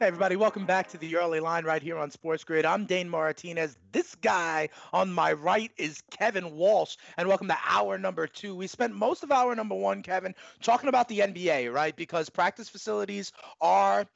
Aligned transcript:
Hey, 0.00 0.06
everybody, 0.06 0.36
welcome 0.36 0.64
back 0.64 0.86
to 0.90 0.98
the 0.98 1.16
early 1.16 1.40
line 1.40 1.64
right 1.64 1.82
here 1.82 1.98
on 1.98 2.12
Sports 2.12 2.44
Grid. 2.44 2.64
I'm 2.64 2.84
Dane 2.84 3.08
Martinez. 3.08 3.76
This 3.90 4.14
guy 4.14 4.68
on 4.92 5.12
my 5.12 5.32
right 5.32 5.72
is 5.76 6.04
Kevin 6.12 6.54
Walsh, 6.54 6.94
and 7.16 7.26
welcome 7.26 7.48
to 7.48 7.58
hour 7.66 7.98
number 7.98 8.28
two. 8.28 8.54
We 8.54 8.68
spent 8.68 8.94
most 8.94 9.24
of 9.24 9.32
hour 9.32 9.56
number 9.56 9.74
one, 9.74 10.04
Kevin, 10.04 10.36
talking 10.62 10.88
about 10.88 11.08
the 11.08 11.18
NBA, 11.18 11.74
right? 11.74 11.96
Because 11.96 12.30
practice 12.30 12.68
facilities 12.68 13.32
are 13.60 14.06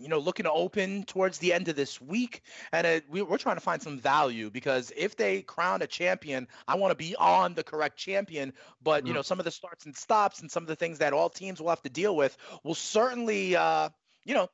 you 0.00 0.08
know, 0.08 0.20
looking 0.20 0.44
to 0.44 0.52
open 0.52 1.04
towards 1.04 1.36
the 1.36 1.52
end 1.52 1.68
of 1.68 1.76
this 1.76 2.00
week. 2.00 2.40
And 2.72 2.86
it, 2.86 3.04
we, 3.10 3.20
are 3.20 3.36
trying 3.36 3.56
to 3.56 3.60
find 3.60 3.82
some 3.82 3.98
value 3.98 4.48
because 4.48 4.90
if 4.96 5.16
they 5.16 5.42
crown 5.42 5.82
a 5.82 5.86
champion, 5.86 6.48
I 6.66 6.76
want 6.76 6.92
to 6.92 6.96
be 6.96 7.14
on 7.14 7.52
the 7.52 7.62
correct 7.62 7.98
champion. 7.98 8.54
But, 8.82 9.00
mm-hmm. 9.00 9.08
you 9.08 9.12
know, 9.12 9.22
some 9.22 9.38
of 9.38 9.44
the 9.44 9.50
starts 9.50 9.84
and 9.84 9.94
stops 9.94 10.40
and 10.40 10.50
some 10.50 10.62
of 10.62 10.68
the 10.68 10.76
things 10.76 10.98
that 11.00 11.12
all 11.12 11.28
teams 11.28 11.60
will 11.60 11.68
have 11.68 11.82
to 11.82 11.90
deal 11.90 12.16
with 12.16 12.36
will 12.64 12.74
certainly, 12.74 13.54
uh, 13.54 13.90
you 14.24 14.34
know, 14.34 14.48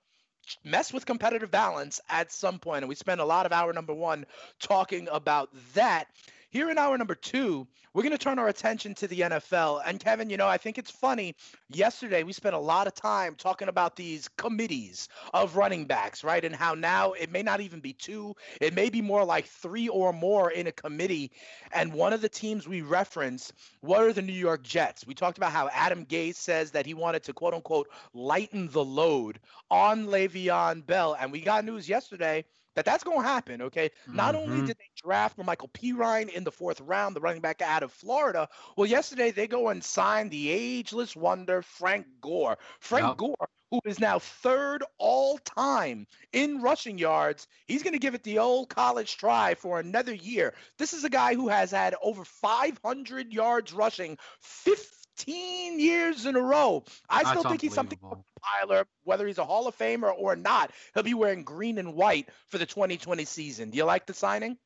mess 0.65 0.93
with 0.93 1.07
competitive 1.07 1.51
balance 1.51 2.01
at 2.09 2.33
some 2.33 2.59
point. 2.59 2.83
And 2.83 2.89
we 2.89 2.95
spent 2.95 3.21
a 3.21 3.25
lot 3.25 3.47
of 3.47 3.53
hour 3.53 3.73
number 3.73 3.95
one 3.95 4.27
talking 4.61 5.09
about 5.11 5.51
that. 5.75 6.09
Here 6.53 6.69
in 6.69 6.77
hour 6.77 6.99
number 6.99 7.15
two, 7.15 7.67
we're 7.95 8.03
going 8.03 8.13
to 8.13 8.19
turn 8.19 8.39
our 8.39 8.49
attention 8.49 8.95
to 8.97 9.09
the 9.09 9.21
NFL. 9.21 9.81
And 9.87 9.99
Kevin, 9.99 10.29
you 10.29 10.37
know, 10.37 10.47
I 10.47 10.59
think 10.59 10.77
it's 10.77 10.91
funny. 10.91 11.35
Yesterday, 11.71 12.25
we 12.25 12.35
spent 12.35 12.55
a 12.55 12.59
lot 12.59 12.87
of 12.87 12.93
time 12.93 13.37
talking 13.37 13.69
about 13.69 13.97
these 13.97 14.29
committees 14.37 15.09
of 15.33 15.57
running 15.57 15.87
backs, 15.87 16.23
right? 16.23 16.45
And 16.45 16.55
how 16.55 16.75
now 16.75 17.13
it 17.13 17.33
may 17.33 17.43
not 17.43 17.63
even 17.63 17.81
be 17.81 17.95
two, 17.95 18.37
it 18.61 18.75
may 18.75 18.91
be 18.91 19.01
more 19.01 19.25
like 19.25 19.47
three 19.47 19.89
or 19.89 20.13
more 20.13 20.51
in 20.51 20.67
a 20.67 20.73
committee. 20.73 21.33
And 21.73 21.95
one 21.95 22.13
of 22.13 22.21
the 22.21 22.29
teams 22.29 22.69
we 22.69 22.83
referenced 22.83 23.55
were 23.81 24.13
the 24.13 24.21
New 24.21 24.35
York 24.35 24.63
Jets. 24.63 25.07
We 25.07 25.15
talked 25.15 25.39
about 25.39 25.53
how 25.53 25.71
Adam 25.73 26.05
Gase 26.05 26.35
says 26.35 26.73
that 26.73 26.85
he 26.85 26.93
wanted 26.93 27.23
to 27.23 27.33
quote 27.33 27.55
unquote 27.55 27.89
lighten 28.13 28.69
the 28.69 28.85
load 28.85 29.41
on 29.71 30.05
Le'Veon 30.05 30.85
Bell. 30.85 31.17
And 31.19 31.33
we 31.33 31.41
got 31.41 31.65
news 31.65 31.89
yesterday 31.89 32.45
that 32.75 32.85
that's 32.85 33.05
going 33.05 33.21
to 33.21 33.27
happen. 33.27 33.63
Okay. 33.63 33.89
Mm-hmm. 33.89 34.17
Not 34.17 34.35
only 34.35 34.57
mm-hmm. 34.59 34.67
did 34.67 34.79
they 34.79 34.91
draft 34.97 35.39
Michael 35.39 35.69
Perine 35.69 36.29
in 36.29 36.45
the 36.45 36.53
fourth 36.53 36.81
round, 36.81 37.17
the 37.17 37.21
running 37.21 37.41
back 37.41 37.63
out 37.63 37.83
of 37.83 37.93
Florida. 37.93 38.49
Well, 38.77 38.87
yesterday 38.87 39.31
they 39.31 39.47
go 39.47 39.69
and 39.69 39.83
sign 39.83 40.29
the 40.29 40.51
ageless 40.51 41.17
wonder 41.17 41.63
Frank 41.63 42.07
Gore. 42.21 42.59
Frank 42.81 43.07
yep. 43.09 43.17
Gore, 43.17 43.49
who 43.71 43.81
is 43.85 43.99
now 43.99 44.19
third 44.19 44.85
all 44.99 45.39
time 45.39 46.07
in 46.33 46.61
rushing 46.61 46.99
yards, 46.99 47.49
he's 47.67 47.83
going 47.83 47.95
to 47.95 47.99
give 47.99 48.15
it 48.15 48.23
the 48.23 48.39
old 48.39 48.69
college 48.69 49.17
try 49.17 49.55
for 49.55 49.81
another 49.81 50.15
year. 50.15 50.55
This 50.79 50.93
is 50.93 51.05
a 51.05 51.11
guy 51.11 51.35
who 51.35 51.49
has 51.49 51.71
had 51.71 51.95
over 52.03 52.25
500 52.25 53.33
yards 53.33 53.73
rushing, 53.73 54.19
50 54.41 55.02
15 55.25 55.81
years 55.81 56.27
in 56.27 56.37
a 56.37 56.41
row. 56.41 56.85
I 57.09 57.25
still 57.25 57.43
think 57.45 57.61
he's 57.61 57.75
something 57.75 57.99
of 58.03 58.13
a 58.13 58.25
compiler, 58.41 58.87
whether 59.05 59.27
he's 59.27 59.39
a 59.39 59.45
Hall 59.45 59.69
of 59.69 59.77
Famer 59.77 60.13
or 60.17 60.37
not. 60.37 60.71
He'll 60.95 61.03
be 61.03 61.15
wearing 61.15 61.45
green 61.45 61.79
and 61.79 61.95
white 61.95 62.29
for 62.49 62.59
the 62.59 62.67
2020 62.67 63.25
season. 63.25 63.71
Do 63.71 63.77
you 63.77 63.85
like 63.85 64.07
the 64.07 64.15
signing? 64.15 64.59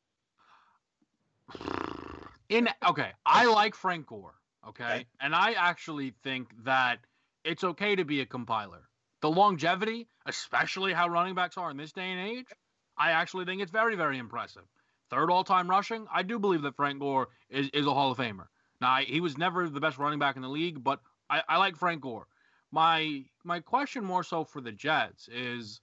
In 2.48 2.68
okay, 2.88 3.10
I 3.24 3.46
like 3.46 3.74
Frank 3.74 4.06
Gore. 4.06 4.34
Okay? 4.68 4.84
okay, 4.84 5.06
and 5.20 5.34
I 5.34 5.52
actually 5.52 6.14
think 6.24 6.48
that 6.64 6.98
it's 7.44 7.62
okay 7.62 7.96
to 7.96 8.04
be 8.04 8.20
a 8.20 8.26
compiler. 8.26 8.82
The 9.20 9.30
longevity, 9.30 10.08
especially 10.26 10.92
how 10.92 11.08
running 11.08 11.34
backs 11.34 11.56
are 11.56 11.70
in 11.70 11.76
this 11.76 11.92
day 11.92 12.10
and 12.10 12.28
age, 12.28 12.46
I 12.96 13.12
actually 13.12 13.44
think 13.44 13.62
it's 13.62 13.70
very, 13.70 13.96
very 13.96 14.18
impressive. 14.18 14.64
Third 15.10 15.30
all-time 15.30 15.70
rushing, 15.70 16.06
I 16.12 16.22
do 16.22 16.38
believe 16.38 16.62
that 16.62 16.74
Frank 16.74 16.98
Gore 16.98 17.28
is, 17.48 17.68
is 17.72 17.86
a 17.86 17.94
Hall 17.94 18.10
of 18.10 18.18
Famer. 18.18 18.46
Now 18.80 18.96
he 18.96 19.20
was 19.20 19.38
never 19.38 19.68
the 19.68 19.80
best 19.80 19.98
running 19.98 20.18
back 20.18 20.36
in 20.36 20.42
the 20.42 20.48
league, 20.48 20.82
but 20.82 21.00
I, 21.30 21.42
I 21.48 21.56
like 21.58 21.76
Frank 21.76 22.02
Gore. 22.02 22.26
My 22.70 23.24
my 23.44 23.60
question 23.60 24.04
more 24.04 24.22
so 24.22 24.44
for 24.44 24.60
the 24.60 24.72
Jets 24.72 25.28
is, 25.28 25.80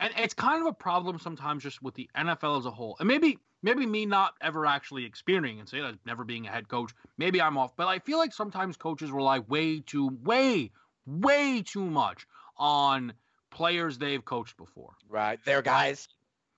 and 0.00 0.12
it's 0.16 0.34
kind 0.34 0.60
of 0.60 0.66
a 0.68 0.72
problem 0.72 1.18
sometimes 1.18 1.62
just 1.62 1.82
with 1.82 1.94
the 1.94 2.08
NFL 2.16 2.58
as 2.58 2.66
a 2.66 2.70
whole, 2.70 2.96
and 3.00 3.08
maybe 3.08 3.38
maybe 3.62 3.86
me 3.86 4.06
not 4.06 4.34
ever 4.40 4.66
actually 4.66 5.04
experiencing 5.04 5.82
it, 5.82 5.98
never 6.04 6.24
being 6.24 6.46
a 6.46 6.50
head 6.50 6.68
coach. 6.68 6.92
Maybe 7.16 7.40
I'm 7.40 7.56
off, 7.56 7.74
but 7.76 7.88
I 7.88 7.98
feel 7.98 8.18
like 8.18 8.32
sometimes 8.32 8.76
coaches 8.76 9.10
rely 9.10 9.40
way 9.40 9.80
too 9.80 10.16
way 10.22 10.70
way 11.06 11.62
too 11.62 11.84
much 11.84 12.26
on 12.56 13.12
players 13.50 13.98
they've 13.98 14.24
coached 14.24 14.56
before. 14.56 14.94
Right, 15.08 15.42
their 15.44 15.62
guys. 15.62 16.08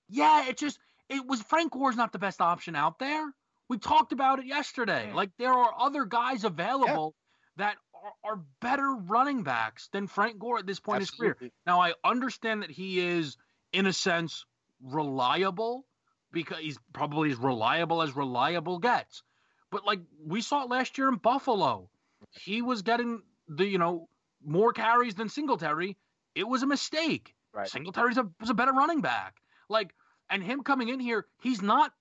Yeah, 0.09 0.47
it 0.47 0.57
just 0.57 0.79
it 1.09 1.25
was 1.25 1.41
Frank 1.41 1.71
Gore's 1.71 1.95
not 1.95 2.11
the 2.11 2.19
best 2.19 2.41
option 2.41 2.75
out 2.75 2.99
there. 2.99 3.33
We 3.69 3.77
talked 3.77 4.13
about 4.13 4.39
it 4.39 4.45
yesterday. 4.45 5.11
Like 5.13 5.31
there 5.37 5.53
are 5.53 5.71
other 5.77 6.05
guys 6.05 6.43
available 6.43 7.15
yeah. 7.57 7.65
that 7.65 7.77
are, 7.93 8.31
are, 8.31 8.39
better 8.61 8.93
running 8.93 9.43
backs 9.43 9.89
than 9.91 10.07
Frank 10.07 10.39
Gore 10.39 10.59
at 10.59 10.67
this 10.67 10.79
point 10.79 11.01
Absolutely. 11.01 11.27
in 11.27 11.31
his 11.31 11.37
career. 11.39 11.51
Now 11.65 11.81
I 11.81 11.93
understand 12.03 12.63
that 12.63 12.71
he 12.71 12.99
is, 12.99 13.37
in 13.73 13.85
a 13.85 13.93
sense, 13.93 14.45
reliable 14.81 15.85
because 16.31 16.59
he's 16.59 16.77
probably 16.93 17.31
as 17.31 17.37
reliable 17.37 18.01
as 18.01 18.15
reliable 18.15 18.79
gets. 18.79 19.23
But 19.71 19.85
like 19.85 19.99
we 20.25 20.41
saw 20.41 20.63
it 20.63 20.69
last 20.69 20.97
year 20.97 21.09
in 21.09 21.15
Buffalo, 21.15 21.89
he 22.31 22.61
was 22.61 22.81
getting 22.83 23.21
the 23.47 23.65
you 23.65 23.77
know 23.77 24.07
more 24.45 24.73
carries 24.73 25.15
than 25.15 25.29
Singletary. 25.29 25.97
It 26.35 26.47
was 26.47 26.63
a 26.63 26.67
mistake. 26.67 27.33
Right. 27.53 27.67
Singletary 27.67 28.13
was 28.39 28.49
a 28.49 28.53
better 28.53 28.71
running 28.73 29.01
back. 29.01 29.41
Like, 29.67 29.93
and 30.29 30.43
him 30.43 30.63
coming 30.63 30.89
in 30.89 30.99
here, 30.99 31.25
he's 31.41 31.61
not 31.61 31.91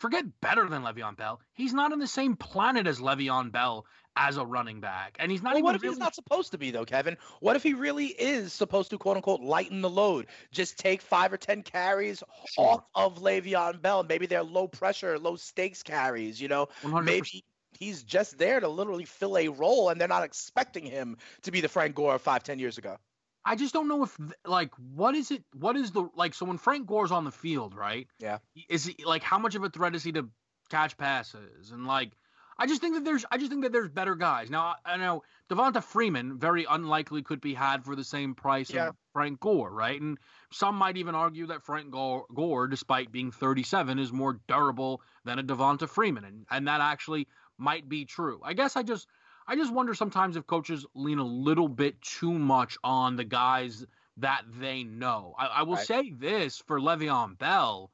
forget 0.00 0.24
better 0.40 0.68
than 0.68 0.82
Le'Veon 0.82 1.16
Bell. 1.16 1.40
He's 1.52 1.72
not 1.72 1.92
on 1.92 1.98
the 1.98 2.06
same 2.06 2.34
planet 2.34 2.86
as 2.86 2.98
Le'Veon 2.98 3.52
Bell 3.52 3.86
as 4.16 4.36
a 4.36 4.44
running 4.44 4.80
back, 4.80 5.16
and 5.20 5.30
he's 5.30 5.42
not. 5.42 5.54
Well, 5.54 5.62
what 5.62 5.76
if 5.76 5.82
really... 5.82 5.94
he's 5.94 6.00
not 6.00 6.14
supposed 6.14 6.50
to 6.52 6.58
be 6.58 6.72
though, 6.72 6.84
Kevin? 6.84 7.16
What 7.38 7.54
if 7.54 7.62
he 7.62 7.74
really 7.74 8.06
is 8.06 8.52
supposed 8.52 8.90
to 8.90 8.98
quote 8.98 9.16
unquote 9.16 9.40
lighten 9.40 9.82
the 9.82 9.90
load? 9.90 10.26
Just 10.50 10.78
take 10.78 11.00
five 11.00 11.32
or 11.32 11.36
ten 11.36 11.62
carries 11.62 12.22
sure. 12.54 12.66
off 12.66 12.84
of 12.94 13.22
Le'Veon 13.22 13.80
Bell. 13.80 14.02
Maybe 14.02 14.26
they're 14.26 14.42
low 14.42 14.66
pressure, 14.66 15.18
low 15.18 15.36
stakes 15.36 15.82
carries. 15.82 16.40
You 16.40 16.48
know, 16.48 16.68
100%. 16.82 17.04
maybe 17.04 17.44
he's 17.78 18.02
just 18.02 18.36
there 18.36 18.58
to 18.58 18.68
literally 18.68 19.04
fill 19.04 19.38
a 19.38 19.48
role, 19.48 19.90
and 19.90 20.00
they're 20.00 20.08
not 20.08 20.24
expecting 20.24 20.84
him 20.84 21.16
to 21.42 21.50
be 21.50 21.60
the 21.60 21.68
Frank 21.68 21.94
Gore 21.94 22.16
of 22.16 22.22
five, 22.22 22.42
ten 22.42 22.58
years 22.58 22.78
ago. 22.78 22.96
I 23.44 23.56
just 23.56 23.72
don't 23.72 23.88
know 23.88 24.02
if 24.02 24.16
like 24.44 24.72
what 24.94 25.14
is 25.14 25.30
it? 25.30 25.44
What 25.54 25.76
is 25.76 25.92
the 25.92 26.08
like? 26.14 26.34
So 26.34 26.46
when 26.46 26.58
Frank 26.58 26.86
Gore's 26.86 27.10
on 27.10 27.24
the 27.24 27.30
field, 27.30 27.74
right? 27.74 28.06
Yeah. 28.18 28.38
Is 28.68 28.84
he 28.84 29.04
like 29.04 29.22
how 29.22 29.38
much 29.38 29.54
of 29.54 29.64
a 29.64 29.70
threat 29.70 29.94
is 29.94 30.02
he 30.02 30.12
to 30.12 30.28
catch 30.68 30.96
passes 30.96 31.70
and 31.70 31.86
like? 31.86 32.10
I 32.58 32.66
just 32.66 32.82
think 32.82 32.94
that 32.94 33.06
there's 33.06 33.24
I 33.30 33.38
just 33.38 33.50
think 33.50 33.62
that 33.62 33.72
there's 33.72 33.88
better 33.88 34.14
guys. 34.14 34.50
Now 34.50 34.74
I 34.84 34.98
know 34.98 35.22
Devonta 35.50 35.82
Freeman 35.82 36.38
very 36.38 36.66
unlikely 36.68 37.22
could 37.22 37.40
be 37.40 37.54
had 37.54 37.84
for 37.86 37.96
the 37.96 38.04
same 38.04 38.34
price 38.34 38.70
yeah. 38.70 38.88
of 38.88 38.96
Frank 39.14 39.40
Gore, 39.40 39.70
right? 39.70 39.98
And 39.98 40.18
some 40.52 40.74
might 40.74 40.98
even 40.98 41.14
argue 41.14 41.46
that 41.46 41.62
Frank 41.62 41.90
Gore, 41.90 42.26
Gore, 42.34 42.68
despite 42.68 43.10
being 43.10 43.32
37, 43.32 43.98
is 43.98 44.12
more 44.12 44.38
durable 44.46 45.00
than 45.24 45.38
a 45.38 45.42
Devonta 45.42 45.88
Freeman, 45.88 46.24
and 46.24 46.46
and 46.50 46.68
that 46.68 46.82
actually 46.82 47.26
might 47.56 47.88
be 47.88 48.04
true. 48.04 48.40
I 48.44 48.52
guess 48.52 48.76
I 48.76 48.82
just 48.82 49.06
I 49.50 49.56
just 49.56 49.72
wonder 49.72 49.94
sometimes 49.94 50.36
if 50.36 50.46
coaches 50.46 50.86
lean 50.94 51.18
a 51.18 51.24
little 51.24 51.66
bit 51.66 52.00
too 52.00 52.32
much 52.32 52.78
on 52.84 53.16
the 53.16 53.24
guys 53.24 53.84
that 54.18 54.42
they 54.60 54.84
know. 54.84 55.34
I, 55.36 55.46
I 55.46 55.62
will 55.64 55.74
right. 55.74 55.84
say 55.84 56.12
this 56.12 56.62
for 56.64 56.78
Le'Veon 56.78 57.36
Bell, 57.36 57.90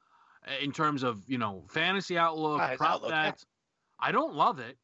in 0.60 0.70
terms 0.70 1.02
of 1.02 1.22
you 1.26 1.38
know 1.38 1.64
fantasy 1.70 2.18
outlook, 2.18 2.60
ah, 2.60 2.66
right, 2.66 2.76
prop 2.76 2.90
outlook, 2.96 3.10
bets, 3.10 3.46
yeah. 3.48 4.08
I 4.08 4.12
don't 4.12 4.34
love 4.34 4.58
it 4.58 4.76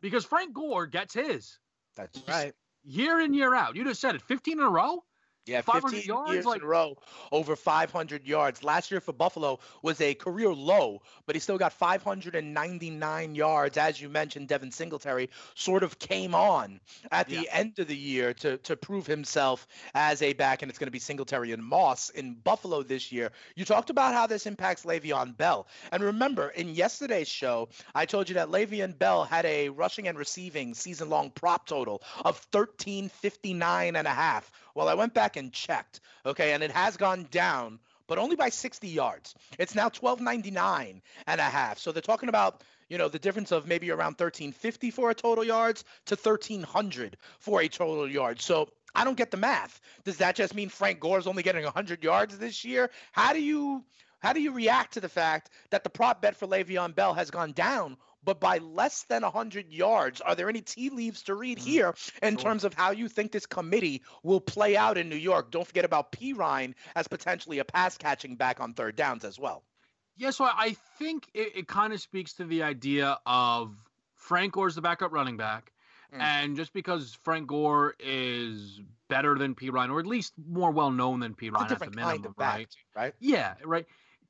because 0.00 0.24
Frank 0.24 0.54
Gore 0.54 0.86
gets 0.86 1.12
his. 1.12 1.58
That's 1.94 2.22
right. 2.26 2.54
Year 2.84 3.20
in 3.20 3.34
year 3.34 3.54
out. 3.54 3.76
You 3.76 3.84
just 3.84 4.00
said 4.00 4.14
it, 4.14 4.22
15 4.22 4.60
in 4.60 4.64
a 4.64 4.70
row. 4.70 5.04
Yeah, 5.46 5.60
15 5.60 6.02
yards, 6.04 6.32
years 6.32 6.46
like, 6.46 6.60
in 6.60 6.64
a 6.64 6.66
row, 6.66 6.96
over 7.30 7.54
500 7.54 8.26
yards. 8.26 8.64
Last 8.64 8.90
year 8.90 9.00
for 9.00 9.12
Buffalo 9.12 9.58
was 9.82 10.00
a 10.00 10.14
career 10.14 10.54
low, 10.54 11.02
but 11.26 11.36
he 11.36 11.40
still 11.40 11.58
got 11.58 11.74
599 11.74 13.34
yards. 13.34 13.76
As 13.76 14.00
you 14.00 14.08
mentioned, 14.08 14.48
Devin 14.48 14.70
Singletary 14.70 15.28
sort 15.54 15.82
of 15.82 15.98
came 15.98 16.34
on 16.34 16.80
at 17.12 17.28
the 17.28 17.42
yeah. 17.42 17.52
end 17.52 17.78
of 17.78 17.88
the 17.88 17.96
year 17.96 18.32
to, 18.34 18.56
to 18.58 18.74
prove 18.74 19.06
himself 19.06 19.66
as 19.94 20.22
a 20.22 20.32
back, 20.32 20.62
and 20.62 20.70
it's 20.70 20.78
going 20.78 20.86
to 20.86 20.92
be 20.92 20.98
Singletary 20.98 21.52
and 21.52 21.62
Moss 21.62 22.08
in 22.08 22.34
Buffalo 22.34 22.82
this 22.82 23.12
year. 23.12 23.30
You 23.54 23.66
talked 23.66 23.90
about 23.90 24.14
how 24.14 24.26
this 24.26 24.46
impacts 24.46 24.84
Le'Veon 24.84 25.36
Bell. 25.36 25.66
And 25.92 26.02
remember, 26.02 26.48
in 26.48 26.70
yesterday's 26.70 27.28
show, 27.28 27.68
I 27.94 28.06
told 28.06 28.30
you 28.30 28.36
that 28.36 28.48
Le'Veon 28.48 28.98
Bell 28.98 29.24
had 29.24 29.44
a 29.44 29.68
rushing 29.68 30.08
and 30.08 30.16
receiving 30.16 30.72
season 30.72 31.10
long 31.10 31.30
prop 31.30 31.66
total 31.66 32.02
of 32.24 32.46
1359 32.50 33.96
and 33.96 34.06
a 34.06 34.10
half 34.10 34.50
well, 34.74 34.88
I 34.88 34.94
went 34.94 35.14
back 35.14 35.36
and 35.36 35.52
checked, 35.52 36.00
okay, 36.26 36.52
and 36.52 36.62
it 36.62 36.70
has 36.70 36.96
gone 36.96 37.26
down, 37.30 37.78
but 38.06 38.18
only 38.18 38.36
by 38.36 38.48
60 38.48 38.88
yards. 38.88 39.34
It's 39.58 39.74
now 39.74 39.88
12.99 39.88 41.00
and 41.26 41.40
a 41.40 41.44
half. 41.44 41.78
So 41.78 41.92
they're 41.92 42.02
talking 42.02 42.28
about 42.28 42.62
you 42.88 42.98
know, 42.98 43.08
the 43.08 43.18
difference 43.18 43.52
of 43.52 43.66
maybe 43.66 43.90
around 43.90 44.18
1350 44.18 44.90
for 44.90 45.10
a 45.10 45.14
total 45.14 45.44
yards 45.44 45.84
to 46.06 46.16
1300 46.16 47.16
for 47.38 47.62
a 47.62 47.68
total 47.68 48.08
yard. 48.08 48.40
So 48.40 48.68
I 48.94 49.04
don't 49.04 49.16
get 49.16 49.30
the 49.30 49.36
math. 49.36 49.80
Does 50.04 50.18
that 50.18 50.36
just 50.36 50.54
mean 50.54 50.68
Frank 50.68 51.00
Gore's 51.00 51.26
only 51.26 51.42
getting 51.42 51.64
100 51.64 52.04
yards 52.04 52.38
this 52.38 52.64
year? 52.64 52.90
How 53.12 53.32
do 53.32 53.42
you 53.42 53.84
how 54.20 54.32
do 54.32 54.40
you 54.40 54.52
react 54.52 54.94
to 54.94 55.00
the 55.00 55.08
fact 55.08 55.50
that 55.68 55.84
the 55.84 55.90
prop 55.90 56.22
bet 56.22 56.36
for 56.36 56.46
Le'Veon 56.46 56.94
Bell 56.94 57.12
has 57.12 57.30
gone 57.30 57.52
down, 57.52 57.98
but 58.24 58.40
by 58.40 58.58
less 58.58 59.04
than 59.04 59.22
100 59.22 59.72
yards? 59.72 60.20
Are 60.20 60.34
there 60.34 60.48
any 60.48 60.60
tea 60.60 60.90
leaves 60.90 61.22
to 61.24 61.34
read 61.34 61.58
mm-hmm. 61.58 61.68
here 61.68 61.94
in 62.22 62.36
sure. 62.36 62.44
terms 62.44 62.64
of 62.64 62.74
how 62.74 62.90
you 62.90 63.08
think 63.08 63.32
this 63.32 63.46
committee 63.46 64.02
will 64.22 64.40
play 64.40 64.76
out 64.76 64.98
in 64.98 65.08
New 65.08 65.16
York? 65.16 65.50
Don't 65.50 65.66
forget 65.66 65.84
about 65.84 66.12
Perine 66.12 66.74
as 66.94 67.08
potentially 67.08 67.58
a 67.58 67.64
pass 67.64 67.96
catching 67.96 68.36
back 68.36 68.60
on 68.60 68.74
third 68.74 68.96
downs 68.96 69.24
as 69.24 69.38
well. 69.38 69.62
Yeah, 70.16 70.30
so 70.30 70.44
I 70.44 70.76
think 70.98 71.28
it, 71.34 71.56
it 71.56 71.68
kind 71.68 71.92
of 71.92 72.00
speaks 72.00 72.34
to 72.34 72.44
the 72.44 72.62
idea 72.62 73.18
of 73.26 73.74
Frank 74.14 74.52
Gore 74.52 74.64
Gore's 74.64 74.74
the 74.76 74.80
backup 74.80 75.12
running 75.12 75.36
back. 75.36 75.72
Mm. 76.14 76.20
And 76.20 76.56
just 76.56 76.72
because 76.72 77.18
Frank 77.24 77.48
Gore 77.48 77.94
is 77.98 78.80
better 79.08 79.36
than 79.36 79.54
Perine, 79.54 79.90
or 79.90 79.98
at 79.98 80.06
least 80.06 80.32
more 80.48 80.70
well 80.70 80.90
known 80.90 81.20
than 81.20 81.34
Perine 81.34 81.70
at 81.70 81.78
the 81.78 81.90
minimum, 81.90 82.04
kind 82.04 82.26
of 82.26 82.34
right? 82.38 82.76
right? 82.94 83.14
Yeah, 83.18 83.54
right. 83.64 83.86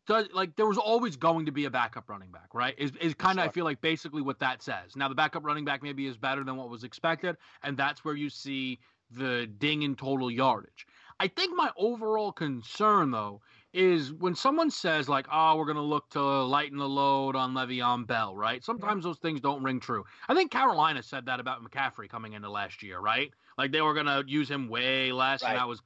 Does 0.07 0.29
like 0.33 0.57
there 0.57 0.67
was 0.67 0.79
always 0.79 1.17
going 1.17 1.47
to 1.47 1.53
be 1.53 1.65
a 1.65 1.71
backup 1.71 2.09
running 2.09 2.31
back, 2.31 2.55
right? 2.55 2.75
Is 2.79 2.93
is 3.01 3.15
kind 3.15 3.39
of. 3.39 3.47
I 3.47 3.49
feel 3.49 3.65
like 3.65 3.81
basically 3.81 4.23
what 4.23 4.39
that 4.41 4.63
says. 4.63 4.97
Now 4.97 5.09
the 5.09 5.15
backup 5.15 5.45
running 5.45 5.65
back 5.65 5.83
maybe 5.83 6.07
is 6.07 6.17
better 6.17 6.45
than 6.45 6.57
what 6.57 6.69
was 6.69 6.85
expected, 6.85 7.37
and 7.63 7.77
that's 7.77 8.05
where 8.05 8.15
you 8.15 8.29
see 8.29 8.81
the 9.11 9.47
ding 9.59 9.83
in 9.83 9.97
total 9.97 10.31
yardage. 10.31 10.87
I 11.21 11.29
think 11.29 11.57
my 11.57 11.71
overall 11.77 12.33
concern 12.33 13.11
though 13.13 13.41
is 13.73 14.13
when 14.13 14.35
someone 14.35 14.71
says 14.71 15.09
like, 15.09 15.27
"Oh, 15.33 15.57
we're 15.57 15.65
going 15.65 15.77
to 15.77 15.83
look 15.83 16.09
to 16.11 16.21
lighten 16.23 16.79
the 16.79 16.89
load 16.89 17.35
on 17.35 17.55
Le'Veon 17.55 18.07
Bell," 18.07 18.37
right? 18.37 18.61
Mm-hmm. 18.61 18.65
Sometimes 18.65 19.05
those 19.05 19.19
things 19.19 19.41
don't 19.41 19.63
ring 19.63 19.81
true. 19.81 20.05
I 20.29 20.35
think 20.35 20.51
Carolina 20.51 21.03
said 21.03 21.27
that 21.27 21.41
about 21.41 21.63
McCaffrey 21.63 22.09
coming 22.09 22.35
into 22.35 22.51
last 22.51 22.83
year, 22.83 23.01
right? 23.01 23.33
Like 23.59 23.73
they 23.73 23.81
were 23.81 23.95
going 23.95 24.07
to 24.07 24.25
use 24.27 24.49
him 24.51 24.69
way 24.69 25.13
less, 25.13 25.43
right. 25.43 25.51
and 25.51 25.59
that 25.59 25.69
was 25.69 25.83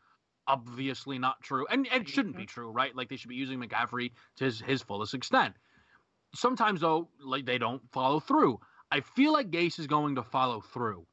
obviously 0.48 1.18
not 1.18 1.40
true, 1.42 1.66
and, 1.70 1.86
it 1.92 2.08
shouldn't 2.08 2.36
be 2.36 2.46
true, 2.46 2.70
right? 2.70 2.94
Like 2.96 3.08
they 3.08 3.16
should 3.16 3.28
be 3.28 3.36
using 3.36 3.60
McCaffrey 3.60 4.10
to 4.36 4.44
his, 4.44 4.60
his 4.60 4.82
fullest 4.82 5.14
extent. 5.14 5.54
Sometimes 6.34 6.80
though, 6.80 7.08
like 7.24 7.46
they 7.46 7.58
don't 7.58 7.82
follow 7.92 8.18
through. 8.18 8.58
I 8.90 9.00
feel 9.00 9.32
like 9.32 9.50
Gase 9.50 9.78
is 9.78 9.86
going 9.86 10.16
to 10.16 10.22
follow 10.22 10.60
through. 10.60 11.06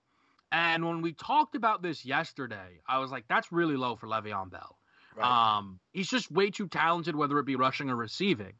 And 0.51 0.85
when 0.85 1.01
we 1.01 1.13
talked 1.13 1.55
about 1.55 1.81
this 1.81 2.05
yesterday, 2.05 2.79
I 2.87 2.99
was 2.99 3.11
like, 3.11 3.25
that's 3.27 3.51
really 3.51 3.75
low 3.75 3.95
for 3.95 4.07
Le'Veon 4.07 4.49
Bell. 4.49 4.77
Right. 5.15 5.57
Um, 5.57 5.79
he's 5.91 6.09
just 6.09 6.31
way 6.31 6.49
too 6.49 6.67
talented, 6.67 7.15
whether 7.15 7.37
it 7.39 7.45
be 7.45 7.55
rushing 7.55 7.89
or 7.89 7.95
receiving. 7.95 8.53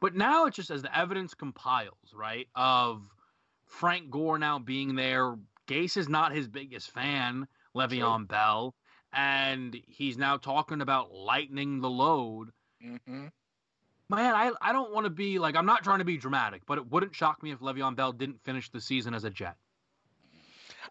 But 0.00 0.14
now 0.14 0.46
it's 0.46 0.56
just 0.56 0.70
as 0.70 0.82
the 0.82 0.96
evidence 0.96 1.34
compiles, 1.34 2.14
right, 2.14 2.48
of 2.54 3.02
Frank 3.66 4.10
Gore 4.10 4.38
now 4.38 4.58
being 4.58 4.96
there. 4.96 5.36
Gase 5.66 5.96
is 5.96 6.08
not 6.08 6.32
his 6.32 6.48
biggest 6.48 6.90
fan, 6.90 7.46
Le'Veon 7.76 8.26
Bell, 8.26 8.74
and 9.12 9.80
he's 9.86 10.16
now 10.16 10.36
talking 10.36 10.80
about 10.80 11.12
lightening 11.12 11.80
the 11.80 11.90
load. 11.90 12.50
Mm-hmm. 12.84 13.26
Man, 14.08 14.34
I, 14.34 14.50
I 14.60 14.72
don't 14.72 14.92
want 14.92 15.04
to 15.04 15.10
be 15.10 15.38
like, 15.38 15.54
I'm 15.54 15.66
not 15.66 15.84
trying 15.84 16.00
to 16.00 16.04
be 16.04 16.16
dramatic, 16.16 16.62
but 16.66 16.78
it 16.78 16.90
wouldn't 16.90 17.14
shock 17.14 17.42
me 17.42 17.52
if 17.52 17.60
Le'Veon 17.60 17.94
Bell 17.94 18.12
didn't 18.12 18.42
finish 18.42 18.68
the 18.68 18.80
season 18.80 19.14
as 19.14 19.24
a 19.24 19.30
Jet. 19.30 19.56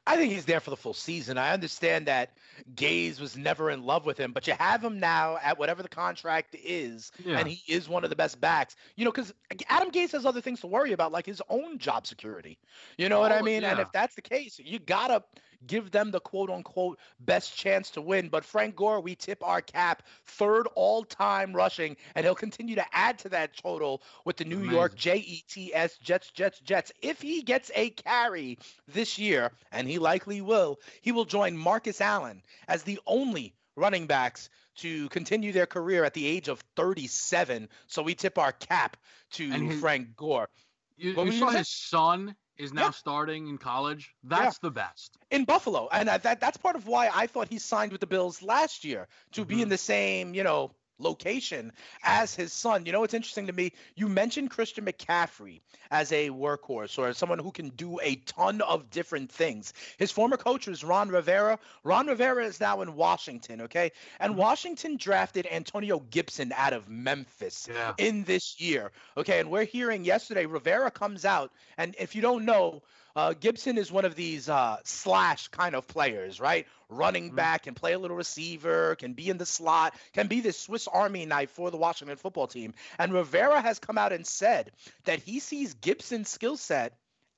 I 0.08 0.16
think 0.16 0.32
he's 0.32 0.46
there 0.46 0.60
for 0.60 0.70
the 0.70 0.78
full 0.78 0.94
season. 0.94 1.38
I 1.38 1.52
understand 1.52 2.06
that 2.08 2.32
Gase 2.76 3.20
was 3.20 3.36
never 3.36 3.70
in 3.70 3.84
love 3.84 4.06
with 4.06 4.18
him, 4.18 4.32
but 4.32 4.48
you 4.48 4.54
have 4.54 4.84
him 4.84 5.00
now 5.00 5.38
at 5.44 5.60
whatever 5.60 5.84
the 5.84 5.90
contract 5.90 6.56
is, 6.64 7.12
yeah. 7.24 7.40
and 7.40 7.48
he 7.48 7.62
is 7.72 7.90
one 7.90 8.04
of 8.04 8.10
the 8.10 8.16
best 8.16 8.40
backs. 8.40 8.76
You 8.96 9.06
know, 9.06 9.12
because 9.12 9.34
Adam 9.68 9.92
Gase 9.92 10.12
has 10.14 10.26
other 10.26 10.42
things 10.42 10.62
to 10.62 10.68
worry 10.68 10.94
about, 10.94 11.12
like 11.12 11.26
his 11.26 11.42
own 11.50 11.78
job 11.78 12.08
security. 12.08 12.58
You 12.98 13.10
know 13.10 13.18
oh, 13.18 13.22
what 13.22 13.32
I 13.32 13.42
mean? 13.42 13.64
Yeah. 13.64 13.72
And 13.72 13.80
if 13.80 13.92
that's 13.92 14.16
the 14.16 14.22
case, 14.22 14.60
you 14.64 14.80
gotta 14.80 15.24
give 15.68 15.92
them 15.92 16.12
the 16.12 16.20
quote 16.20 16.50
unquote 16.50 17.00
best 17.20 17.56
chance 17.56 17.92
to 17.92 18.02
win. 18.02 18.30
But 18.30 18.46
Frank 18.46 18.76
Gore, 18.76 19.02
we 19.02 19.16
tip 19.16 19.44
our 19.44 19.62
cap 19.62 20.04
third 20.26 20.68
all 20.76 21.04
time 21.04 21.54
rushing, 21.54 21.98
and 22.16 22.26
he'll 22.26 22.36
continue 22.36 22.76
to 22.76 22.86
add 22.92 23.20
to 23.20 23.30
that 23.30 23.56
total 23.56 24.02
with 24.26 24.38
the 24.38 24.46
New 24.46 24.58
Amazing. 24.58 24.74
York 24.74 24.96
Jets, 24.96 25.98
Jets, 25.98 26.32
Jets, 26.32 26.60
Jets. 26.60 26.92
If 27.02 27.22
he 27.22 27.42
gets 27.42 27.72
a 27.76 27.90
carry 27.92 28.58
this 28.88 29.18
year, 29.18 29.52
and 29.72 29.88
he 29.88 30.00
likely 30.00 30.42
will, 30.42 30.80
he 31.02 31.12
will 31.12 31.26
join 31.26 31.58
Marcus 31.58 32.02
Allen 32.02 32.42
as 32.68 32.84
the 32.84 33.00
only 33.06 33.54
running 33.76 34.08
backs 34.08 34.50
to 34.78 35.10
continue 35.10 35.52
their 35.52 35.66
career 35.66 36.04
at 36.04 36.14
the 36.14 36.26
age 36.26 36.48
of 36.48 36.64
37. 36.76 37.70
So 37.88 38.02
we 38.02 38.16
tip 38.16 38.38
our 38.38 38.52
cap 38.52 38.98
to 39.32 39.50
his, 39.50 39.80
Frank 39.80 40.16
Gore. 40.16 40.50
You, 40.98 41.12
you 41.24 41.32
saw 41.34 41.50
his 41.50 41.70
son 41.70 42.36
is 42.60 42.74
now 42.74 42.92
starting 42.92 43.48
in 43.48 43.58
college. 43.58 44.14
That's 44.24 44.58
yeah. 44.58 44.68
the 44.68 44.72
best 44.72 45.18
in 45.32 45.46
Buffalo, 45.46 45.88
and 45.92 46.10
that 46.10 46.40
that's 46.40 46.58
part 46.58 46.76
of 46.76 46.86
why 46.86 47.10
I 47.14 47.26
thought 47.26 47.48
he 47.48 47.58
signed 47.58 47.92
with 47.92 48.02
the 48.02 48.08
Bills 48.08 48.44
last 48.44 48.84
year 48.84 49.08
to 49.32 49.42
mm-hmm. 49.42 49.48
be 49.48 49.62
in 49.62 49.70
the 49.70 49.78
same 49.78 50.36
you 50.36 50.44
know 50.44 50.72
location 51.00 51.72
as 52.04 52.36
his 52.36 52.54
son. 52.54 52.86
You 52.86 52.92
know, 52.92 53.04
it's 53.04 53.14
interesting 53.14 53.48
to 53.48 53.54
me. 53.54 53.72
You 53.96 54.08
mentioned 54.08 54.52
Christian 54.52 54.86
McCaffrey 54.86 55.62
as 55.92 56.12
a 56.12 56.30
workhorse 56.30 56.98
or 57.00 57.08
as 57.08 57.18
someone 57.18 57.40
who 57.40 57.52
can 57.52 57.70
do 57.70 58.00
a 58.02 58.16
ton 58.16 58.62
of 58.62 58.90
different 58.90 59.32
things. 59.32 59.74
His 59.98 60.12
former 60.12 60.38
coach 60.38 60.68
was 60.68 60.84
Ron 60.84 61.10
Rivera. 61.10 61.58
Ron 61.84 62.08
Rivera 62.08 62.46
is 62.46 62.60
now 62.60 62.82
in 62.82 62.96
Washington, 62.96 63.62
okay? 63.62 63.92
And 64.20 64.32
mm-hmm. 64.32 64.42
Washington 64.42 64.98
drafted 64.98 65.48
Antonio 65.52 66.00
Gibson 66.12 66.54
out 66.56 66.74
of 66.74 66.88
Memphis 66.88 67.68
yeah. 67.72 67.94
in 67.98 68.24
this 68.24 68.60
year, 68.62 68.92
okay? 69.18 69.40
And 69.40 69.50
we're 69.50 69.66
hearing 69.66 70.06
yesterday 70.06 70.46
Rivera 70.46 70.92
comes 70.92 71.26
out, 71.26 71.52
and 71.78 71.96
if 72.00 72.16
you 72.16 72.22
don't 72.22 72.46
know, 72.46 72.82
uh, 73.16 73.34
Gibson 73.34 73.78
is 73.78 73.92
one 73.92 74.06
of 74.06 74.16
these 74.16 74.50
uh, 74.50 74.78
slash 74.84 75.48
kind 75.50 75.76
of 75.76 75.88
players, 75.88 76.40
right? 76.40 76.68
Running 76.90 77.28
mm-hmm. 77.28 77.36
back, 77.36 77.64
can 77.64 77.74
play 77.74 77.94
a 77.94 78.00
little 78.00 78.18
receiver, 78.18 78.96
can 78.96 79.14
be 79.14 79.30
in 79.30 79.38
the 79.38 79.46
slot, 79.46 79.96
can 80.14 80.28
be 80.28 80.42
the 80.42 80.54
Swiss 80.54 80.88
Army 80.88 81.26
knife 81.26 81.52
for 81.52 81.72
the 81.72 81.78
Washington 81.78 82.18
football 82.18 82.48
team. 82.48 82.74
And 82.98 83.14
Rivera 83.14 83.62
has 83.62 83.80
come 83.80 83.98
out 83.98 84.14
and 84.14 84.26
said 84.26 84.72
that 85.06 85.20
he 85.20 85.40
sees 85.40 85.74
Gibson's 85.76 86.30
skill 86.30 86.58
set 86.58 86.94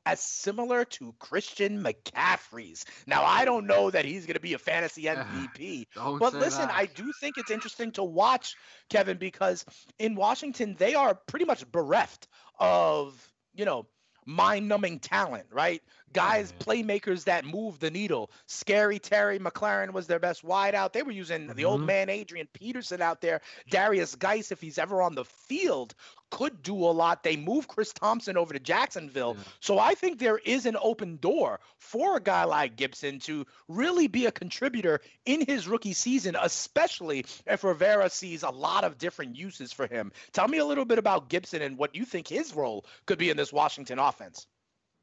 as 0.06 0.20
similar 0.20 0.86
to 0.86 1.14
Christian 1.20 1.84
McCaffrey's. 1.84 2.86
Now, 3.06 3.24
I 3.24 3.46
don't 3.46 3.68
know 3.68 3.92
that 3.92 4.06
he's 4.06 4.26
going 4.26 4.36
to 4.36 4.42
be 4.42 4.54
a 4.54 4.60
fantasy 4.60 5.04
MVP, 5.06 5.88
but 5.96 6.34
listen, 6.34 6.68
that. 6.68 6.76
I 6.76 6.86
do 6.88 7.12
think 7.20 7.38
it's 7.38 7.52
interesting 7.52 7.92
to 7.94 8.04
watch, 8.04 8.56
Kevin, 8.90 9.18
because 9.18 9.66
in 10.00 10.16
Washington, 10.16 10.76
they 10.78 10.96
are 10.96 11.14
pretty 11.14 11.46
much 11.46 11.70
bereft 11.72 12.28
of, 12.60 13.16
you 13.54 13.66
know, 13.66 13.86
mind 14.26 14.68
numbing 14.68 15.00
talent, 15.00 15.46
right? 15.52 15.82
Guys, 16.14 16.54
playmakers 16.60 17.24
that 17.26 17.46
move 17.46 17.80
the 17.80 17.92
needle. 17.92 18.32
Scary 18.46 19.00
Terry 19.00 19.40
McLaurin 19.40 19.92
was 19.94 20.08
their 20.08 20.20
best 20.20 20.46
wideout. 20.46 20.94
They 20.94 21.04
were 21.04 21.12
using 21.12 21.48
mm-hmm. 21.48 21.56
the 21.56 21.66
old 21.66 21.80
mm-hmm. 21.80 21.88
man 21.88 22.10
Adrian 22.10 22.48
Peterson 22.54 23.02
out 23.02 23.22
there. 23.22 23.42
Derrius 23.70 24.18
Guice, 24.18 24.52
if 24.52 24.60
he's 24.60 24.78
ever 24.78 25.02
on 25.02 25.16
the 25.16 25.26
field, 25.26 25.96
could 26.32 26.64
do 26.64 26.76
a 26.76 26.92
lot. 26.92 27.24
They 27.24 27.38
moved 27.38 27.68
Chris 27.68 27.94
Thompson 27.94 28.38
over 28.38 28.54
to 28.54 28.60
Jacksonville. 28.60 29.36
Yeah. 29.38 29.44
So 29.60 29.80
I 29.80 29.94
think 29.94 30.18
there 30.18 30.38
is 30.38 30.66
an 30.66 30.78
open 30.82 31.18
door 31.18 31.60
for 31.78 32.18
a 32.18 32.22
guy 32.22 32.46
like 32.46 32.78
Gibson 32.78 33.20
to 33.22 33.46
really 33.68 34.08
be 34.08 34.26
a 34.26 34.32
contributor 34.32 35.02
in 35.26 35.46
his 35.46 35.68
rookie 35.68 35.94
season, 35.94 36.36
especially 36.42 37.26
if 37.46 37.64
Rivera 37.64 38.10
sees 38.10 38.44
a 38.44 38.50
lot 38.50 38.84
of 38.84 38.98
different 38.98 39.36
uses 39.36 39.72
for 39.72 39.88
him. 39.88 40.12
Tell 40.32 40.48
me 40.48 40.58
a 40.58 40.66
little 40.66 40.86
bit 40.86 40.98
about 40.98 41.30
Gibson 41.30 41.62
and 41.62 41.78
what 41.78 41.96
you 41.96 42.06
think 42.06 42.28
his 42.28 42.56
role 42.56 42.86
could 43.06 43.20
be 43.20 43.30
in 43.30 43.38
this 43.38 43.54
Washington 43.54 44.00
offense. 44.00 44.48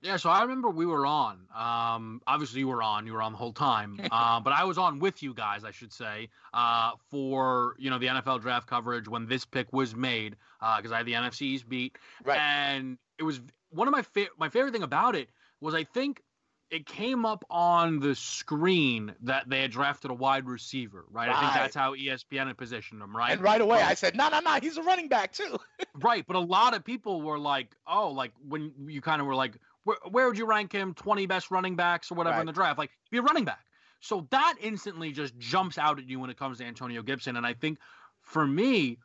Yeah, 0.00 0.16
so 0.16 0.30
I 0.30 0.42
remember 0.42 0.70
we 0.70 0.86
were 0.86 1.06
on. 1.06 1.40
Um, 1.54 2.22
obviously, 2.26 2.60
you 2.60 2.68
were 2.68 2.82
on. 2.82 3.06
You 3.06 3.14
were 3.14 3.22
on 3.22 3.32
the 3.32 3.38
whole 3.38 3.52
time. 3.52 4.00
uh, 4.12 4.40
but 4.40 4.52
I 4.52 4.64
was 4.64 4.78
on 4.78 5.00
with 5.00 5.22
you 5.22 5.34
guys, 5.34 5.64
I 5.64 5.72
should 5.72 5.92
say, 5.92 6.28
uh, 6.54 6.92
for 7.10 7.74
you 7.78 7.90
know 7.90 7.98
the 7.98 8.06
NFL 8.06 8.40
draft 8.42 8.68
coverage 8.68 9.08
when 9.08 9.26
this 9.26 9.44
pick 9.44 9.72
was 9.72 9.94
made, 9.94 10.36
because 10.60 10.92
uh, 10.92 10.94
I 10.94 10.98
had 10.98 11.06
the 11.06 11.14
NFC's 11.14 11.62
beat. 11.62 11.96
Right. 12.24 12.38
And 12.38 12.98
it 13.18 13.24
was 13.24 13.40
one 13.70 13.88
of 13.88 13.92
my 13.92 14.02
fa- 14.02 14.30
my 14.38 14.48
favorite 14.48 14.72
thing 14.72 14.84
about 14.84 15.16
it 15.16 15.28
was 15.60 15.74
I 15.74 15.84
think 15.84 16.22
it 16.70 16.86
came 16.86 17.24
up 17.24 17.44
on 17.50 17.98
the 17.98 18.14
screen 18.14 19.14
that 19.22 19.48
they 19.48 19.62
had 19.62 19.70
drafted 19.70 20.10
a 20.10 20.14
wide 20.14 20.46
receiver, 20.46 21.04
right? 21.10 21.28
right. 21.28 21.36
I 21.36 21.40
think 21.40 21.54
that's 21.54 21.74
how 21.74 21.94
ESPN 21.94 22.46
had 22.46 22.58
positioned 22.58 23.00
him, 23.00 23.16
right? 23.16 23.32
And 23.32 23.40
right 23.40 23.60
away 23.60 23.80
I 23.80 23.94
said, 23.94 24.16
no, 24.16 24.28
no, 24.28 24.40
no, 24.40 24.58
he's 24.60 24.76
a 24.76 24.82
running 24.82 25.08
back 25.08 25.32
too. 25.32 25.58
right, 25.94 26.26
but 26.26 26.36
a 26.36 26.40
lot 26.40 26.74
of 26.74 26.84
people 26.84 27.22
were 27.22 27.38
like, 27.38 27.74
oh, 27.86 28.10
like 28.10 28.32
when 28.46 28.72
you 28.86 29.00
kind 29.00 29.20
of 29.20 29.26
were 29.26 29.34
like, 29.34 29.56
where, 29.88 29.96
where 30.10 30.26
would 30.28 30.36
you 30.36 30.44
rank 30.44 30.70
him? 30.70 30.92
20 30.92 31.24
best 31.24 31.50
running 31.50 31.74
backs 31.74 32.12
or 32.12 32.14
whatever 32.14 32.34
right. 32.34 32.40
in 32.40 32.46
the 32.46 32.52
draft? 32.52 32.78
Like, 32.78 32.90
be 33.10 33.16
a 33.16 33.22
running 33.22 33.46
back. 33.46 33.64
So 34.00 34.26
that 34.30 34.56
instantly 34.60 35.12
just 35.12 35.36
jumps 35.38 35.78
out 35.78 35.98
at 35.98 36.06
you 36.06 36.20
when 36.20 36.28
it 36.28 36.38
comes 36.38 36.58
to 36.58 36.64
Antonio 36.64 37.00
Gibson. 37.00 37.36
And 37.36 37.46
I 37.46 37.54
think 37.54 37.78
for 38.20 38.46
me, 38.46 38.98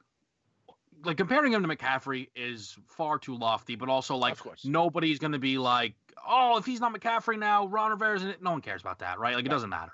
like 1.06 1.16
comparing 1.16 1.54
him 1.54 1.64
to 1.64 1.70
McCaffrey 1.70 2.28
is 2.36 2.78
far 2.86 3.18
too 3.18 3.38
lofty, 3.38 3.76
but 3.76 3.88
also 3.88 4.18
like 4.18 4.38
nobody's 4.66 5.20
going 5.20 5.32
to 5.32 5.40
be 5.40 5.58
like, 5.58 5.94
oh, 6.28 6.58
if 6.58 6.66
he's 6.66 6.82
not 6.82 6.94
McCaffrey 6.94 7.40
now, 7.40 7.66
Ron 7.66 7.92
Rivera's 7.92 8.22
in 8.22 8.28
it. 8.28 8.44
No 8.44 8.52
one 8.52 8.62
cares 8.62 8.82
about 8.82 9.00
that, 9.00 9.20
right? 9.20 9.36
Like 9.36 9.46
it 9.46 9.50
doesn't 9.50 9.70
matter. 9.70 9.94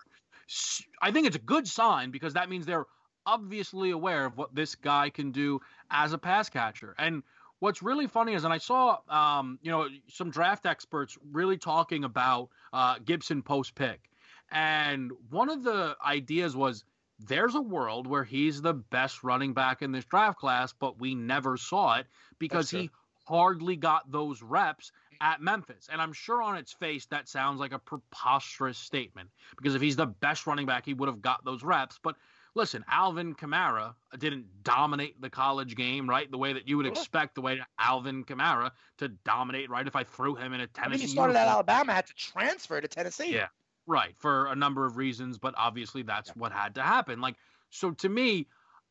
I 1.02 1.12
think 1.12 1.28
it's 1.28 1.36
a 1.36 1.40
good 1.40 1.68
sign 1.68 2.10
because 2.10 2.34
that 2.34 2.50
means 2.50 2.66
they're 2.66 2.88
obviously 3.28 3.92
aware 3.92 4.26
of 4.26 4.38
what 4.38 4.56
this 4.56 4.74
guy 4.74 5.12
can 5.12 5.32
do 5.32 5.62
as 5.92 6.14
a 6.14 6.18
pass 6.18 6.50
catcher. 6.50 6.96
And 6.98 7.22
what's 7.60 7.82
really 7.82 8.08
funny 8.08 8.34
is, 8.34 8.44
and 8.44 8.54
I 8.54 8.58
saw, 8.58 9.00
um, 9.10 9.60
you 9.62 9.72
know, 9.72 9.88
some 10.08 10.30
draft 10.32 10.66
experts 10.66 11.18
really 11.32 11.58
talking 11.58 12.04
about 12.04 12.50
uh, 12.74 12.96
Gibson 13.04 13.42
post 13.42 13.76
pick, 13.76 14.10
and 14.52 15.12
one 15.30 15.50
of 15.50 15.64
the 15.64 15.96
ideas 16.06 16.56
was 16.56 16.84
there's 17.20 17.56
a 17.56 17.62
world 17.62 18.08
where 18.08 18.24
he's 18.24 18.62
the 18.62 18.74
best 18.74 19.24
running 19.24 19.54
back 19.54 19.82
in 19.82 19.92
this 19.92 20.06
draft 20.06 20.40
class, 20.40 20.74
but 20.74 21.00
we 21.00 21.16
never 21.16 21.58
saw 21.58 21.98
it 21.98 22.08
because 22.40 22.70
he 22.72 22.90
hardly 23.28 23.76
got 23.76 24.12
those 24.12 24.42
reps 24.42 24.92
at 25.22 25.42
Memphis. 25.42 25.90
And 25.92 26.02
I'm 26.02 26.14
sure 26.14 26.42
on 26.42 26.56
its 26.56 26.72
face 26.72 27.06
that 27.08 27.28
sounds 27.28 27.60
like 27.60 27.74
a 27.74 27.80
preposterous 27.80 28.78
statement 28.78 29.30
because 29.58 29.76
if 29.76 29.82
he's 29.82 29.98
the 29.98 30.06
best 30.06 30.48
running 30.48 30.66
back, 30.66 30.86
he 30.86 30.94
would 30.94 31.08
have 31.08 31.22
got 31.22 31.44
those 31.44 31.62
reps. 31.62 32.00
But 32.02 32.16
listen, 32.56 32.84
Alvin 32.90 33.36
Kamara 33.36 33.96
didn't 34.18 34.46
dominate 34.64 35.22
the 35.22 35.30
college 35.30 35.76
game, 35.76 36.10
right? 36.10 36.30
The 36.30 36.38
way 36.38 36.54
that 36.54 36.68
you 36.68 36.78
would 36.78 36.86
expect 36.86 37.36
the 37.36 37.42
way 37.42 37.62
Alvin 37.78 38.24
Kamara 38.24 38.72
to 38.98 39.10
dominate, 39.10 39.70
right? 39.70 39.88
If 39.88 39.96
I 39.96 40.04
threw 40.04 40.36
him 40.36 40.54
in 40.54 40.62
a 40.62 40.68
Tennessee. 40.68 40.88
I 40.88 40.90
mean, 40.90 41.00
he 41.00 41.08
started 41.08 41.34
uniform. 41.34 41.50
at 41.50 41.54
Alabama, 41.54 41.94
had 41.94 42.08
to 42.08 42.14
transfer 42.14 42.80
to 42.82 42.88
Tennessee. 42.88 43.34
Yeah, 43.34 43.48
right, 43.88 44.16
for 44.18 44.48
a 44.48 44.56
number 44.56 44.86
of 44.86 44.98
reasons, 44.98 45.38
but 45.38 45.54
obviously 45.58 46.04
that's 46.04 46.30
yeah. 46.30 46.34
what 46.38 46.52
had 46.52 46.76
to 46.76 46.82
happen. 46.82 47.22
Like, 47.22 47.36
so 47.70 47.92
to 47.92 48.10
me, 48.10 48.48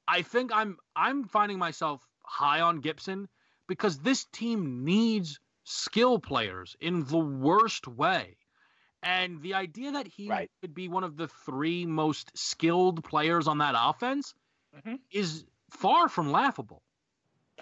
I 0.07 0.23
think 0.23 0.50
I'm 0.55 0.79
I'm 0.97 1.25
finding 1.25 1.59
myself 1.59 2.07
high 2.23 2.61
on 2.61 2.81
Gibson 2.81 3.29
because 3.67 3.99
this 3.99 4.25
team 4.33 4.85
needs 4.85 5.38
skill 5.65 6.19
players 6.19 6.77
in 6.81 7.05
the 7.05 7.19
worst 7.19 7.87
way. 7.87 8.37
And 9.02 9.43
the 9.43 9.55
idea 9.55 9.93
that 9.93 10.07
he 10.07 10.28
right. 10.28 10.50
could 10.61 10.75
be 10.75 10.88
one 10.88 11.05
of 11.05 11.17
the 11.17 11.28
three 11.28 11.87
most 11.87 12.37
skilled 12.37 13.05
players 13.05 13.47
on 13.47 13.59
that 13.59 13.75
offense 13.76 14.35
mm-hmm. 14.76 14.97
is 15.11 15.45
far 15.71 16.09
from 16.09 16.33
laughable. 16.33 16.83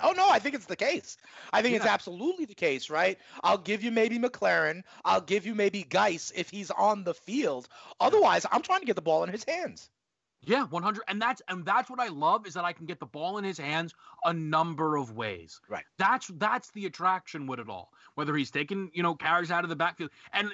Oh 0.03 0.13
no, 0.13 0.29
I 0.29 0.39
think 0.39 0.55
it's 0.55 0.67
the 0.67 0.77
case. 0.77 1.17
I 1.53 1.63
think 1.63 1.73
yeah. 1.73 1.79
it's 1.79 1.87
absolutely 1.87 2.45
the 2.45 2.55
case, 2.55 2.91
right? 2.91 3.19
I'll 3.43 3.59
give 3.59 3.83
you 3.83 3.91
maybe 3.91 4.19
McLaurin. 4.19 4.83
I'll 5.05 5.21
give 5.21 5.47
you 5.47 5.55
maybe 5.55 5.85
Guice 5.85 6.33
if 6.35 6.51
he's 6.51 6.71
on 6.71 7.05
the 7.05 7.15
field. 7.15 7.69
Otherwise, 8.01 8.45
I'm 8.51 8.63
trying 8.63 8.81
to 8.81 8.87
get 8.87 8.97
the 8.97 9.03
ball 9.03 9.25
in 9.25 9.31
his 9.31 9.45
hands. 9.45 9.89
Yeah, 10.43 10.65
100 10.65 11.03
and 11.09 11.21
that's 11.21 11.43
and 11.49 11.65
that's 11.65 11.91
what 11.91 11.99
I 11.99 12.09
love 12.09 12.47
is 12.47 12.55
that 12.55 12.65
I 12.65 12.73
can 12.73 12.87
get 12.87 13.01
the 13.01 13.07
ball 13.07 13.39
in 13.39 13.45
his 13.45 13.59
hands 13.59 13.95
a 14.25 14.33
number 14.33 14.97
of 14.97 15.13
ways. 15.13 15.61
Right. 15.69 15.85
That's 15.99 16.29
that's 16.35 16.71
the 16.71 16.87
attraction 16.87 17.47
with 17.47 17.59
it 17.59 17.69
all. 17.69 17.91
Whether 18.15 18.37
he's 18.37 18.51
taking, 18.51 18.91
you 18.95 19.03
know, 19.03 19.15
carries 19.15 19.51
out 19.51 19.65
of 19.65 19.71
the 19.71 19.77
backfield 19.77 20.11
and 20.33 20.51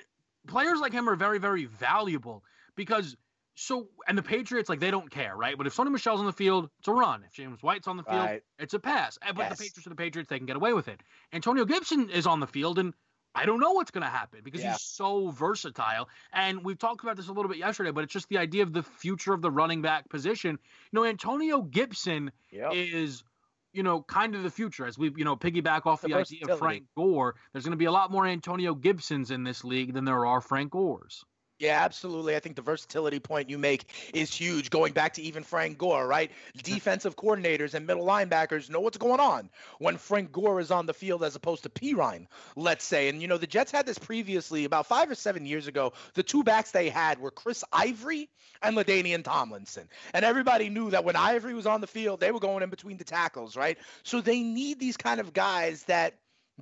players 0.46 0.80
like 0.80 0.92
him 0.92 1.08
are 1.08 1.16
very 1.16 1.38
very 1.38 1.64
valuable 1.66 2.44
because 2.76 3.16
so 3.54 3.88
and 4.08 4.16
the 4.16 4.22
Patriots 4.22 4.68
like 4.68 4.80
they 4.80 4.90
don't 4.90 5.10
care, 5.10 5.36
right? 5.36 5.56
But 5.58 5.66
if 5.66 5.76
Sony 5.76 5.90
Michel's 5.90 6.20
on 6.20 6.26
the 6.26 6.32
field, 6.32 6.70
it's 6.78 6.88
a 6.88 6.92
run. 6.92 7.22
If 7.24 7.32
James 7.32 7.62
White's 7.62 7.86
on 7.86 7.96
the 7.96 8.02
field, 8.02 8.24
right. 8.24 8.42
it's 8.58 8.74
a 8.74 8.78
pass. 8.78 9.18
But 9.20 9.36
yes. 9.36 9.50
the 9.50 9.64
Patriots 9.64 9.86
are 9.86 9.90
the 9.90 9.96
Patriots, 9.96 10.30
they 10.30 10.38
can 10.38 10.46
get 10.46 10.56
away 10.56 10.72
with 10.72 10.88
it. 10.88 11.02
Antonio 11.32 11.64
Gibson 11.64 12.08
is 12.10 12.26
on 12.26 12.40
the 12.40 12.46
field 12.46 12.78
and 12.78 12.94
I 13.34 13.46
don't 13.46 13.60
know 13.60 13.72
what's 13.72 13.90
going 13.90 14.04
to 14.04 14.10
happen 14.10 14.40
because 14.42 14.62
yeah. 14.62 14.72
he's 14.72 14.82
so 14.82 15.30
versatile. 15.30 16.08
And 16.32 16.64
we've 16.64 16.78
talked 16.78 17.02
about 17.02 17.16
this 17.16 17.28
a 17.28 17.32
little 17.32 17.48
bit 17.48 17.58
yesterday, 17.58 17.90
but 17.90 18.04
it's 18.04 18.12
just 18.12 18.28
the 18.28 18.38
idea 18.38 18.62
of 18.62 18.72
the 18.72 18.82
future 18.82 19.32
of 19.32 19.40
the 19.40 19.50
running 19.50 19.80
back 19.80 20.08
position. 20.08 20.58
You 20.90 20.98
know, 20.98 21.04
Antonio 21.04 21.62
Gibson 21.62 22.30
yep. 22.50 22.72
is, 22.74 23.22
you 23.72 23.82
know, 23.82 24.02
kind 24.02 24.34
of 24.34 24.42
the 24.42 24.50
future 24.50 24.86
as 24.86 24.98
we, 24.98 25.12
you 25.16 25.24
know, 25.24 25.36
piggyback 25.36 25.86
off 25.86 26.02
the, 26.02 26.08
the 26.08 26.14
idea 26.14 26.46
of 26.48 26.58
Frank 26.58 26.84
Gore. 26.96 27.34
There's 27.52 27.64
going 27.64 27.72
to 27.72 27.78
be 27.78 27.86
a 27.86 27.92
lot 27.92 28.10
more 28.10 28.26
Antonio 28.26 28.74
Gibsons 28.74 29.30
in 29.30 29.44
this 29.44 29.64
league 29.64 29.94
than 29.94 30.04
there 30.04 30.26
are 30.26 30.40
Frank 30.40 30.72
Gores. 30.72 31.24
Yeah, 31.62 31.80
absolutely. 31.84 32.34
I 32.34 32.40
think 32.40 32.56
the 32.56 32.62
versatility 32.62 33.20
point 33.20 33.48
you 33.48 33.56
make 33.56 33.84
is 34.12 34.34
huge. 34.34 34.68
Going 34.68 34.92
back 34.92 35.12
to 35.12 35.22
even 35.22 35.44
Frank 35.44 35.78
Gore, 35.78 36.08
right? 36.08 36.32
Defensive 36.64 37.14
coordinators 37.14 37.74
and 37.74 37.86
middle 37.86 38.04
linebackers 38.04 38.68
know 38.68 38.80
what's 38.80 38.98
going 38.98 39.20
on 39.20 39.48
when 39.78 39.96
Frank 39.96 40.32
Gore 40.32 40.58
is 40.58 40.72
on 40.72 40.86
the 40.86 40.92
field 40.92 41.22
as 41.22 41.36
opposed 41.36 41.62
to 41.62 41.68
Perine, 41.68 42.26
let's 42.56 42.84
say. 42.84 43.08
And 43.08 43.22
you 43.22 43.28
know, 43.28 43.38
the 43.38 43.46
Jets 43.46 43.70
had 43.70 43.86
this 43.86 43.96
previously 43.96 44.64
about 44.64 44.86
five 44.88 45.08
or 45.08 45.14
seven 45.14 45.46
years 45.46 45.68
ago. 45.68 45.92
The 46.14 46.24
two 46.24 46.42
backs 46.42 46.72
they 46.72 46.88
had 46.88 47.20
were 47.20 47.30
Chris 47.30 47.62
Ivory 47.72 48.28
and 48.60 48.76
LaDainian 48.76 49.22
Tomlinson. 49.22 49.88
And 50.14 50.24
everybody 50.24 50.68
knew 50.68 50.90
that 50.90 51.04
when 51.04 51.14
Ivory 51.14 51.54
was 51.54 51.66
on 51.66 51.80
the 51.80 51.86
field, 51.86 52.18
they 52.18 52.32
were 52.32 52.40
going 52.40 52.64
in 52.64 52.70
between 52.70 52.96
the 52.96 53.04
tackles, 53.04 53.56
right? 53.56 53.78
So 54.02 54.20
they 54.20 54.42
need 54.42 54.80
these 54.80 54.96
kind 54.96 55.20
of 55.20 55.32
guys 55.32 55.84
that 55.84 56.14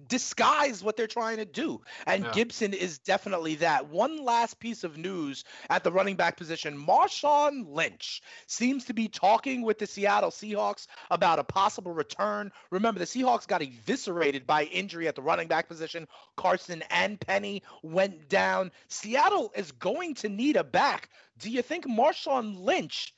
disguise 0.09 0.83
what 0.83 0.97
they're 0.97 1.07
trying 1.07 1.39
to 1.39 1.45
do. 1.45 1.81
And 2.07 2.25
yeah. 2.25 2.33
Gibson 2.33 2.73
is 2.73 2.99
definitely 2.99 3.57
that. 3.57 3.89
One 3.89 4.25
last 4.25 4.61
piece 4.61 4.85
of 4.85 4.97
news 4.97 5.45
at 5.69 5.85
the 5.85 5.93
running 5.93 6.17
back 6.17 6.37
position 6.37 6.77
Marshawn 6.77 7.67
Lynch 7.69 8.23
seems 8.47 8.85
to 8.87 8.95
be 8.95 9.09
talking 9.09 9.63
with 9.63 9.79
the 9.79 9.87
Seattle 9.87 10.31
Seahawks 10.31 10.87
about 11.11 11.39
a 11.39 11.45
possible 11.45 11.93
return. 11.93 12.53
Remember, 12.71 12.99
the 12.99 13.07
Seahawks 13.07 13.47
got 13.47 13.63
eviscerated 13.63 14.47
by 14.47 14.65
injury 14.65 15.09
at 15.09 15.15
the 15.15 15.23
running 15.23 15.49
back 15.49 15.69
position. 15.69 16.07
Carson 16.37 16.83
and 16.91 17.21
Penny 17.21 17.63
went 17.83 18.29
down. 18.29 18.71
Seattle 18.89 19.53
is 19.57 19.73
going 19.73 20.15
to 20.17 20.29
need 20.29 20.57
a 20.57 20.65
back. 20.65 21.11
Do 21.39 21.51
you 21.51 21.63
think 21.63 21.87
Marshawn 21.87 22.61
Lynch? 22.61 23.15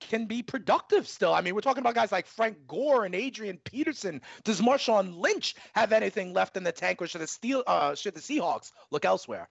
Can 0.00 0.26
be 0.26 0.42
productive 0.42 1.06
still. 1.06 1.32
I 1.32 1.40
mean, 1.40 1.54
we're 1.54 1.60
talking 1.60 1.82
about 1.82 1.94
guys 1.94 2.12
like 2.12 2.26
Frank 2.26 2.56
Gore 2.66 3.04
and 3.04 3.14
Adrian 3.14 3.58
Peterson. 3.64 4.20
Does 4.44 4.60
Marshawn 4.60 5.16
Lynch 5.16 5.54
have 5.74 5.92
anything 5.92 6.32
left 6.32 6.56
in 6.56 6.64
the 6.64 6.72
tank, 6.72 7.00
or 7.00 7.06
should 7.06 7.20
the 7.20 7.26
Steel, 7.26 7.62
uh, 7.66 7.94
should 7.94 8.14
the 8.14 8.20
Seahawks 8.20 8.72
look 8.90 9.04
elsewhere? 9.04 9.48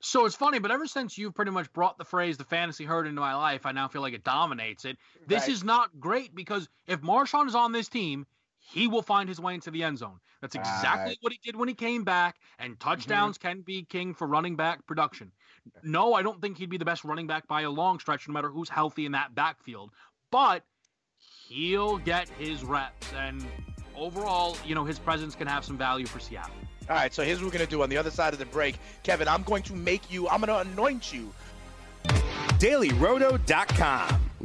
So 0.00 0.26
it's 0.26 0.36
funny, 0.36 0.58
but 0.58 0.70
ever 0.70 0.86
since 0.86 1.16
you've 1.16 1.34
pretty 1.34 1.50
much 1.50 1.72
brought 1.72 1.96
the 1.96 2.04
phrase 2.04 2.36
"the 2.36 2.44
fantasy 2.44 2.84
herd" 2.84 3.06
into 3.06 3.20
my 3.20 3.34
life, 3.34 3.64
I 3.64 3.72
now 3.72 3.88
feel 3.88 4.02
like 4.02 4.14
it 4.14 4.24
dominates 4.24 4.84
it. 4.84 4.98
This 5.26 5.42
right. 5.42 5.48
is 5.50 5.64
not 5.64 5.98
great 5.98 6.34
because 6.34 6.68
if 6.86 7.00
Marshawn 7.00 7.46
is 7.46 7.54
on 7.54 7.72
this 7.72 7.88
team, 7.88 8.26
he 8.58 8.88
will 8.88 9.02
find 9.02 9.28
his 9.28 9.40
way 9.40 9.54
into 9.54 9.70
the 9.70 9.82
end 9.82 9.98
zone. 9.98 10.18
That's 10.40 10.54
exactly 10.54 11.10
right. 11.10 11.18
what 11.20 11.32
he 11.32 11.40
did 11.42 11.56
when 11.56 11.68
he 11.68 11.74
came 11.74 12.04
back. 12.04 12.36
And 12.58 12.74
mm-hmm. 12.74 12.88
touchdowns 12.88 13.38
mm-hmm. 13.38 13.48
can 13.48 13.60
be 13.62 13.84
king 13.84 14.14
for 14.14 14.26
running 14.26 14.56
back 14.56 14.86
production. 14.86 15.32
No, 15.82 16.14
I 16.14 16.22
don't 16.22 16.40
think 16.40 16.58
he'd 16.58 16.70
be 16.70 16.78
the 16.78 16.84
best 16.84 17.04
running 17.04 17.26
back 17.26 17.46
by 17.46 17.62
a 17.62 17.70
long 17.70 17.98
stretch, 17.98 18.26
no 18.28 18.34
matter 18.34 18.48
who's 18.48 18.68
healthy 18.68 19.06
in 19.06 19.12
that 19.12 19.34
backfield. 19.34 19.90
But 20.30 20.64
he'll 21.48 21.98
get 21.98 22.28
his 22.38 22.64
reps. 22.64 23.12
And 23.14 23.44
overall, 23.96 24.56
you 24.64 24.74
know, 24.74 24.84
his 24.84 24.98
presence 24.98 25.34
can 25.34 25.46
have 25.46 25.64
some 25.64 25.78
value 25.78 26.06
for 26.06 26.20
Seattle. 26.20 26.54
All 26.88 26.96
right, 26.96 27.12
so 27.12 27.24
here's 27.24 27.38
what 27.38 27.46
we're 27.46 27.58
going 27.58 27.64
to 27.64 27.70
do 27.70 27.82
on 27.82 27.88
the 27.88 27.96
other 27.96 28.10
side 28.10 28.32
of 28.32 28.38
the 28.38 28.46
break. 28.46 28.78
Kevin, 29.02 29.26
I'm 29.26 29.42
going 29.42 29.62
to 29.64 29.74
make 29.74 30.10
you, 30.10 30.28
I'm 30.28 30.40
going 30.40 30.48
to 30.48 30.70
anoint 30.70 31.12
you 31.12 31.32
dailyroto.com. 32.58 34.30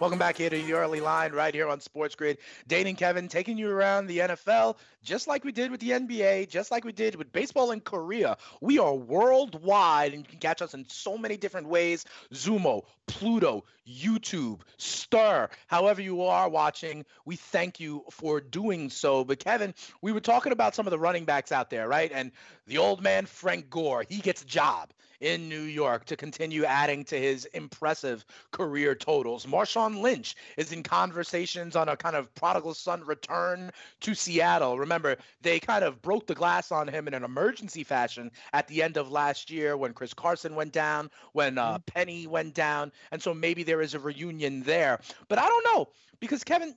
Welcome 0.00 0.20
back 0.20 0.36
here 0.36 0.48
to 0.48 0.56
the 0.56 0.74
early 0.74 1.00
line 1.00 1.32
right 1.32 1.52
here 1.52 1.66
on 1.66 1.80
Sports 1.80 2.14
Grid. 2.14 2.38
Dane 2.68 2.86
and 2.86 2.96
Kevin 2.96 3.26
taking 3.26 3.58
you 3.58 3.68
around 3.68 4.06
the 4.06 4.18
NFL 4.18 4.76
just 5.02 5.26
like 5.26 5.44
we 5.44 5.50
did 5.50 5.72
with 5.72 5.80
the 5.80 5.90
NBA, 5.90 6.48
just 6.48 6.70
like 6.70 6.84
we 6.84 6.92
did 6.92 7.16
with 7.16 7.32
baseball 7.32 7.72
in 7.72 7.80
Korea. 7.80 8.36
We 8.60 8.78
are 8.78 8.94
worldwide 8.94 10.12
and 10.12 10.22
you 10.22 10.28
can 10.28 10.38
catch 10.38 10.62
us 10.62 10.72
in 10.72 10.88
so 10.88 11.18
many 11.18 11.36
different 11.36 11.66
ways. 11.66 12.04
Xumo, 12.32 12.84
Pluto, 13.08 13.64
YouTube, 13.88 14.60
Stirr, 14.78 15.48
however 15.66 16.00
you 16.00 16.22
are 16.22 16.48
watching, 16.48 17.04
we 17.24 17.34
thank 17.34 17.80
you 17.80 18.04
for 18.12 18.40
doing 18.40 18.90
so. 18.90 19.24
But 19.24 19.40
Kevin, 19.40 19.74
we 20.00 20.12
were 20.12 20.20
talking 20.20 20.52
about 20.52 20.76
some 20.76 20.86
of 20.86 20.92
the 20.92 20.98
running 20.98 21.24
backs 21.24 21.50
out 21.50 21.70
there, 21.70 21.88
right? 21.88 22.12
And 22.14 22.30
the 22.68 22.78
old 22.78 23.02
man 23.02 23.26
Frank 23.26 23.68
Gore, 23.68 24.04
he 24.08 24.18
gets 24.18 24.42
a 24.42 24.46
job 24.46 24.92
in 25.20 25.48
New 25.48 25.62
York 25.62 26.04
to 26.06 26.16
continue 26.16 26.64
adding 26.64 27.04
to 27.04 27.18
his 27.18 27.44
impressive 27.46 28.24
career 28.52 28.94
totals. 28.94 29.46
Marshawn 29.46 30.00
Lynch 30.00 30.36
is 30.56 30.72
in 30.72 30.82
conversations 30.82 31.76
on 31.76 31.88
a 31.88 31.96
kind 31.96 32.16
of 32.16 32.32
prodigal 32.34 32.74
son 32.74 33.04
return 33.04 33.70
to 34.00 34.14
Seattle. 34.14 34.78
Remember, 34.78 35.16
they 35.42 35.58
kind 35.58 35.84
of 35.84 36.00
broke 36.02 36.26
the 36.26 36.34
glass 36.34 36.70
on 36.70 36.88
him 36.88 37.08
in 37.08 37.14
an 37.14 37.24
emergency 37.24 37.84
fashion 37.84 38.30
at 38.52 38.68
the 38.68 38.82
end 38.82 38.96
of 38.96 39.10
last 39.10 39.50
year 39.50 39.76
when 39.76 39.92
Chris 39.92 40.14
Carson 40.14 40.54
went 40.54 40.72
down, 40.72 41.10
when 41.32 41.58
uh, 41.58 41.74
mm-hmm. 41.74 41.82
Penny 41.86 42.26
went 42.26 42.54
down. 42.54 42.92
And 43.12 43.22
so 43.22 43.34
maybe 43.34 43.62
there 43.62 43.82
is 43.82 43.94
a 43.94 43.98
reunion 43.98 44.62
there. 44.62 45.00
But 45.28 45.38
I 45.38 45.46
don't 45.46 45.64
know 45.74 45.88
because, 46.20 46.44
Kevin, 46.44 46.74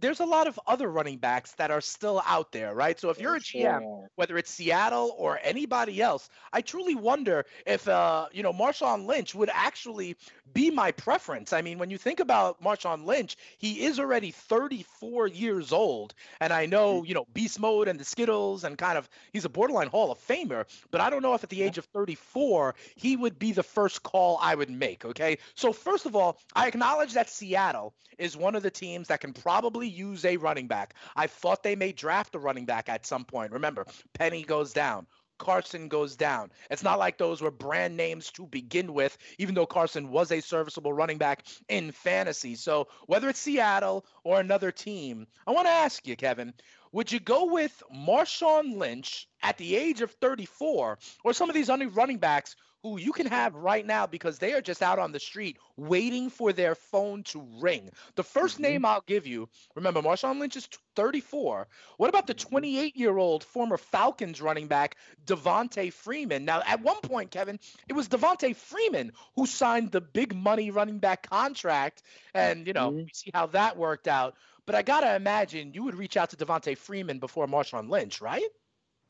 there's 0.00 0.20
a 0.20 0.24
lot 0.24 0.46
of 0.46 0.58
other 0.66 0.88
running 0.90 1.18
backs 1.18 1.52
that 1.52 1.70
are 1.70 1.80
still 1.80 2.22
out 2.26 2.52
there, 2.52 2.74
right? 2.74 2.98
So 2.98 3.10
if 3.10 3.20
you're 3.20 3.36
a 3.36 3.40
GM, 3.40 4.06
whether 4.16 4.36
it's 4.38 4.50
Seattle 4.50 5.14
or 5.18 5.40
anybody 5.42 6.00
else, 6.00 6.28
I 6.52 6.60
truly 6.60 6.94
wonder 6.94 7.44
if 7.66 7.88
uh, 7.88 8.26
you 8.32 8.42
know 8.42 8.52
Marshawn 8.52 9.06
Lynch 9.06 9.34
would 9.34 9.50
actually 9.52 10.16
be 10.54 10.70
my 10.70 10.92
preference. 10.92 11.52
I 11.52 11.62
mean, 11.62 11.78
when 11.78 11.90
you 11.90 11.98
think 11.98 12.20
about 12.20 12.62
Marshawn 12.62 13.04
Lynch, 13.04 13.36
he 13.58 13.84
is 13.84 13.98
already 13.98 14.32
34 14.32 15.28
years 15.28 15.72
old, 15.72 16.14
and 16.40 16.52
I 16.52 16.66
know 16.66 17.02
mm. 17.02 17.08
you 17.08 17.14
know 17.14 17.26
beast 17.34 17.60
mode 17.60 17.88
and 17.88 17.98
the 17.98 18.04
Skittles 18.04 18.64
and 18.64 18.76
kind 18.76 18.98
of 18.98 19.08
he's 19.32 19.44
a 19.44 19.48
borderline 19.48 19.88
Hall 19.88 20.10
of 20.10 20.18
Famer, 20.18 20.64
but 20.90 21.00
I 21.00 21.10
don't 21.10 21.22
know 21.22 21.34
if 21.34 21.44
at 21.44 21.50
the 21.50 21.62
age 21.62 21.78
of 21.78 21.84
34 21.86 22.74
he 22.96 23.16
would 23.16 23.38
be 23.38 23.52
the 23.52 23.62
first 23.62 24.02
call 24.02 24.38
I 24.40 24.54
would 24.54 24.70
make. 24.70 25.04
Okay, 25.04 25.38
so 25.54 25.72
first 25.72 26.06
of 26.06 26.16
all, 26.16 26.38
I 26.54 26.66
acknowledge 26.66 27.14
that 27.14 27.28
Seattle 27.28 27.94
is 28.18 28.36
one 28.36 28.54
of 28.54 28.62
the 28.62 28.70
teams 28.70 29.08
that 29.08 29.20
can 29.20 29.32
probably 29.32 29.88
use 29.88 30.24
a 30.24 30.36
running 30.36 30.66
back. 30.66 30.94
I 31.14 31.28
thought 31.28 31.62
they 31.62 31.76
may 31.76 31.92
draft 31.92 32.34
a 32.34 32.38
running 32.38 32.66
back 32.66 32.88
at 32.88 33.06
some 33.06 33.24
point. 33.24 33.52
Remember, 33.52 33.86
Penny 34.14 34.42
goes 34.42 34.72
down. 34.72 35.06
Carson 35.38 35.88
goes 35.88 36.16
down. 36.16 36.50
It's 36.70 36.82
not 36.82 36.98
like 36.98 37.16
those 37.16 37.40
were 37.40 37.50
brand 37.50 37.96
names 37.96 38.30
to 38.32 38.46
begin 38.46 38.92
with, 38.92 39.16
even 39.38 39.54
though 39.54 39.66
Carson 39.66 40.10
was 40.10 40.30
a 40.32 40.40
serviceable 40.40 40.92
running 40.92 41.18
back 41.18 41.44
in 41.68 41.92
fantasy. 41.92 42.54
So, 42.56 42.88
whether 43.06 43.28
it's 43.28 43.38
Seattle 43.38 44.04
or 44.24 44.40
another 44.40 44.72
team, 44.72 45.26
I 45.46 45.52
want 45.52 45.66
to 45.66 45.72
ask 45.72 46.06
you, 46.06 46.16
Kevin, 46.16 46.52
would 46.92 47.12
you 47.12 47.20
go 47.20 47.46
with 47.52 47.82
Marshawn 47.94 48.76
Lynch 48.76 49.28
at 49.42 49.58
the 49.58 49.76
age 49.76 50.00
of 50.00 50.10
34 50.12 50.98
or 51.24 51.32
some 51.32 51.48
of 51.48 51.54
these 51.54 51.68
running 51.68 52.18
backs 52.18 52.56
who 52.88 52.98
you 52.98 53.12
can 53.12 53.26
have 53.26 53.54
right 53.54 53.84
now 53.84 54.06
because 54.06 54.38
they 54.38 54.52
are 54.54 54.60
just 54.60 54.82
out 54.82 54.98
on 54.98 55.12
the 55.12 55.20
street 55.20 55.58
waiting 55.76 56.30
for 56.30 56.52
their 56.52 56.74
phone 56.74 57.22
to 57.24 57.46
ring. 57.60 57.90
The 58.14 58.22
1st 58.22 58.54
mm-hmm. 58.54 58.62
name 58.62 58.84
I'll 58.84 59.04
give 59.06 59.26
you, 59.26 59.48
remember, 59.74 60.02
Marshawn 60.02 60.40
Lynch 60.40 60.56
is 60.56 60.68
34. 60.96 61.68
What 61.96 62.08
about 62.08 62.26
the 62.26 62.34
mm-hmm. 62.34 62.48
28 62.48 62.96
year 62.96 63.16
old 63.16 63.44
former 63.44 63.76
Falcons 63.76 64.40
running 64.40 64.66
back, 64.66 64.96
Devonta 65.26 65.92
Freeman? 65.92 66.44
Now, 66.44 66.62
at 66.66 66.82
one 66.82 67.00
point, 67.00 67.30
Kevin, 67.30 67.58
it 67.88 67.92
was 67.92 68.08
Devonta 68.08 68.54
Freeman 68.54 69.12
who 69.36 69.46
signed 69.46 69.92
the 69.92 70.00
big 70.00 70.34
money 70.34 70.70
running 70.70 70.98
back 70.98 71.28
contract. 71.28 72.02
And, 72.34 72.66
you 72.66 72.72
know, 72.72 72.90
mm-hmm. 72.90 72.98
we 72.98 73.10
see 73.12 73.30
how 73.34 73.46
that 73.48 73.76
worked 73.76 74.08
out. 74.08 74.34
But 74.66 74.74
I 74.74 74.82
got 74.82 75.00
to 75.00 75.14
imagine 75.14 75.72
you 75.72 75.84
would 75.84 75.94
reach 75.94 76.16
out 76.18 76.30
to 76.30 76.36
Devonta 76.36 76.76
Freeman 76.76 77.20
before 77.20 77.46
Marshawn 77.46 77.88
Lynch, 77.88 78.20
right? 78.20 78.44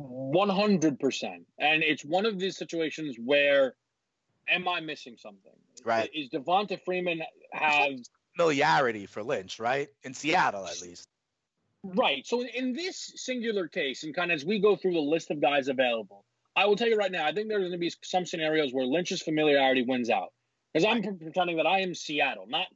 100%. 0.01 1.45
And 1.59 1.83
it's 1.83 2.05
one 2.05 2.27
of 2.27 2.39
these 2.39 2.57
situations 2.57 3.17
where 3.23 3.75
am 4.49 4.69
I 4.69 4.81
missing 4.81 5.17
something? 5.19 5.53
Right. 5.85 6.11
Is 6.15 6.29
Devonta 6.31 6.79
Freeman 6.85 7.23
have 7.53 7.93
familiarity 8.37 9.07
for 9.07 9.23
Lynch, 9.23 9.59
right? 9.59 9.89
In 10.03 10.15
Seattle, 10.15 10.67
at 10.67 10.81
least. 10.81 11.09
Right. 11.83 12.27
So 12.27 12.43
in 12.43 12.73
this 12.73 13.13
singular 13.17 13.69
case, 13.69 14.05
and 14.05 14.15
kind 14.15 14.31
of 14.31 14.37
as 14.37 14.45
we 14.45 14.59
go 14.59 14.77
through 14.77 14.95
the 14.95 15.01
list 15.01 15.31
of 15.31 15.41
guys 15.41 15.69
available, 15.69 16.25
I 16.57 16.67
will 16.67 16.77
tell 16.77 16.89
you 16.89 16.97
right 16.97 17.13
now, 17.13 17.25
I 17.25 17.33
think 17.33 17.49
there's 17.49 17.61
going 17.61 17.73
to 17.73 17.79
be 17.79 17.93
some 18.03 18.27
scenarios 18.27 18.73
where 18.73 18.85
Lynch's 18.85 19.23
familiarity 19.23 19.85
wins 19.87 20.11
out. 20.11 20.33
Because 20.73 20.85
I'm 20.85 21.03
pretending 21.03 21.57
that 21.57 21.67
I 21.67 21.81
am 21.81 21.95
Seattle, 21.95 22.47
not, 22.49 22.67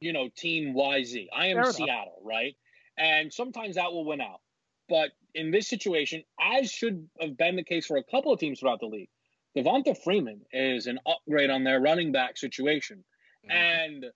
you 0.00 0.12
know, 0.12 0.28
Team 0.36 0.74
YZ. 0.74 1.28
I 1.34 1.46
am 1.46 1.56
Fair 1.56 1.72
Seattle, 1.72 2.20
enough. 2.20 2.24
right? 2.24 2.56
And 2.98 3.32
sometimes 3.32 3.76
that 3.76 3.92
will 3.92 4.04
win 4.04 4.20
out. 4.20 4.40
But 4.88 5.10
in 5.34 5.50
this 5.50 5.68
situation, 5.68 6.22
as 6.40 6.70
should 6.70 7.08
have 7.20 7.36
been 7.36 7.56
the 7.56 7.64
case 7.64 7.86
for 7.86 7.96
a 7.96 8.04
couple 8.04 8.32
of 8.32 8.40
teams 8.40 8.60
throughout 8.60 8.80
the 8.80 8.86
league, 8.86 9.10
Devonta 9.56 9.96
Freeman 9.96 10.42
is 10.52 10.86
an 10.86 10.98
upgrade 11.06 11.50
on 11.50 11.64
their 11.64 11.80
running 11.80 12.12
back 12.12 12.36
situation. 12.36 13.04
Mm-hmm. 13.44 13.50
And 13.50 14.06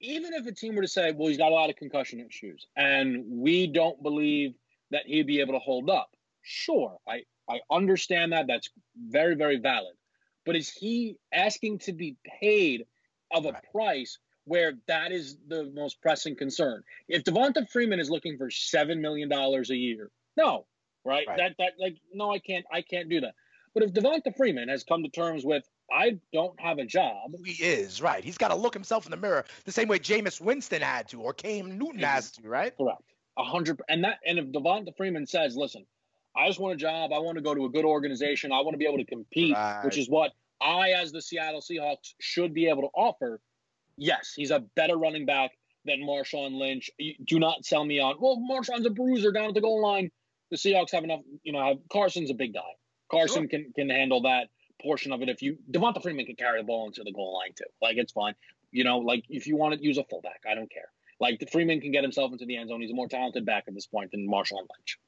even 0.00 0.34
if 0.34 0.46
a 0.46 0.52
team 0.52 0.74
were 0.74 0.82
to 0.82 0.88
say, 0.88 1.12
well, 1.12 1.28
he's 1.28 1.38
got 1.38 1.52
a 1.52 1.54
lot 1.54 1.70
of 1.70 1.76
concussion 1.76 2.20
issues, 2.20 2.66
and 2.76 3.24
we 3.28 3.68
don't 3.68 4.02
believe 4.02 4.54
that 4.90 5.06
he'd 5.06 5.26
be 5.26 5.40
able 5.40 5.54
to 5.54 5.60
hold 5.60 5.88
up, 5.88 6.10
sure, 6.42 6.98
I, 7.08 7.22
I 7.48 7.60
understand 7.70 8.32
that. 8.32 8.46
That's 8.48 8.68
very, 8.96 9.36
very 9.36 9.58
valid. 9.58 9.94
But 10.44 10.56
is 10.56 10.68
he 10.68 11.16
asking 11.32 11.78
to 11.80 11.92
be 11.92 12.16
paid 12.40 12.84
of 13.30 13.46
a 13.46 13.52
right. 13.52 13.62
price 13.72 14.18
where 14.44 14.74
that 14.88 15.12
is 15.12 15.36
the 15.48 15.70
most 15.74 16.00
pressing 16.00 16.36
concern? 16.36 16.82
If 17.08 17.24
Devonta 17.24 17.68
Freeman 17.68 18.00
is 18.00 18.10
looking 18.10 18.38
for 18.38 18.48
$7 18.48 19.00
million 19.00 19.32
a 19.32 19.74
year, 19.74 20.10
no, 20.36 20.66
right? 21.04 21.26
right? 21.26 21.36
That 21.36 21.54
that 21.58 21.72
like 21.78 21.96
no, 22.12 22.32
I 22.32 22.38
can't 22.38 22.64
I 22.72 22.82
can't 22.82 23.08
do 23.08 23.20
that. 23.20 23.34
But 23.74 23.84
if 23.84 23.92
Devonta 23.92 24.36
Freeman 24.36 24.68
has 24.68 24.84
come 24.84 25.02
to 25.02 25.08
terms 25.08 25.44
with 25.44 25.64
I 25.90 26.18
don't 26.32 26.58
have 26.60 26.78
a 26.78 26.84
job, 26.84 27.32
he 27.44 27.62
is 27.62 28.02
right. 28.02 28.22
He's 28.22 28.38
got 28.38 28.48
to 28.48 28.54
look 28.54 28.74
himself 28.74 29.06
in 29.06 29.10
the 29.10 29.16
mirror 29.16 29.44
the 29.64 29.72
same 29.72 29.88
way 29.88 29.98
Jameis 29.98 30.40
Winston 30.40 30.82
had 30.82 31.08
to, 31.08 31.20
or 31.20 31.32
Cam 31.32 31.78
Newton 31.78 32.00
has 32.00 32.32
to, 32.32 32.48
right? 32.48 32.76
Correct. 32.76 33.02
A 33.38 33.44
hundred 33.44 33.80
and 33.88 34.04
that 34.04 34.18
and 34.26 34.38
if 34.38 34.46
Devonta 34.46 34.94
Freeman 34.96 35.26
says, 35.26 35.56
"Listen, 35.56 35.86
I 36.36 36.48
just 36.48 36.60
want 36.60 36.74
a 36.74 36.76
job. 36.76 37.12
I 37.12 37.18
want 37.18 37.36
to 37.36 37.42
go 37.42 37.54
to 37.54 37.64
a 37.64 37.70
good 37.70 37.84
organization. 37.84 38.52
I 38.52 38.60
want 38.60 38.74
to 38.74 38.78
be 38.78 38.86
able 38.86 38.98
to 38.98 39.06
compete," 39.06 39.54
right. 39.54 39.84
which 39.84 39.96
is 39.96 40.08
what 40.08 40.32
I, 40.60 40.90
as 40.90 41.12
the 41.12 41.22
Seattle 41.22 41.60
Seahawks, 41.60 42.14
should 42.20 42.54
be 42.54 42.68
able 42.68 42.82
to 42.82 42.90
offer. 42.94 43.40
Yes, 43.96 44.32
he's 44.34 44.50
a 44.50 44.60
better 44.76 44.96
running 44.96 45.26
back 45.26 45.50
than 45.84 46.00
Marshawn 46.00 46.58
Lynch. 46.58 46.90
Do 47.26 47.38
not 47.38 47.64
sell 47.64 47.84
me 47.84 48.00
on. 48.00 48.16
Well, 48.20 48.38
Marshawn's 48.38 48.86
a 48.86 48.90
bruiser 48.90 49.32
down 49.32 49.48
at 49.48 49.54
the 49.54 49.60
goal 49.60 49.82
line 49.82 50.10
the 50.52 50.58
Seahawks 50.58 50.92
have 50.92 51.02
enough. 51.02 51.20
You 51.42 51.52
know, 51.52 51.66
have, 51.66 51.78
Carson's 51.90 52.30
a 52.30 52.34
big 52.34 52.54
guy. 52.54 52.60
Carson 53.10 53.42
sure. 53.42 53.48
can 53.48 53.72
can 53.74 53.90
handle 53.90 54.22
that 54.22 54.48
portion 54.80 55.12
of 55.12 55.22
it. 55.22 55.28
If 55.28 55.42
you 55.42 55.56
Devonta 55.68 56.00
Freeman 56.00 56.26
can 56.26 56.36
carry 56.36 56.60
the 56.60 56.66
ball 56.66 56.86
into 56.86 57.02
the 57.02 57.12
goal 57.12 57.34
line 57.34 57.52
too, 57.56 57.64
like 57.80 57.96
it's 57.96 58.12
fine. 58.12 58.34
You 58.70 58.84
know, 58.84 58.98
like 58.98 59.24
if 59.28 59.46
you 59.46 59.56
want 59.56 59.74
to 59.74 59.82
use 59.82 59.98
a 59.98 60.04
fullback, 60.04 60.42
I 60.48 60.54
don't 60.54 60.70
care. 60.70 60.88
Like 61.18 61.40
the 61.40 61.46
Freeman 61.46 61.80
can 61.80 61.90
get 61.90 62.02
himself 62.02 62.32
into 62.32 62.44
the 62.46 62.56
end 62.56 62.68
zone. 62.68 62.80
He's 62.80 62.90
a 62.90 62.94
more 62.94 63.08
talented 63.08 63.46
back 63.46 63.64
at 63.66 63.74
this 63.74 63.86
point 63.86 64.12
than 64.12 64.28
Marshawn 64.28 64.66
Lynch. 64.68 64.98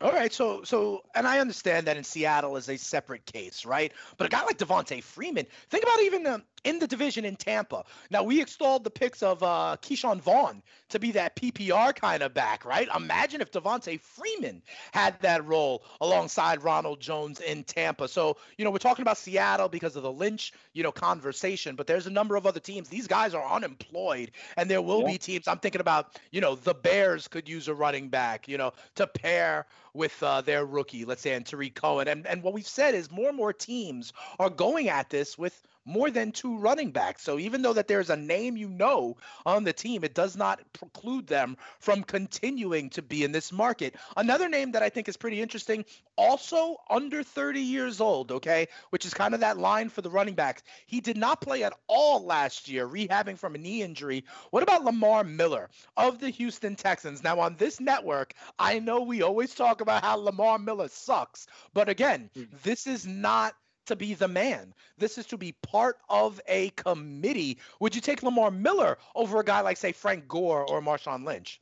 All 0.00 0.12
right, 0.12 0.32
so 0.32 0.62
so, 0.62 1.02
and 1.14 1.26
I 1.26 1.38
understand 1.38 1.86
that 1.86 1.96
in 1.96 2.04
Seattle 2.04 2.56
is 2.56 2.68
a 2.68 2.76
separate 2.76 3.24
case, 3.24 3.64
right? 3.64 3.92
But 4.18 4.26
a 4.26 4.28
guy 4.28 4.44
like 4.44 4.58
Devonta 4.58 5.02
Freeman, 5.02 5.46
think 5.70 5.84
about 5.84 6.02
even 6.02 6.26
um, 6.26 6.44
in 6.66 6.80
the 6.80 6.86
division 6.86 7.24
in 7.24 7.36
Tampa. 7.36 7.84
Now 8.10 8.24
we 8.24 8.42
extolled 8.42 8.82
the 8.82 8.90
picks 8.90 9.22
of 9.22 9.42
uh, 9.42 9.76
Ke'Shawn 9.80 10.20
Vaughn 10.20 10.62
to 10.88 10.98
be 10.98 11.12
that 11.12 11.36
PPR 11.36 11.94
kind 11.94 12.24
of 12.24 12.34
back, 12.34 12.64
right? 12.64 12.88
Imagine 12.94 13.40
if 13.40 13.52
Devonta 13.52 14.00
Freeman 14.00 14.62
had 14.92 15.18
that 15.20 15.46
role 15.46 15.84
alongside 16.00 16.64
Ronald 16.64 17.00
Jones 17.00 17.40
in 17.40 17.62
Tampa. 17.62 18.08
So 18.08 18.36
you 18.58 18.64
know 18.64 18.72
we're 18.72 18.78
talking 18.78 19.02
about 19.02 19.16
Seattle 19.16 19.68
because 19.68 19.94
of 19.94 20.02
the 20.02 20.12
Lynch, 20.12 20.52
you 20.72 20.82
know, 20.82 20.90
conversation, 20.90 21.76
but 21.76 21.86
there's 21.86 22.08
a 22.08 22.10
number 22.10 22.34
of 22.34 22.46
other 22.46 22.60
teams. 22.60 22.88
These 22.88 23.06
guys 23.06 23.32
are 23.32 23.48
unemployed, 23.48 24.32
and 24.56 24.68
there 24.68 24.82
will 24.82 25.02
yeah. 25.02 25.12
be 25.12 25.18
teams. 25.18 25.46
I'm 25.46 25.58
thinking 25.58 25.80
about, 25.80 26.18
you 26.32 26.40
know, 26.40 26.56
the 26.56 26.74
Bears 26.74 27.28
could 27.28 27.48
use 27.48 27.68
a 27.68 27.74
running 27.74 28.08
back, 28.08 28.48
you 28.48 28.58
know, 28.58 28.72
to 28.96 29.06
pair 29.06 29.66
with 29.94 30.20
uh, 30.22 30.40
their 30.40 30.66
rookie, 30.66 31.04
let's 31.04 31.22
say, 31.22 31.34
and 31.34 31.46
Tarik 31.46 31.76
Cohen. 31.76 32.08
And 32.08 32.26
and 32.26 32.42
what 32.42 32.54
we've 32.54 32.66
said 32.66 32.94
is 32.96 33.10
more 33.10 33.28
and 33.28 33.36
more 33.36 33.52
teams 33.52 34.12
are 34.40 34.50
going 34.50 34.88
at 34.88 35.10
this 35.10 35.38
with 35.38 35.62
more 35.86 36.10
than 36.10 36.32
two 36.32 36.58
running 36.58 36.90
backs. 36.90 37.22
So 37.22 37.38
even 37.38 37.62
though 37.62 37.72
that 37.72 37.88
there's 37.88 38.10
a 38.10 38.16
name 38.16 38.56
you 38.56 38.68
know 38.68 39.16
on 39.46 39.64
the 39.64 39.72
team, 39.72 40.04
it 40.04 40.14
does 40.14 40.36
not 40.36 40.60
preclude 40.72 41.26
them 41.26 41.56
from 41.78 42.02
continuing 42.02 42.90
to 42.90 43.02
be 43.02 43.24
in 43.24 43.32
this 43.32 43.52
market. 43.52 43.94
Another 44.16 44.48
name 44.48 44.72
that 44.72 44.82
I 44.82 44.88
think 44.90 45.08
is 45.08 45.16
pretty 45.16 45.40
interesting, 45.40 45.84
also 46.16 46.76
under 46.90 47.22
30 47.22 47.60
years 47.60 48.00
old, 48.00 48.32
okay, 48.32 48.66
which 48.90 49.06
is 49.06 49.14
kind 49.14 49.32
of 49.32 49.40
that 49.40 49.58
line 49.58 49.88
for 49.88 50.02
the 50.02 50.10
running 50.10 50.34
backs. 50.34 50.62
He 50.86 51.00
did 51.00 51.16
not 51.16 51.40
play 51.40 51.62
at 51.62 51.72
all 51.86 52.24
last 52.24 52.68
year, 52.68 52.86
rehabbing 52.86 53.38
from 53.38 53.54
a 53.54 53.58
knee 53.58 53.82
injury. 53.82 54.24
What 54.50 54.62
about 54.62 54.84
Lamar 54.84 55.24
Miller 55.24 55.70
of 55.96 56.18
the 56.18 56.30
Houston 56.30 56.74
Texans? 56.74 57.22
Now 57.22 57.38
on 57.40 57.56
this 57.56 57.80
network, 57.80 58.34
I 58.58 58.80
know 58.80 59.02
we 59.02 59.22
always 59.22 59.54
talk 59.54 59.80
about 59.80 60.02
how 60.02 60.16
Lamar 60.16 60.58
Miller 60.58 60.88
sucks, 60.88 61.46
but 61.72 61.88
again, 61.88 62.30
mm-hmm. 62.36 62.56
this 62.64 62.86
is 62.86 63.06
not 63.06 63.54
to 63.86 63.96
be 63.96 64.14
the 64.14 64.28
man. 64.28 64.74
This 64.98 65.18
is 65.18 65.26
to 65.26 65.36
be 65.36 65.52
part 65.62 65.98
of 66.08 66.40
a 66.48 66.70
committee. 66.70 67.58
Would 67.80 67.94
you 67.94 68.00
take 68.00 68.22
Lamar 68.22 68.50
Miller 68.50 68.98
over 69.14 69.40
a 69.40 69.44
guy 69.44 69.60
like, 69.60 69.76
say, 69.76 69.92
Frank 69.92 70.28
Gore 70.28 70.68
or 70.68 70.80
Marshawn 70.80 71.24
Lynch? 71.24 71.60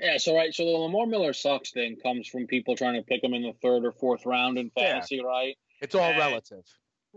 Yeah, 0.00 0.18
so 0.18 0.36
right, 0.36 0.52
so 0.54 0.64
the 0.64 0.70
Lamar 0.70 1.06
Miller 1.06 1.32
sucks 1.32 1.72
thing 1.72 1.96
comes 2.02 2.28
from 2.28 2.46
people 2.46 2.76
trying 2.76 2.94
to 2.94 3.02
pick 3.02 3.24
him 3.24 3.32
in 3.32 3.42
the 3.42 3.54
third 3.62 3.84
or 3.84 3.92
fourth 3.92 4.26
round 4.26 4.58
in 4.58 4.70
fantasy, 4.70 5.16
yeah. 5.16 5.22
right? 5.22 5.56
It's 5.80 5.94
all 5.94 6.02
and, 6.02 6.18
relative. 6.18 6.64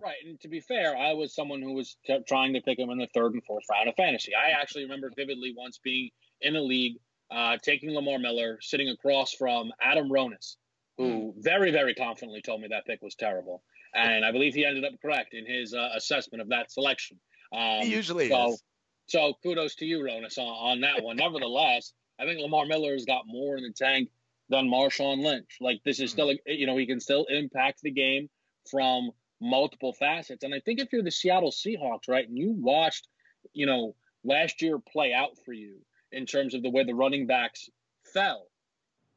Right, 0.01 0.15
and 0.25 0.39
to 0.41 0.47
be 0.47 0.61
fair, 0.61 0.95
I 0.95 1.13
was 1.13 1.35
someone 1.35 1.61
who 1.61 1.73
was 1.73 1.97
t- 2.05 2.19
trying 2.27 2.53
to 2.53 2.61
pick 2.61 2.79
him 2.79 2.89
in 2.89 2.97
the 2.97 3.09
third 3.13 3.33
and 3.33 3.43
fourth 3.43 3.65
round 3.69 3.89
of 3.89 3.95
fantasy. 3.95 4.31
I 4.33 4.51
actually 4.51 4.83
remember 4.83 5.11
vividly 5.15 5.53
once 5.57 5.77
being 5.83 6.09
in 6.41 6.55
a 6.55 6.61
league, 6.61 6.97
uh, 7.31 7.57
taking 7.61 7.93
Lamar 7.93 8.17
Miller, 8.17 8.59
sitting 8.61 8.89
across 8.89 9.33
from 9.33 9.71
Adam 9.81 10.09
Ronis, 10.09 10.55
who 10.97 11.31
hmm. 11.31 11.41
very, 11.41 11.71
very 11.71 11.93
confidently 11.93 12.41
told 12.41 12.61
me 12.61 12.69
that 12.69 12.85
pick 12.85 13.01
was 13.01 13.15
terrible 13.15 13.61
and 13.93 14.25
I 14.25 14.31
believe 14.31 14.53
he 14.53 14.65
ended 14.65 14.85
up 14.85 14.93
correct 15.01 15.33
in 15.33 15.45
his 15.45 15.73
uh, 15.73 15.89
assessment 15.95 16.41
of 16.41 16.49
that 16.49 16.71
selection. 16.71 17.19
Um, 17.53 17.81
he 17.81 17.91
usually 17.91 18.29
so, 18.29 18.53
is. 18.53 18.63
So 19.07 19.33
kudos 19.43 19.75
to 19.75 19.85
you, 19.85 19.99
Ronis, 19.99 20.37
on, 20.37 20.45
on 20.45 20.81
that 20.81 21.03
one. 21.03 21.17
Nevertheless, 21.17 21.93
I 22.19 22.25
think 22.25 22.39
Lamar 22.39 22.65
Miller 22.65 22.93
has 22.93 23.05
got 23.05 23.23
more 23.25 23.57
in 23.57 23.63
the 23.63 23.73
tank 23.73 24.09
than 24.49 24.69
Marshawn 24.69 25.23
Lynch. 25.23 25.57
Like 25.59 25.81
this 25.83 25.99
is 25.99 26.11
still, 26.11 26.29
a, 26.29 26.37
you 26.45 26.67
know, 26.67 26.77
he 26.77 26.85
can 26.85 26.99
still 26.99 27.25
impact 27.29 27.81
the 27.81 27.91
game 27.91 28.29
from 28.69 29.11
multiple 29.41 29.93
facets. 29.93 30.43
And 30.43 30.53
I 30.53 30.59
think 30.59 30.79
if 30.79 30.91
you're 30.91 31.03
the 31.03 31.11
Seattle 31.11 31.51
Seahawks, 31.51 32.07
right, 32.07 32.27
and 32.27 32.37
you 32.37 32.55
watched, 32.57 33.07
you 33.53 33.65
know, 33.65 33.95
last 34.23 34.61
year 34.61 34.77
play 34.79 35.13
out 35.13 35.31
for 35.45 35.53
you, 35.53 35.77
in 36.11 36.25
terms 36.25 36.53
of 36.53 36.63
the 36.63 36.69
way 36.69 36.83
the 36.83 36.93
running 36.93 37.27
backs 37.27 37.69
fell. 38.13 38.47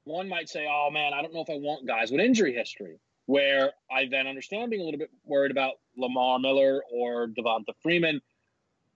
One 0.05 0.29
might 0.29 0.49
say, 0.49 0.67
oh 0.69 0.91
man, 0.91 1.13
I 1.15 1.23
don't 1.23 1.33
know 1.33 1.41
if 1.41 1.51
I 1.51 1.55
want 1.55 1.87
guys 1.87 2.11
with 2.11 2.21
injury 2.21 2.55
history, 2.55 2.99
where 3.27 3.73
I 3.91 4.07
then 4.11 4.27
understand 4.27 4.71
being 4.71 4.83
a 4.83 4.85
little 4.85 4.99
bit 4.99 5.11
worried 5.25 5.51
about 5.51 5.75
Lamar 5.97 6.39
Miller 6.39 6.83
or 6.93 7.29
Devonta 7.29 7.75
Freeman. 7.83 8.21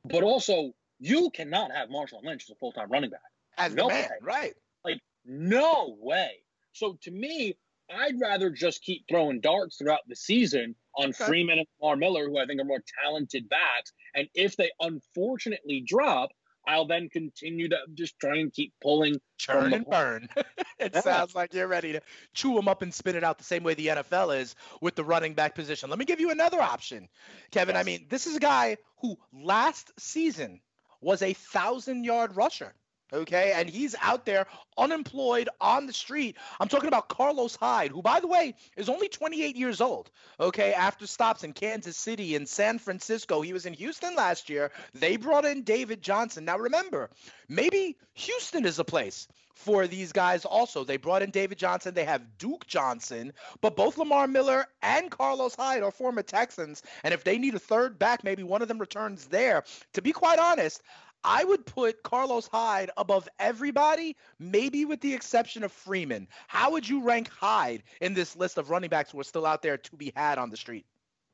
But 0.05 0.23
also, 0.23 0.73
you 0.99 1.31
cannot 1.31 1.73
have 1.73 1.89
Marshawn 1.89 2.25
Lynch 2.25 2.45
as 2.45 2.51
a 2.51 2.55
full 2.57 2.73
time 2.73 2.91
running 2.91 3.11
back. 3.11 3.21
As 3.59 3.75
no 3.75 3.89
man, 3.89 4.03
way. 4.03 4.09
right. 4.23 4.55
Like, 4.85 5.01
no 5.25 5.97
way. 6.01 6.31
So 6.73 6.99
to 7.03 7.11
me, 7.11 7.57
I'd 7.91 8.21
rather 8.21 8.51
just 8.51 8.83
keep 8.83 9.05
throwing 9.09 9.41
darts 9.41 9.77
throughout 9.77 10.01
the 10.09 10.17
season 10.17 10.75
on 10.97 11.11
okay. 11.11 11.25
Freeman 11.25 11.59
and 11.59 11.67
Lamar 11.81 11.97
Miller, 11.97 12.27
who 12.27 12.39
I 12.39 12.47
think 12.47 12.61
are 12.61 12.65
more 12.65 12.83
talented 13.03 13.49
backs. 13.49 13.93
And 14.15 14.29
if 14.35 14.57
they 14.57 14.71
unfortunately 14.81 15.85
drop, 15.87 16.31
I'll 16.67 16.87
then 16.87 17.09
continue 17.09 17.69
to 17.69 17.77
just 17.95 18.19
try 18.19 18.39
and 18.39 18.53
keep 18.53 18.73
pulling. 18.83 19.21
Churn 19.39 19.73
and 19.73 19.87
burn. 19.87 20.29
it 20.79 20.93
yeah. 20.95 21.01
sounds 21.01 21.35
like 21.35 21.55
you're 21.55 21.69
ready 21.69 21.93
to 21.93 22.01
chew 22.35 22.55
them 22.55 22.69
up 22.69 22.83
and 22.83 22.93
spit 22.93 23.15
it 23.15 23.23
out 23.23 23.39
the 23.39 23.45
same 23.45 23.63
way 23.63 23.75
the 23.75 23.89
NFL 23.89 24.39
is 24.41 24.55
with 24.81 24.95
the 24.95 25.05
running 25.05 25.35
back 25.35 25.55
position. 25.55 25.91
Let 25.91 25.99
me 25.99 26.05
give 26.05 26.21
you 26.21 26.31
another 26.31 26.61
option, 26.61 27.09
Kevin. 27.51 27.75
Yes. 27.75 27.83
I 27.83 27.85
mean, 27.85 28.07
this 28.09 28.27
is 28.27 28.37
a 28.37 28.41
guy 28.41 28.79
who 29.01 29.17
last 29.33 29.93
season 29.99 30.61
was 31.01 31.23
a 31.23 31.35
thousand 31.35 32.05
yard 32.05 32.35
rusher 32.35 32.75
okay? 33.13 33.53
And 33.55 33.69
he's 33.69 33.95
out 34.01 34.25
there 34.25 34.47
unemployed 34.79 35.49
on 35.61 35.87
the 35.87 35.93
street. 35.93 36.37
I'm 36.61 36.69
talking 36.69 36.89
about 36.89 37.09
Carlos 37.09 37.57
Hyde, 37.57 37.91
who, 37.91 38.03
by 38.03 38.21
the 38.21 38.27
way, 38.27 38.55
is 38.77 38.89
only 38.89 39.09
28 39.09 39.57
years 39.57 39.81
old, 39.81 40.11
okay? 40.41 40.73
After 40.73 41.07
stops 41.07 41.45
in 41.45 41.53
Kansas 41.53 41.97
City 41.97 42.37
and 42.37 42.49
San 42.49 42.79
Francisco, 42.79 43.41
he 43.41 43.53
was 43.53 43.67
in 43.67 43.75
Houston 43.75 44.15
last 44.15 44.49
year. 44.51 44.71
They 44.95 45.17
brought 45.17 45.45
in 45.45 45.63
David 45.63 46.03
Johnson. 46.03 46.45
Now, 46.45 46.59
remember, 46.59 47.11
maybe 47.49 47.97
Houston 48.15 48.65
is 48.65 48.79
a 48.79 48.85
place 48.85 49.29
for 49.57 49.87
these 49.87 50.13
guys 50.13 50.45
also. 50.45 50.85
They 50.85 50.99
brought 50.99 51.23
in 51.23 51.31
David 51.31 51.59
Johnson. 51.59 51.95
They 51.95 52.05
have 52.05 52.39
Duke 52.39 52.67
Johnson, 52.67 53.33
but 53.63 53.75
both 53.75 53.97
Lamar 53.97 54.29
Miller 54.29 54.67
and 54.83 55.11
Carlos 55.11 55.55
Hyde 55.55 55.83
are 55.83 55.91
former 55.91 56.23
Texans. 56.23 56.83
And 57.03 57.15
if 57.15 57.25
they 57.25 57.39
need 57.39 57.55
a 57.55 57.59
third 57.59 57.99
back, 57.99 58.23
maybe 58.23 58.43
one 58.43 58.63
of 58.63 58.69
them 58.69 58.79
returns 58.79 59.27
there. 59.27 59.65
To 59.95 60.03
be 60.03 60.13
quite 60.13 60.39
honest, 60.39 60.83
I 61.27 61.45
would 61.45 61.67
put 61.67 62.03
Carlos 62.05 62.47
Hyde 62.47 62.91
above 62.97 63.29
everybody, 63.41 64.17
maybe 64.39 64.85
with 64.85 65.01
the 65.01 65.13
exception 65.13 65.65
of 65.65 65.73
Freeman. 65.73 66.29
How 66.47 66.71
would 66.71 66.89
you 66.89 67.03
rank 67.03 67.29
Hyde 67.29 67.83
in 68.01 68.15
this 68.15 68.37
list 68.37 68.59
of 68.59 68.71
running 68.71 68.89
backs 68.89 69.11
who 69.11 69.19
are 69.21 69.25
still 69.25 69.45
out 69.45 69.61
there 69.61 69.77
to 69.77 69.97
be 69.97 70.13
had 70.15 70.39
on 70.39 70.51
the 70.51 70.57
street? 70.57 70.87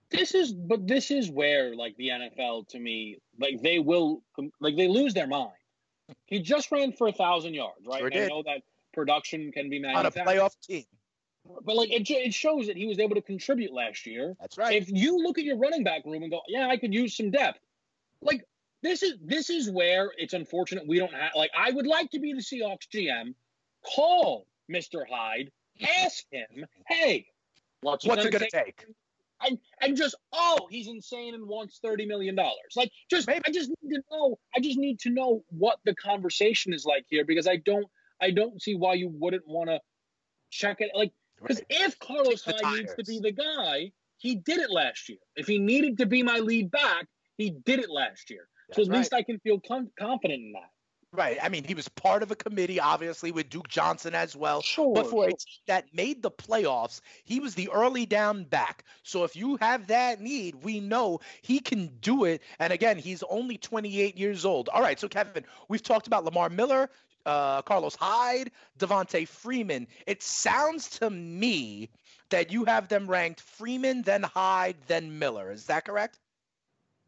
This 0.08 0.34
is, 0.34 0.52
but 0.52 0.86
this 0.88 1.10
is 1.10 1.30
where, 1.30 1.76
like, 1.76 1.96
the 1.96 2.08
NFL 2.08 2.68
to 2.68 2.78
me, 2.78 3.18
like, 3.38 3.62
they 3.62 3.78
will, 3.78 4.22
like, 4.60 4.76
they 4.76 4.88
lose 4.88 5.14
their 5.14 5.26
mind. 5.26 5.52
He 6.26 6.40
just 6.40 6.72
ran 6.72 6.92
for 6.92 7.08
a 7.08 7.12
thousand 7.12 7.54
yards, 7.54 7.86
right? 7.86 8.00
Sure 8.00 8.24
I 8.24 8.28
know 8.28 8.42
that 8.44 8.62
production 8.92 9.52
can 9.52 9.70
be 9.70 9.78
manufactured. 9.78 10.20
On 10.20 10.26
a 10.26 10.30
playoff 10.30 10.54
team. 10.60 10.84
But 11.64 11.76
like 11.76 11.90
it, 11.90 12.08
it 12.08 12.32
shows 12.32 12.66
that 12.68 12.76
he 12.76 12.86
was 12.86 12.98
able 12.98 13.16
to 13.16 13.22
contribute 13.22 13.72
last 13.72 14.06
year. 14.06 14.36
That's 14.40 14.56
right. 14.56 14.76
If 14.80 14.90
you 14.90 15.18
look 15.18 15.38
at 15.38 15.44
your 15.44 15.56
running 15.56 15.82
back 15.82 16.04
room 16.04 16.22
and 16.22 16.30
go, 16.30 16.40
yeah, 16.46 16.68
I 16.68 16.76
could 16.76 16.94
use 16.94 17.16
some 17.16 17.30
depth. 17.30 17.58
Like 18.20 18.44
this 18.82 19.02
is 19.02 19.14
this 19.24 19.48
is 19.48 19.70
where 19.70 20.12
it's 20.18 20.34
unfortunate 20.34 20.86
we 20.86 20.98
don't 20.98 21.14
have 21.14 21.32
like 21.36 21.50
I 21.56 21.70
would 21.70 21.86
like 21.86 22.10
to 22.10 22.20
be 22.20 22.32
the 22.32 22.40
Seahawks 22.40 22.88
GM. 22.92 23.34
Call 23.94 24.46
Mr. 24.70 25.02
Hyde, 25.08 25.50
ask 26.04 26.24
him, 26.30 26.66
hey, 26.88 27.26
what's, 27.80 28.06
what's 28.06 28.24
it 28.24 28.30
going 28.30 28.44
to 28.44 28.50
take? 28.50 28.78
take? 28.78 28.86
And 29.44 29.58
and 29.80 29.96
just 29.96 30.14
oh, 30.32 30.68
he's 30.70 30.86
insane 30.86 31.34
and 31.34 31.48
wants 31.48 31.80
thirty 31.82 32.06
million 32.06 32.36
dollars. 32.36 32.74
Like 32.76 32.92
just 33.10 33.26
Maybe. 33.26 33.42
I 33.44 33.50
just 33.50 33.70
need 33.70 33.94
to 33.94 34.02
know. 34.10 34.38
I 34.56 34.60
just 34.60 34.78
need 34.78 35.00
to 35.00 35.10
know 35.10 35.44
what 35.48 35.78
the 35.84 35.94
conversation 35.96 36.72
is 36.72 36.84
like 36.84 37.04
here 37.08 37.24
because 37.24 37.48
I 37.48 37.56
don't 37.56 37.86
I 38.20 38.30
don't 38.30 38.62
see 38.62 38.76
why 38.76 38.94
you 38.94 39.10
wouldn't 39.12 39.46
want 39.46 39.68
to 39.70 39.80
check 40.50 40.76
it. 40.80 40.90
Like 40.94 41.12
because 41.40 41.56
right. 41.56 41.66
if 41.86 41.98
Carlos 41.98 42.44
Hyde 42.44 42.78
needs 42.78 42.94
to 42.94 43.04
be 43.04 43.18
the 43.18 43.32
guy, 43.32 43.90
he 44.18 44.36
did 44.36 44.58
it 44.58 44.70
last 44.70 45.08
year. 45.08 45.18
If 45.34 45.48
he 45.48 45.58
needed 45.58 45.98
to 45.98 46.06
be 46.06 46.22
my 46.22 46.38
lead 46.38 46.70
back, 46.70 47.06
he 47.36 47.50
did 47.50 47.80
it 47.80 47.90
last 47.90 48.30
year. 48.30 48.46
So 48.74 48.82
at 48.82 48.88
right. 48.88 48.98
least 48.98 49.14
I 49.14 49.22
can 49.22 49.38
feel 49.40 49.60
com- 49.60 49.90
confident 49.98 50.42
in 50.42 50.52
that. 50.52 50.70
Right. 51.14 51.36
I 51.42 51.50
mean, 51.50 51.64
he 51.64 51.74
was 51.74 51.88
part 51.88 52.22
of 52.22 52.30
a 52.30 52.34
committee, 52.34 52.80
obviously, 52.80 53.32
with 53.32 53.50
Duke 53.50 53.68
Johnson 53.68 54.14
as 54.14 54.34
well. 54.34 54.62
Sure. 54.62 54.94
But 54.94 55.10
for 55.10 55.24
sure. 55.24 55.28
a 55.28 55.28
team 55.28 55.62
that 55.66 55.84
made 55.92 56.22
the 56.22 56.30
playoffs, 56.30 57.02
he 57.24 57.38
was 57.38 57.54
the 57.54 57.68
early 57.68 58.06
down 58.06 58.44
back. 58.44 58.84
So 59.02 59.24
if 59.24 59.36
you 59.36 59.58
have 59.60 59.88
that 59.88 60.22
need, 60.22 60.64
we 60.64 60.80
know 60.80 61.20
he 61.42 61.60
can 61.60 61.88
do 62.00 62.24
it. 62.24 62.40
And 62.58 62.72
again, 62.72 62.96
he's 62.96 63.22
only 63.24 63.58
28 63.58 64.16
years 64.16 64.46
old. 64.46 64.70
All 64.70 64.80
right. 64.80 64.98
So, 64.98 65.06
Kevin, 65.06 65.44
we've 65.68 65.82
talked 65.82 66.06
about 66.06 66.24
Lamar 66.24 66.48
Miller, 66.48 66.88
uh, 67.26 67.60
Carlos 67.60 67.94
Hyde, 67.94 68.50
Devonta 68.78 69.28
Freeman. 69.28 69.88
It 70.06 70.22
sounds 70.22 70.88
to 71.00 71.10
me 71.10 71.90
that 72.30 72.50
you 72.50 72.64
have 72.64 72.88
them 72.88 73.06
ranked 73.06 73.42
Freeman, 73.42 74.00
then 74.00 74.22
Hyde, 74.22 74.76
then 74.86 75.18
Miller. 75.18 75.52
Is 75.52 75.66
that 75.66 75.84
correct? 75.84 76.18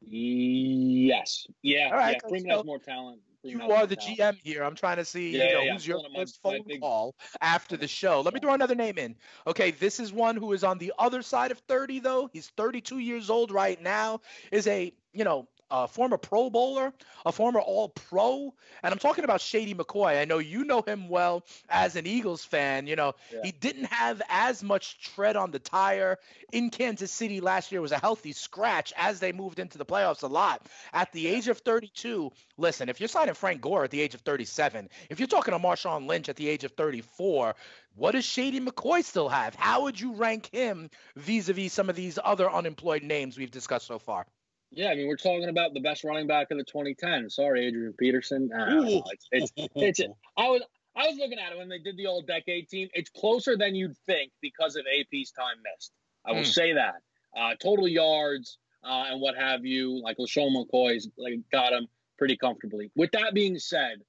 Yes. 0.09 1.47
Yeah. 1.63 1.89
All 1.91 1.99
right. 1.99 2.17
Yeah. 2.23 2.29
Freeman 2.29 2.51
so 2.51 2.57
has 2.57 2.65
more 2.65 2.79
talent. 2.79 3.21
Freeman 3.43 3.67
you 3.67 3.73
are 3.73 3.87
the 3.87 3.97
talent. 3.97 4.19
GM 4.19 4.39
here. 4.43 4.63
I'm 4.65 4.75
trying 4.75 4.97
to 4.97 5.05
see 5.05 5.31
yeah, 5.31 5.45
you 5.45 5.53
know, 5.53 5.61
yeah, 5.63 5.73
who's 5.73 5.87
your 5.87 6.01
first 6.15 6.41
phone 6.43 6.61
big... 6.67 6.81
call 6.81 7.15
after 7.41 7.77
the 7.77 7.89
show. 7.89 8.21
Let 8.21 8.35
me 8.35 8.41
throw 8.41 8.55
another 8.55 8.75
name 8.75 8.99
in. 8.99 9.17
Okay, 9.47 9.71
this 9.71 10.01
is 10.01 10.13
one 10.13 10.37
who 10.37 10.53
is 10.53 10.65
on 10.65 10.79
the 10.79 10.93
other 10.99 11.23
side 11.23 11.51
of 11.51 11.59
30 11.69 12.01
though. 12.01 12.31
He's 12.33 12.49
32 12.57 12.99
years 12.99 13.31
old 13.31 13.51
right 13.51 13.81
now. 13.81 14.21
Is 14.51 14.67
a 14.67 14.93
you 15.13 15.25
know 15.25 15.47
a 15.71 15.89
former 15.89 16.17
Pro 16.17 16.51
Bowler, 16.51 16.93
a 17.25 17.33
former 17.33 17.61
All 17.61 17.89
Pro, 17.89 18.55
and 18.83 18.93
I'm 18.93 18.99
talking 18.99 19.25
about 19.25 19.41
Shady 19.41 19.75
McCoy. 19.75 20.21
I 20.21 20.25
know 20.25 20.39
you 20.39 20.65
know 20.65 20.83
him 20.83 21.09
well 21.09 21.45
as 21.69 21.97
an 21.97 22.07
Eagles 22.07 22.45
fan. 22.45 22.87
You 22.87 22.97
know 22.97 23.15
yeah. 23.33 23.41
he 23.45 23.53
didn't 23.53 23.87
have 23.87 24.23
as 24.29 24.63
much 24.63 25.01
tread 25.01 25.37
on 25.37 25.51
the 25.51 25.59
tire 25.59 26.19
in 26.53 26.71
Kansas 26.71 27.11
City 27.11 27.41
last 27.41 27.73
year. 27.73 27.79
It 27.79 27.83
was 27.83 27.93
a 27.93 27.99
healthy 27.99 28.33
scratch 28.33 28.93
as 28.97 29.21
they 29.21 29.33
moved 29.33 29.59
into 29.59 29.79
the 29.79 29.85
playoffs 29.85 30.23
a 30.23 30.27
lot. 30.27 30.67
At 30.93 31.13
the 31.13 31.27
age 31.27 31.49
of 31.49 31.59
32, 31.59 32.31
listen, 32.57 32.89
if 32.89 33.01
you're 33.01 33.09
signing 33.09 33.35
Frank 33.35 33.61
Gore 33.61 33.85
at 33.85 33.91
the 33.91 34.01
age 34.01 34.15
of 34.15 34.21
37, 34.21 34.89
if 35.11 35.19
you're 35.19 35.29
talking 35.29 35.53
to 35.53 35.59
Marshawn 35.59 36.07
Lynch 36.07 36.29
at 36.29 36.37
the 36.37 36.49
age 36.49 36.65
of 36.65 36.73
34, 36.73 37.55
what 37.97 38.13
does 38.13 38.25
Shady 38.25 38.61
McCoy 38.61 39.05
still 39.05 39.29
have? 39.29 39.55
How 39.55 39.83
would 39.83 40.01
you 40.01 40.15
rank 40.15 40.51
him 40.53 40.91
vis-a-vis 41.17 41.73
some 41.73 41.89
of 41.89 41.97
these 41.97 42.19
other 42.23 42.51
unemployed 42.51 43.03
names 43.03 43.39
we've 43.39 43.51
discussed 43.51 43.87
so 43.87 43.99
far? 43.99 44.27
Yeah, 44.77 44.91
I 44.91 44.97
mean, 44.97 45.07
we're 45.07 45.17
talking 45.17 45.49
about 45.49 45.73
the 45.73 45.81
best 45.81 46.05
running 46.05 46.27
back 46.27 46.51
of 46.51 46.59
the 46.59 46.65
2010. 46.65 47.31
Sorry, 47.31 47.67
Adrian 47.67 47.93
Peterson. 47.93 48.51
Uh, 48.53 49.03
it's, 49.31 49.53
it's, 49.57 49.71
it's, 49.75 50.01
I 50.37 50.49
was 50.49 50.63
I 50.97 51.09
was 51.09 51.17
looking 51.17 51.39
at 51.39 51.53
it 51.53 51.59
when 51.59 51.69
they 51.69 51.79
did 51.79 51.97
the 51.97 52.07
All 52.07 52.23
Decade 52.23 52.69
team. 52.69 52.89
It's 52.95 53.11
closer 53.11 53.57
than 53.57 53.75
you'd 53.75 53.97
think 54.07 54.33
because 54.41 54.77
of 54.77 54.85
AP's 54.87 55.31
time 55.33 55.57
missed. 55.75 55.93
I 56.25 56.33
will 56.33 56.41
mm. 56.41 56.47
say 56.47 56.73
that. 56.75 56.97
Uh, 57.37 57.55
total 57.61 57.89
yards 57.89 58.59
uh, 58.85 59.07
and 59.11 59.21
what 59.21 59.37
have 59.37 59.65
you, 59.65 60.01
like 60.03 60.19
LeSean 60.19 60.55
McCoy's 60.55 61.09
like 61.19 61.41
got 61.51 61.73
him 61.73 61.89
pretty 62.19 62.37
comfortably. 62.37 62.91
With 62.95 63.11
that 63.13 63.35
being 63.35 63.59
said, 63.59 64.03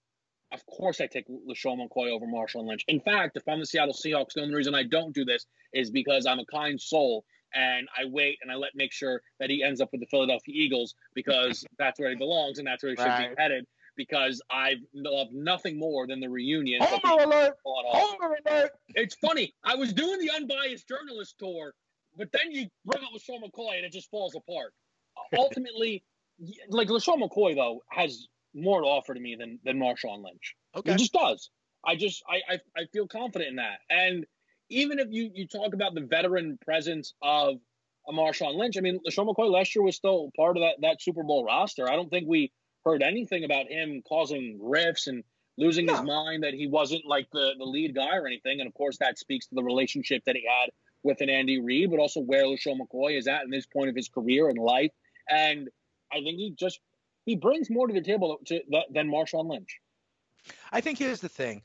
of 0.52 0.66
course 0.68 1.02
I 1.02 1.08
take 1.08 1.28
LeSean 1.28 1.80
McCoy 1.80 2.12
over 2.12 2.26
Marshawn 2.26 2.68
Lynch. 2.68 2.86
In 2.88 3.00
fact, 3.00 3.36
if 3.36 3.48
I'm 3.48 3.60
the 3.60 3.66
Seattle 3.66 3.94
Seahawks, 3.94 4.34
the 4.36 4.42
only 4.42 4.54
reason 4.54 4.76
I 4.76 4.84
don't 4.84 5.14
do 5.14 5.26
this 5.26 5.46
is 5.74 5.90
because 5.90 6.26
I'm 6.26 6.40
a 6.40 6.46
kind 6.46 6.80
soul 6.80 7.26
and 7.56 7.88
I 7.98 8.06
wait 8.06 8.40
and 8.42 8.52
I 8.52 8.56
let 8.56 8.72
make 8.76 8.92
sure 8.92 9.22
that 9.40 9.50
he 9.50 9.64
ends 9.64 9.82
up 9.82 9.90
with 9.92 10.02
the 10.02 10.08
Philadelphia 10.08 10.54
Eagles 10.56 10.94
because 11.14 11.66
that's 11.80 12.00
where 12.00 12.10
he 12.10 12.16
belongs 12.16 12.60
and 12.60 12.68
that's 12.68 12.84
where 12.84 12.92
he 12.92 12.98
should 12.98 13.06
right. 13.06 13.36
be 13.36 13.42
headed. 13.42 13.66
Because 13.98 14.42
I 14.52 14.76
love 14.94 15.30
nothing 15.32 15.80
more 15.80 16.06
than 16.06 16.20
the 16.20 16.28
reunion. 16.28 16.82
Homer 16.84 17.24
alert! 17.24 17.54
Homer 17.66 18.38
alert! 18.46 18.72
It's 18.90 19.16
funny. 19.16 19.54
I 19.64 19.76
was 19.76 19.94
doing 19.94 20.20
the 20.20 20.32
unbiased 20.36 20.86
journalist 20.86 21.36
tour, 21.40 21.74
but 22.18 22.30
then 22.34 22.52
you 22.52 22.68
bring 22.84 23.02
up 23.02 23.12
LeSean 23.16 23.40
McCoy 23.42 23.78
and 23.78 23.86
it 23.86 23.94
just 23.94 24.12
falls 24.12 24.36
apart. 24.36 24.74
Ultimately, 25.38 26.04
like 26.68 26.90
LeSean 26.90 27.22
McCoy 27.22 27.56
though 27.56 27.84
has 27.90 28.28
more 28.54 28.82
to 28.82 28.88
offer 28.88 29.14
to 29.14 29.20
me 29.20 29.38
than 29.40 29.60
than 29.64 29.80
Marshawn 29.80 30.22
Lynch. 30.24 30.56
Okay, 30.76 30.92
he 30.92 30.98
just 30.98 31.14
does. 31.14 31.50
I 31.86 31.96
just 31.96 32.22
I, 32.28 32.56
I 32.56 32.60
I 32.78 32.86
feel 32.92 33.08
confident 33.08 33.52
in 33.52 33.56
that, 33.58 33.80
and 33.90 34.26
even 34.70 35.00
if 35.00 35.08
you 35.12 35.32
you 35.34 35.48
talk 35.48 35.74
about 35.74 35.94
the 35.94 36.02
veteran 36.02 36.58
presence 36.64 37.14
of 37.22 37.56
a 38.08 38.14
Marshawn 38.14 38.56
Lynch, 38.56 38.78
I 38.78 38.82
mean, 38.82 39.00
LeSean 39.08 39.28
McCoy 39.28 39.50
last 39.50 39.76
year 39.76 39.84
was 39.84 39.96
still 39.96 40.32
part 40.36 40.58
of 40.58 40.62
that 40.62 40.76
that 40.82 41.02
Super 41.02 41.24
Bowl 41.24 41.46
roster. 41.46 41.90
I 41.90 41.96
don't 41.96 42.10
think 42.10 42.28
we 42.28 42.52
heard 42.86 43.02
anything 43.02 43.44
about 43.44 43.68
him 43.68 44.02
causing 44.08 44.60
rifts 44.62 45.08
and 45.08 45.24
losing 45.58 45.86
no. 45.86 45.94
his 45.94 46.04
mind 46.04 46.44
that 46.44 46.54
he 46.54 46.68
wasn't 46.68 47.06
like 47.06 47.28
the 47.32 47.54
the 47.58 47.66
lead 47.66 47.96
guy 47.96 48.16
or 48.18 48.28
anything. 48.28 48.60
And 48.60 48.68
of 48.68 48.74
course, 48.74 48.98
that 49.00 49.18
speaks 49.18 49.48
to 49.48 49.56
the 49.56 49.64
relationship 49.64 50.24
that 50.26 50.36
he 50.36 50.46
had 50.46 50.70
with 51.04 51.22
an 51.22 51.30
Andy 51.30 51.60
Reid, 51.60 51.92
but 51.92 52.00
also 52.00 52.20
where 52.20 52.46
LeSean 52.46 52.80
McCoy 52.80 53.18
is 53.18 53.28
at 53.28 53.44
in 53.44 53.52
this 53.52 53.66
point 53.66 53.90
of 53.90 53.96
his 53.96 54.10
career 54.10 54.50
and 54.50 54.58
life. 54.58 54.92
And 55.30 55.70
I 56.12 56.16
think 56.18 56.38
he 56.38 56.54
just 56.58 56.80
he 57.26 57.36
brings 57.36 57.70
more 57.70 57.88
to 57.88 57.94
the 57.94 58.02
table 58.02 58.38
to, 58.46 58.62
than 58.92 59.10
Marshawn 59.10 59.50
Lynch. 59.50 59.80
I 60.72 60.82
think 60.82 61.00
here's 61.00 61.22
the 61.22 61.30
thing 61.30 61.64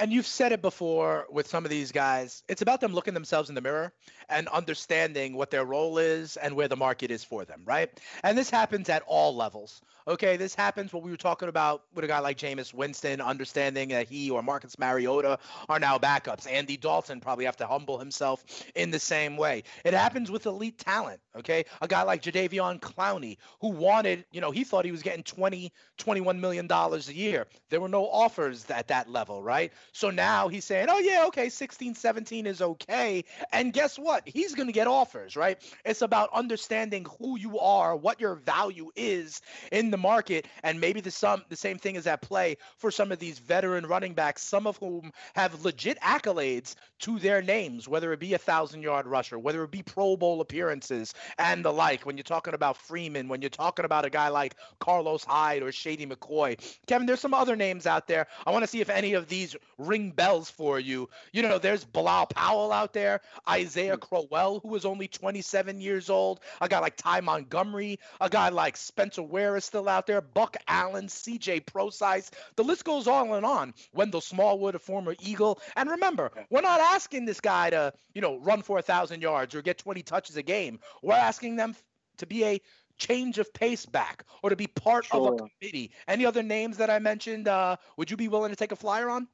and 0.00 0.12
you've 0.12 0.26
said 0.26 0.52
it 0.52 0.62
before 0.62 1.26
with 1.30 1.46
some 1.46 1.64
of 1.64 1.70
these 1.70 1.92
guys, 1.92 2.42
it's 2.48 2.62
about 2.62 2.80
them 2.80 2.94
looking 2.94 3.14
themselves 3.14 3.50
in 3.50 3.54
the 3.54 3.60
mirror 3.60 3.92
and 4.30 4.48
understanding 4.48 5.34
what 5.34 5.50
their 5.50 5.64
role 5.64 5.98
is 5.98 6.36
and 6.38 6.56
where 6.56 6.68
the 6.68 6.76
market 6.76 7.10
is 7.10 7.22
for 7.22 7.44
them, 7.44 7.60
right? 7.66 7.90
And 8.24 8.36
this 8.36 8.48
happens 8.48 8.88
at 8.88 9.02
all 9.06 9.36
levels. 9.36 9.82
Okay, 10.08 10.36
this 10.36 10.54
happens 10.54 10.92
what 10.92 11.02
we 11.02 11.10
were 11.10 11.16
talking 11.16 11.48
about 11.48 11.82
with 11.94 12.04
a 12.04 12.08
guy 12.08 12.20
like 12.20 12.38
Jameis 12.38 12.72
Winston, 12.72 13.20
understanding 13.20 13.90
that 13.90 14.08
he 14.08 14.30
or 14.30 14.42
Marcus 14.42 14.78
Mariota 14.78 15.38
are 15.68 15.78
now 15.78 15.98
backups. 15.98 16.50
Andy 16.50 16.76
Dalton 16.76 17.20
probably 17.20 17.44
have 17.44 17.56
to 17.58 17.66
humble 17.66 17.98
himself 17.98 18.42
in 18.74 18.90
the 18.90 18.98
same 18.98 19.36
way. 19.36 19.62
It 19.84 19.92
happens 19.92 20.30
with 20.30 20.46
elite 20.46 20.78
talent. 20.78 21.20
Okay, 21.36 21.64
a 21.82 21.86
guy 21.86 22.02
like 22.02 22.22
Jadeveon 22.22 22.80
Clowney, 22.80 23.36
who 23.60 23.68
wanted, 23.68 24.24
you 24.32 24.40
know, 24.40 24.50
he 24.50 24.64
thought 24.64 24.84
he 24.84 24.90
was 24.90 25.02
getting 25.02 25.22
20, 25.22 25.72
21 25.98 26.40
million 26.40 26.66
dollars 26.66 27.08
a 27.08 27.14
year. 27.14 27.46
There 27.68 27.80
were 27.80 27.88
no 27.88 28.08
offers 28.08 28.68
at 28.70 28.88
that 28.88 29.10
level, 29.10 29.42
right? 29.42 29.72
So 29.92 30.10
now 30.10 30.48
he's 30.48 30.64
saying, 30.64 30.86
oh 30.90 30.98
yeah, 30.98 31.24
okay, 31.26 31.48
16, 31.48 31.94
17 31.94 32.46
is 32.46 32.62
okay. 32.62 33.24
And 33.52 33.72
guess 33.72 33.98
what? 33.98 34.22
He's 34.26 34.54
going 34.54 34.68
to 34.68 34.72
get 34.72 34.86
offers, 34.86 35.36
right? 35.36 35.58
It's 35.84 36.02
about 36.02 36.30
understanding 36.32 37.06
who 37.18 37.38
you 37.38 37.58
are, 37.58 37.96
what 37.96 38.20
your 38.20 38.36
value 38.36 38.90
is 38.96 39.40
in 39.72 39.90
the 39.90 39.96
market, 39.96 40.46
and 40.62 40.80
maybe 40.80 41.00
the 41.00 41.10
some 41.10 41.44
the 41.48 41.56
same 41.56 41.78
thing 41.78 41.96
is 41.96 42.06
at 42.06 42.22
play 42.22 42.56
for 42.76 42.90
some 42.90 43.12
of 43.12 43.18
these 43.18 43.38
veteran 43.38 43.86
running 43.86 44.14
backs, 44.14 44.42
some 44.42 44.66
of 44.66 44.76
whom 44.78 45.12
have 45.34 45.64
legit 45.64 46.00
accolades 46.00 46.74
to 47.00 47.18
their 47.18 47.42
names, 47.42 47.88
whether 47.88 48.12
it 48.12 48.20
be 48.20 48.34
a 48.34 48.38
thousand 48.38 48.82
yard 48.82 49.06
rusher, 49.06 49.38
whether 49.38 49.62
it 49.64 49.70
be 49.70 49.82
Pro 49.82 50.16
Bowl 50.16 50.40
appearances 50.40 51.14
and 51.38 51.64
the 51.64 51.72
like. 51.72 52.06
When 52.06 52.16
you're 52.16 52.24
talking 52.24 52.54
about 52.54 52.76
Freeman, 52.76 53.28
when 53.28 53.42
you're 53.42 53.50
talking 53.50 53.84
about 53.84 54.04
a 54.04 54.10
guy 54.10 54.28
like 54.28 54.54
Carlos 54.78 55.24
Hyde 55.24 55.62
or 55.62 55.72
Shady 55.72 56.06
McCoy, 56.06 56.58
Kevin, 56.86 57.06
there's 57.06 57.20
some 57.20 57.34
other 57.34 57.56
names 57.56 57.86
out 57.86 58.06
there. 58.06 58.26
I 58.46 58.50
want 58.50 58.62
to 58.62 58.66
see 58.66 58.80
if 58.80 58.90
any 58.90 59.14
of 59.14 59.28
these 59.28 59.56
ring 59.80 60.10
bells 60.10 60.50
for 60.50 60.78
you. 60.78 61.08
You 61.32 61.42
know, 61.42 61.58
there's 61.58 61.84
Bilal 61.84 62.26
Powell 62.26 62.72
out 62.72 62.92
there, 62.92 63.20
Isaiah 63.48 63.96
Crowell, 63.96 64.60
who 64.60 64.74
is 64.76 64.84
only 64.84 65.08
27 65.08 65.80
years 65.80 66.10
old, 66.10 66.40
a 66.60 66.68
guy 66.68 66.78
like 66.78 66.96
Ty 66.96 67.20
Montgomery, 67.20 67.98
a 68.20 68.28
guy 68.28 68.48
like 68.50 68.76
Spencer 68.76 69.22
Ware 69.22 69.56
is 69.56 69.64
still 69.64 69.88
out 69.88 70.06
there, 70.06 70.20
Buck 70.20 70.56
Allen, 70.68 71.06
CJ 71.06 71.66
Prosise. 71.66 72.30
The 72.56 72.64
list 72.64 72.84
goes 72.84 73.06
on 73.06 73.30
and 73.30 73.46
on. 73.46 73.74
Wendell 73.94 74.20
Smallwood, 74.20 74.74
a 74.74 74.78
former 74.78 75.14
Eagle. 75.20 75.60
And 75.76 75.90
remember, 75.90 76.30
we're 76.50 76.60
not 76.60 76.80
asking 76.80 77.24
this 77.24 77.40
guy 77.40 77.70
to, 77.70 77.92
you 78.14 78.20
know, 78.20 78.38
run 78.38 78.62
for 78.62 78.78
a 78.78 78.82
thousand 78.82 79.22
yards 79.22 79.54
or 79.54 79.62
get 79.62 79.78
20 79.78 80.02
touches 80.02 80.36
a 80.36 80.42
game. 80.42 80.78
We're 81.02 81.14
asking 81.14 81.56
them 81.56 81.74
to 82.18 82.26
be 82.26 82.44
a 82.44 82.60
change 83.00 83.38
of 83.38 83.52
pace 83.52 83.86
back 83.86 84.24
or 84.42 84.50
to 84.50 84.56
be 84.56 84.66
part 84.66 85.06
sure. 85.06 85.28
of 85.28 85.34
a 85.34 85.36
committee. 85.36 85.90
Any 86.06 86.26
other 86.26 86.42
names 86.42 86.76
that 86.76 86.90
I 86.90 86.98
mentioned? 86.98 87.48
Uh, 87.48 87.76
would 87.96 88.10
you 88.10 88.16
be 88.16 88.28
willing 88.28 88.50
to 88.50 88.56
take 88.56 88.72
a 88.72 88.76
flyer 88.76 89.08
on? 89.08 89.26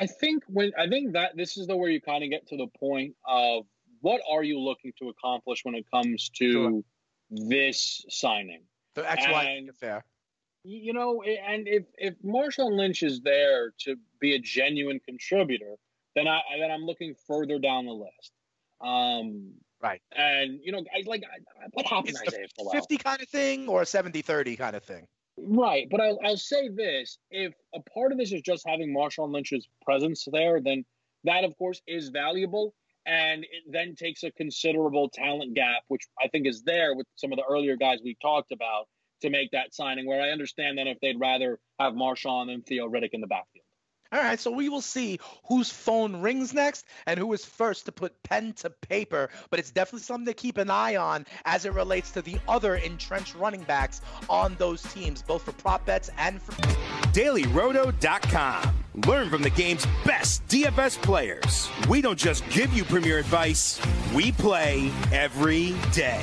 I 0.00 0.06
think 0.06 0.44
when 0.46 0.72
I 0.78 0.88
think 0.88 1.12
that 1.12 1.36
this 1.36 1.58
is 1.58 1.66
the 1.66 1.76
where 1.76 1.90
you 1.90 2.00
kind 2.00 2.24
of 2.24 2.30
get 2.30 2.48
to 2.48 2.56
the 2.56 2.66
point 2.78 3.14
of 3.26 3.66
what 4.00 4.22
are 4.30 4.42
you 4.42 4.58
looking 4.58 4.92
to 4.98 5.10
accomplish 5.10 5.60
when 5.62 5.74
it 5.74 5.84
comes 5.90 6.30
to 6.36 6.52
sure. 6.52 6.82
this 7.30 8.04
signing. 8.08 8.62
The 8.94 9.08
X 9.08 9.24
Y 9.30 9.66
affair. 9.68 10.04
You 10.64 10.92
know, 10.92 11.22
and 11.22 11.68
if 11.68 11.84
if 11.98 12.14
Marshawn 12.22 12.76
Lynch 12.76 13.02
is 13.02 13.20
there 13.20 13.72
to 13.80 13.96
be 14.20 14.34
a 14.34 14.38
genuine 14.38 15.00
contributor, 15.00 15.76
then 16.16 16.26
I 16.26 16.40
then 16.58 16.70
I'm 16.70 16.84
looking 16.84 17.14
further 17.26 17.58
down 17.58 17.86
the 17.86 17.92
list. 17.92 18.32
Um, 18.80 19.52
right. 19.82 20.00
And 20.12 20.60
you 20.62 20.72
know, 20.72 20.82
I 20.94 21.02
like 21.06 21.24
I, 21.24 21.66
what 21.72 21.86
happened 21.86 22.16
Isaiah 22.26 22.46
Fifty 22.72 22.96
kind 22.96 23.20
of 23.20 23.28
thing 23.28 23.68
or 23.68 23.82
70-30 23.82 24.58
kind 24.58 24.76
of 24.76 24.82
thing. 24.82 25.06
Right, 25.42 25.88
but 25.90 26.00
I'll, 26.00 26.18
I'll 26.24 26.36
say 26.36 26.68
this: 26.68 27.18
if 27.30 27.54
a 27.74 27.80
part 27.94 28.12
of 28.12 28.18
this 28.18 28.32
is 28.32 28.42
just 28.42 28.66
having 28.66 28.94
Marshawn 28.94 29.32
Lynch's 29.32 29.68
presence 29.82 30.26
there, 30.30 30.60
then 30.60 30.84
that, 31.24 31.44
of 31.44 31.56
course, 31.56 31.80
is 31.86 32.08
valuable, 32.08 32.74
and 33.06 33.44
it 33.44 33.64
then 33.70 33.94
takes 33.94 34.22
a 34.22 34.30
considerable 34.32 35.08
talent 35.08 35.54
gap, 35.54 35.82
which 35.88 36.06
I 36.22 36.28
think 36.28 36.46
is 36.46 36.62
there 36.62 36.94
with 36.94 37.06
some 37.16 37.32
of 37.32 37.38
the 37.38 37.44
earlier 37.48 37.76
guys 37.76 37.98
we 38.02 38.16
talked 38.20 38.52
about 38.52 38.86
to 39.22 39.30
make 39.30 39.50
that 39.52 39.74
signing. 39.74 40.06
Where 40.06 40.20
I 40.20 40.30
understand 40.30 40.78
that 40.78 40.86
if 40.86 40.98
they'd 41.00 41.18
rather 41.18 41.58
have 41.78 41.94
Marshawn 41.94 42.46
than 42.48 42.62
Theo 42.62 42.88
Riddick 42.88 43.10
in 43.12 43.20
the 43.20 43.26
backfield. 43.26 43.59
All 44.12 44.20
right, 44.20 44.40
so 44.40 44.50
we 44.50 44.68
will 44.68 44.80
see 44.80 45.20
whose 45.46 45.70
phone 45.70 46.20
rings 46.20 46.52
next 46.52 46.84
and 47.06 47.18
who 47.18 47.32
is 47.32 47.44
first 47.44 47.86
to 47.86 47.92
put 47.92 48.20
pen 48.24 48.52
to 48.54 48.70
paper. 48.70 49.30
But 49.50 49.60
it's 49.60 49.70
definitely 49.70 50.00
something 50.00 50.26
to 50.26 50.34
keep 50.34 50.58
an 50.58 50.68
eye 50.68 50.96
on 50.96 51.26
as 51.44 51.64
it 51.64 51.72
relates 51.74 52.10
to 52.12 52.22
the 52.22 52.38
other 52.48 52.74
entrenched 52.74 53.36
running 53.36 53.62
backs 53.62 54.00
on 54.28 54.56
those 54.58 54.82
teams, 54.82 55.22
both 55.22 55.42
for 55.42 55.52
prop 55.52 55.86
bets 55.86 56.10
and 56.18 56.42
for. 56.42 56.52
DailyRoto.com. 57.12 58.84
Learn 59.06 59.30
from 59.30 59.42
the 59.42 59.50
game's 59.50 59.86
best 60.04 60.46
DFS 60.48 61.00
players. 61.00 61.68
We 61.88 62.00
don't 62.00 62.18
just 62.18 62.48
give 62.50 62.72
you 62.72 62.84
premier 62.84 63.18
advice, 63.18 63.80
we 64.12 64.32
play 64.32 64.90
every 65.12 65.74
day. 65.92 66.22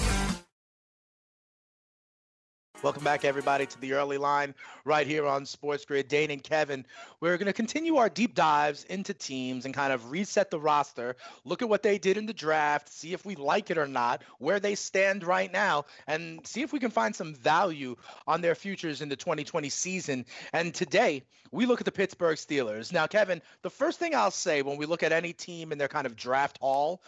Welcome 2.83 3.03
back, 3.03 3.25
everybody, 3.25 3.67
to 3.67 3.79
the 3.79 3.93
early 3.93 4.17
line 4.17 4.55
right 4.85 5.05
here 5.05 5.27
on 5.27 5.45
Sports 5.45 5.85
Grid. 5.85 6.07
Dane 6.07 6.31
and 6.31 6.43
Kevin, 6.43 6.83
we're 7.19 7.37
going 7.37 7.45
to 7.45 7.53
continue 7.53 7.97
our 7.97 8.09
deep 8.09 8.33
dives 8.33 8.85
into 8.85 9.13
teams 9.13 9.65
and 9.65 9.73
kind 9.73 9.93
of 9.93 10.09
reset 10.09 10.49
the 10.49 10.59
roster, 10.59 11.15
look 11.45 11.61
at 11.61 11.69
what 11.69 11.83
they 11.83 11.99
did 11.99 12.17
in 12.17 12.25
the 12.25 12.33
draft, 12.33 12.89
see 12.89 13.13
if 13.13 13.23
we 13.23 13.35
like 13.35 13.69
it 13.69 13.77
or 13.77 13.85
not, 13.85 14.23
where 14.39 14.59
they 14.59 14.73
stand 14.73 15.23
right 15.23 15.53
now, 15.53 15.85
and 16.07 16.45
see 16.47 16.63
if 16.63 16.73
we 16.73 16.79
can 16.79 16.89
find 16.89 17.15
some 17.15 17.35
value 17.35 17.95
on 18.25 18.41
their 18.41 18.55
futures 18.55 19.03
in 19.03 19.09
the 19.09 19.15
2020 19.15 19.69
season. 19.69 20.25
And 20.51 20.73
today, 20.73 21.21
we 21.51 21.67
look 21.67 21.81
at 21.81 21.85
the 21.85 21.91
Pittsburgh 21.91 22.37
Steelers. 22.37 22.91
Now, 22.91 23.05
Kevin, 23.05 23.43
the 23.61 23.69
first 23.69 23.99
thing 23.99 24.15
I'll 24.15 24.31
say 24.31 24.63
when 24.63 24.77
we 24.77 24.87
look 24.87 25.03
at 25.03 25.11
any 25.11 25.33
team 25.33 25.71
in 25.71 25.77
their 25.77 25.87
kind 25.87 26.07
of 26.07 26.15
draft 26.15 26.57
haul, 26.59 27.03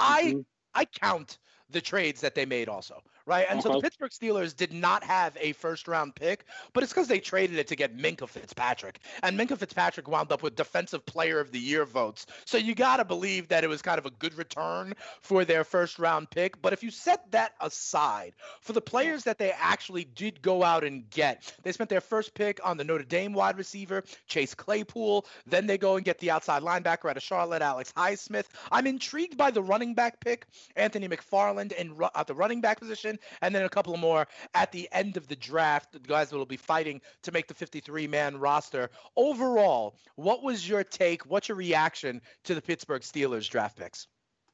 mm-hmm. 0.00 0.40
I 0.74 0.80
I 0.80 0.84
count 0.84 1.38
the 1.70 1.80
trades 1.80 2.22
that 2.22 2.34
they 2.34 2.44
made 2.44 2.68
also 2.68 3.02
right? 3.26 3.46
And 3.48 3.58
okay. 3.58 3.62
so 3.62 3.68
the 3.68 3.74
uh-huh. 3.76 3.82
Pittsburgh 3.82 4.10
Steelers 4.10 4.56
did 4.56 4.72
not 4.72 5.04
have 5.04 5.36
a 5.40 5.52
first 5.52 5.88
round 5.88 6.14
pick, 6.14 6.44
but 6.72 6.82
it's 6.82 6.92
because 6.92 7.08
they 7.08 7.20
traded 7.20 7.58
it 7.58 7.66
to 7.68 7.76
get 7.76 7.96
Minkah 7.96 8.28
Fitzpatrick. 8.28 9.00
And 9.22 9.38
Minkah 9.38 9.58
Fitzpatrick 9.58 10.08
wound 10.08 10.32
up 10.32 10.42
with 10.42 10.56
Defensive 10.56 11.04
Player 11.06 11.40
of 11.40 11.52
the 11.52 11.58
Year 11.58 11.84
votes. 11.84 12.26
So 12.44 12.58
you 12.58 12.74
got 12.74 12.96
to 12.98 13.04
believe 13.04 13.48
that 13.48 13.64
it 13.64 13.68
was 13.68 13.82
kind 13.82 13.98
of 13.98 14.06
a 14.06 14.10
good 14.10 14.34
return 14.34 14.94
for 15.20 15.44
their 15.44 15.64
first 15.64 15.98
round 15.98 16.30
pick. 16.30 16.60
But 16.60 16.72
if 16.72 16.82
you 16.82 16.90
set 16.90 17.30
that 17.32 17.52
aside, 17.60 18.32
for 18.60 18.72
the 18.72 18.80
players 18.80 19.24
that 19.24 19.38
they 19.38 19.52
actually 19.52 20.04
did 20.04 20.42
go 20.42 20.62
out 20.62 20.84
and 20.84 21.08
get, 21.10 21.54
they 21.62 21.72
spent 21.72 21.90
their 21.90 22.00
first 22.00 22.34
pick 22.34 22.60
on 22.64 22.76
the 22.76 22.84
Notre 22.84 23.04
Dame 23.04 23.32
wide 23.32 23.58
receiver, 23.58 24.04
Chase 24.26 24.54
Claypool. 24.54 25.26
Then 25.46 25.66
they 25.66 25.78
go 25.78 25.96
and 25.96 26.04
get 26.04 26.18
the 26.18 26.30
outside 26.30 26.62
linebacker 26.62 27.08
out 27.08 27.16
of 27.16 27.22
Charlotte, 27.22 27.62
Alex 27.62 27.92
Highsmith. 27.96 28.46
I'm 28.70 28.86
intrigued 28.86 29.36
by 29.36 29.50
the 29.50 29.62
running 29.62 29.94
back 29.94 30.20
pick, 30.20 30.46
Anthony 30.76 31.08
McFarland, 31.08 31.72
in, 31.72 31.96
at 32.14 32.26
the 32.26 32.34
running 32.34 32.60
back 32.60 32.80
position 32.80 33.11
and 33.40 33.54
then 33.54 33.64
a 33.64 33.68
couple 33.68 33.96
more 33.96 34.26
at 34.54 34.72
the 34.72 34.88
end 34.92 35.16
of 35.16 35.28
the 35.28 35.36
draft. 35.36 35.92
The 35.92 35.98
guys 35.98 36.30
that 36.30 36.36
will 36.36 36.46
be 36.46 36.56
fighting 36.56 37.00
to 37.22 37.32
make 37.32 37.48
the 37.48 37.54
53 37.54 38.06
man 38.06 38.36
roster. 38.36 38.90
Overall, 39.16 39.96
what 40.16 40.42
was 40.42 40.68
your 40.68 40.84
take? 40.84 41.26
What's 41.26 41.48
your 41.48 41.56
reaction 41.56 42.20
to 42.44 42.54
the 42.54 42.62
Pittsburgh 42.62 43.02
Steelers 43.02 43.48
draft 43.48 43.78
picks? 43.78 44.06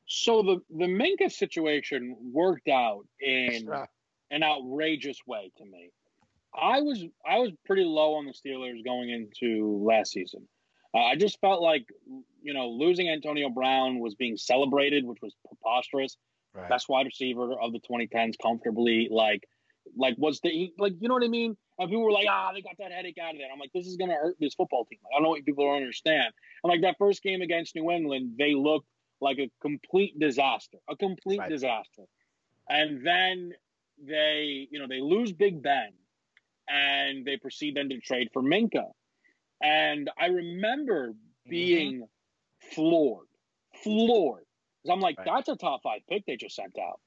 So 0.07 0.43
the 0.43 0.61
the 0.71 0.87
Minkah 0.87 1.31
situation 1.31 2.17
worked 2.33 2.69
out 2.69 3.05
in 3.21 3.67
sure. 3.67 3.87
an 4.31 4.43
outrageous 4.43 5.19
way 5.27 5.53
to 5.59 5.65
me. 5.65 5.91
I 6.55 6.81
was 6.81 7.05
I 7.29 7.39
was 7.39 7.53
pretty 7.67 7.85
low 7.85 8.15
on 8.15 8.25
the 8.25 8.33
Steelers 8.33 8.83
going 8.85 9.11
into 9.11 9.85
last 9.87 10.13
season. 10.13 10.49
Uh, 10.95 11.05
I 11.05 11.17
just 11.17 11.39
felt 11.41 11.61
like 11.61 11.85
you 12.43 12.55
know 12.55 12.69
losing 12.69 13.11
Antonio 13.11 13.51
Brown 13.51 14.01
was 14.01 14.15
being 14.15 14.39
celebrated, 14.39 15.05
which 15.05 15.19
was 15.21 15.35
preposterous 15.47 16.17
right. 16.55 16.69
best 16.69 16.89
wide 16.89 17.07
receiver 17.07 17.53
of 17.61 17.73
the 17.73 17.81
2010s 17.81 18.35
comfortably. 18.43 19.09
Like, 19.11 19.45
like 19.97 20.15
was 20.19 20.41
the 20.41 20.73
like 20.79 20.95
you 21.01 21.09
know 21.09 21.15
what 21.15 21.25
I 21.25 21.29
mean? 21.29 21.57
And 21.79 21.89
people 21.89 22.05
were 22.05 22.13
like, 22.13 22.27
ah, 22.29 22.51
they 22.53 22.61
got 22.61 22.77
that 22.79 22.93
headache 22.93 23.19
out 23.23 23.33
of 23.33 23.39
there. 23.39 23.49
I'm 23.53 23.59
like, 23.59 23.71
this 23.75 23.87
is 23.87 23.97
gonna 23.97 24.15
hurt 24.15 24.37
this 24.41 24.55
football 24.55 24.85
team. 24.85 24.99
Like, 25.05 25.13
I 25.13 25.17
don't 25.17 25.23
know 25.25 25.31
what 25.31 25.45
people 25.45 25.65
don't 25.65 25.77
understand. 25.77 26.33
And 26.63 26.71
like 26.71 26.83
that 26.83 26.97
first 26.99 27.23
game 27.23 27.41
against 27.41 27.75
New 27.75 27.91
England, 27.91 28.35
they 28.39 28.55
looked 28.55 28.87
like 29.21 29.39
a 29.39 29.51
complete 29.61 30.19
disaster, 30.19 30.79
a 30.89 30.97
complete 30.97 31.41
right. 31.41 31.51
disaster. 31.51 32.05
And 32.69 33.05
then 33.07 33.53
they, 34.05 34.69
you 34.71 34.79
know, 34.79 34.87
they 34.89 35.01
lose 35.01 35.33
Big 35.33 35.63
Ben, 35.63 35.91
and 36.69 37.25
they 37.25 37.37
proceed 37.37 37.77
then 37.77 37.89
to 37.89 37.99
trade 37.99 38.29
for 38.33 38.43
Minkah. 38.43 38.91
And 39.63 40.11
I 40.19 40.27
remember 40.27 41.09
mm-hmm. 41.09 41.51
being 41.51 41.95
mm-hmm. 41.95 42.75
floored, 42.75 43.27
floored 43.83 44.45
because 44.89 44.97
I'm 44.97 45.01
like, 45.01 45.19
right. 45.19 45.27
that's 45.27 45.49
a 45.49 45.57
top 45.57 45.83
five 45.83 46.01
pick 46.09 46.25
they 46.27 46.37
just 46.37 46.57
sent 46.57 46.77
out. 46.79 47.01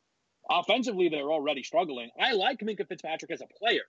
Offensively, 0.49 1.09
they're 1.09 1.31
already 1.31 1.63
struggling. 1.63 2.09
I 2.19 2.33
like 2.33 2.59
Minkah 2.59 2.87
Fitzpatrick 2.87 3.31
as 3.31 3.41
a 3.41 3.47
player. 3.59 3.83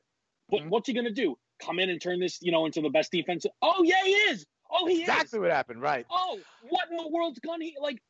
But 0.48 0.60
Mhm. 0.62 0.68
what's 0.68 0.86
he 0.86 0.94
going 0.94 1.06
to 1.06 1.12
do? 1.12 1.38
Come 1.58 1.78
in 1.78 1.90
and 1.90 2.00
turn 2.00 2.20
this, 2.20 2.38
you 2.42 2.52
know, 2.52 2.66
into 2.66 2.80
the 2.80 2.90
best 2.90 3.10
defense? 3.10 3.46
Oh 3.60 3.82
yeah, 3.84 4.02
he 4.04 4.12
is. 4.12 4.46
Oh, 4.70 4.86
he 4.86 5.02
is 5.02 5.08
Exactly 5.08 5.38
is. 5.38 5.42
what 5.42 5.50
happened, 5.50 5.80
right? 5.82 6.06
Oh, 6.10 6.40
what 6.62 6.90
in 6.90 6.96
the 6.96 7.08
world's 7.08 7.38
gonna 7.40 7.64
he 7.64 7.76
like? 7.80 8.02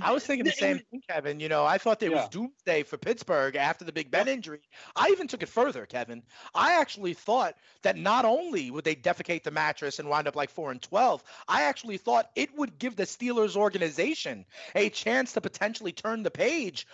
I 0.00 0.12
was 0.12 0.24
thinking 0.24 0.44
the 0.44 0.52
same 0.52 0.78
thing, 0.78 1.02
Kevin. 1.08 1.40
You 1.40 1.48
know, 1.48 1.64
I 1.64 1.78
thought 1.78 2.00
there 2.00 2.10
Yeah. 2.10 2.22
was 2.22 2.28
doomsday 2.28 2.82
for 2.84 2.96
Pittsburgh 2.98 3.56
after 3.56 3.84
the 3.84 3.92
Big 3.92 4.10
Ben 4.10 4.28
injury. 4.28 4.60
I 4.94 5.08
even 5.08 5.28
took 5.28 5.42
it 5.42 5.48
further, 5.48 5.86
Kevin. 5.86 6.22
I 6.54 6.80
actually 6.80 7.14
thought 7.14 7.56
that 7.82 7.96
not 7.96 8.24
only 8.24 8.70
would 8.70 8.84
they 8.84 8.94
defecate 8.94 9.42
the 9.42 9.50
mattress 9.50 9.98
and 9.98 10.08
wind 10.08 10.28
up 10.28 10.36
like 10.36 10.50
four 10.50 10.70
and 10.70 10.80
twelve, 10.82 11.22
I 11.48 11.62
actually 11.64 11.98
thought 11.98 12.30
it 12.34 12.56
would 12.56 12.78
give 12.78 12.96
the 12.96 13.04
Steelers 13.04 13.56
organization 13.56 14.44
a 14.74 14.90
chance 14.90 15.32
to 15.32 15.40
potentially 15.40 15.92
turn 15.92 16.22
the 16.22 16.30
page 16.30 16.86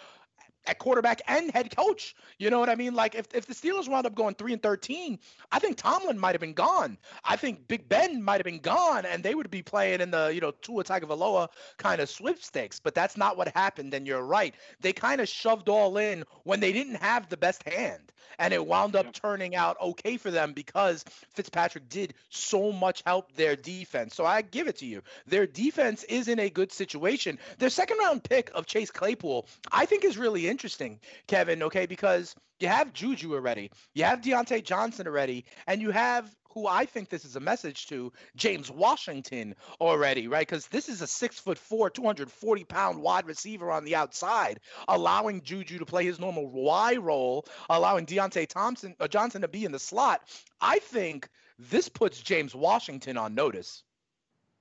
at 0.67 0.79
quarterback 0.79 1.23
and 1.27 1.51
head 1.51 1.75
coach. 1.75 2.15
You 2.39 2.51
know 2.51 2.61
what 2.61 2.69
I 2.69 2.75
mean? 2.75 2.95
Like 2.95 3.15
if, 3.15 3.27
if 3.35 3.47
the 3.47 3.55
Steelers 3.55 3.89
wound 3.89 4.07
up 4.07 4.15
going 4.15 4.35
three 4.35 4.53
and 4.53 4.63
thirteen, 4.63 5.19
I 5.51 5.59
think 5.59 5.77
Tomlin 5.77 6.19
might 6.19 6.33
have 6.33 6.41
been 6.41 6.55
gone. 6.55 6.99
I 7.25 7.37
think 7.37 7.69
Big 7.69 7.89
Ben 7.89 8.23
might 8.23 8.37
have 8.37 8.45
been 8.45 8.61
gone, 8.61 9.05
and 9.05 9.23
they 9.23 9.35
would 9.35 9.51
be 9.51 9.63
playing 9.63 10.01
in 10.01 10.11
the 10.11 10.31
you 10.33 10.41
know 10.41 10.53
Tua 10.63 10.85
Tagovailoa 10.85 11.49
kind 11.79 12.01
of 12.01 12.09
sweepstakes. 12.09 12.81
But 12.81 12.95
that's 12.95 13.17
not 13.17 13.37
what 13.37 13.49
happened. 13.49 13.95
And 13.95 14.07
you're 14.07 14.25
right. 14.25 14.55
They 14.81 14.93
kind 14.93 15.21
of 15.21 15.29
shoved 15.29 15.69
all 15.69 15.97
in 15.99 16.25
when 16.45 16.61
they 16.61 16.73
didn't 16.73 16.97
have 16.97 17.29
the 17.29 17.37
best 17.37 17.63
hand, 17.69 18.13
and 18.39 18.55
it 18.55 18.65
wound 18.65 18.97
up 18.97 19.13
turning 19.13 19.55
out 19.55 19.77
okay 19.81 20.17
for 20.17 20.31
them 20.31 20.53
because 20.53 21.05
Fitzpatrick 21.35 21.89
did 21.89 22.15
so 22.31 22.73
much 22.73 23.03
help 23.05 23.33
their 23.35 23.57
defense. 23.57 24.15
So 24.15 24.25
I 24.25 24.43
give 24.43 24.69
it 24.69 24.79
to 24.79 24.87
you. 24.87 25.03
Their 25.27 25.47
defense 25.47 26.05
is 26.05 26.29
in 26.29 26.39
a 26.39 26.51
good 26.51 26.73
situation. 26.73 27.39
Their 27.59 27.71
second 27.71 27.99
round 27.99 28.25
pick 28.25 28.51
of 28.55 28.67
Chase 28.67 28.91
Claypool, 28.91 29.47
I 29.71 29.87
think, 29.87 30.05
is 30.05 30.19
really 30.19 30.49
interesting, 30.53 31.01
Kevin. 31.27 31.63
Okay, 31.65 31.87
because 31.87 32.37
you 32.61 32.69
have 32.69 32.93
Juju 32.93 33.35
already, 33.35 33.73
you 33.95 34.05
have 34.05 34.21
Diontae 34.21 34.63
Johnson 34.63 35.09
already, 35.09 35.45
and 35.67 35.83
you 35.83 35.91
have 35.91 36.33
who 36.53 36.67
I 36.67 36.85
think 36.85 37.09
this 37.09 37.25
is 37.25 37.37
a 37.37 37.41
message 37.41 37.87
to 37.87 38.13
James 38.37 38.71
Washington 38.71 39.55
already, 39.81 40.29
right? 40.29 40.47
Because 40.47 40.67
this 40.69 40.91
is 40.91 41.01
a 41.01 41.07
six 41.07 41.39
foot 41.39 41.59
four, 41.59 41.89
240 41.89 42.65
pound 42.65 43.01
wide 43.01 43.27
receiver 43.27 43.71
on 43.71 43.85
the 43.85 43.97
outside, 43.97 44.61
allowing 44.89 45.41
Juju 45.41 45.79
to 45.79 45.87
play 45.87 46.05
his 46.05 46.21
normal 46.21 46.51
Y 46.51 46.97
role, 46.97 47.47
allowing 47.71 48.07
Diontae 48.07 48.47
Thompson 48.47 48.95
uh, 49.01 49.09
Johnson 49.09 49.41
to 49.41 49.49
be 49.49 49.65
in 49.65 49.73
the 49.73 49.79
slot. 49.79 50.29
I 50.61 50.79
think 50.79 51.29
this 51.59 51.89
puts 51.89 52.21
James 52.21 52.55
Washington 52.55 53.17
on 53.17 53.35
notice. 53.35 53.83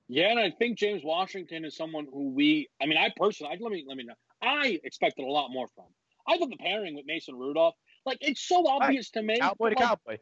Yeah, 0.08 0.30
and 0.30 0.40
I 0.40 0.50
think 0.50 0.78
James 0.78 1.02
Washington 1.04 1.64
is 1.64 1.76
someone 1.76 2.06
who 2.12 2.30
we. 2.30 2.68
I 2.80 2.86
mean, 2.86 2.98
I 2.98 3.12
personally, 3.16 3.54
I, 3.54 3.62
let 3.62 3.72
me 3.72 3.84
let 3.86 3.96
me 3.96 4.04
know. 4.04 4.14
I 4.42 4.80
expected 4.84 5.24
a 5.24 5.30
lot 5.30 5.50
more 5.50 5.68
from. 5.74 5.86
I 6.26 6.38
thought 6.38 6.50
the 6.50 6.56
pairing 6.56 6.94
with 6.94 7.06
Mason 7.06 7.36
Rudolph, 7.36 7.74
like 8.04 8.18
it's 8.20 8.42
so 8.42 8.66
obvious 8.66 9.10
to 9.10 9.22
me. 9.22 9.38
Cowboy 9.38 9.70
to 9.70 9.76
like, 9.76 9.88
cowboy. 9.88 10.18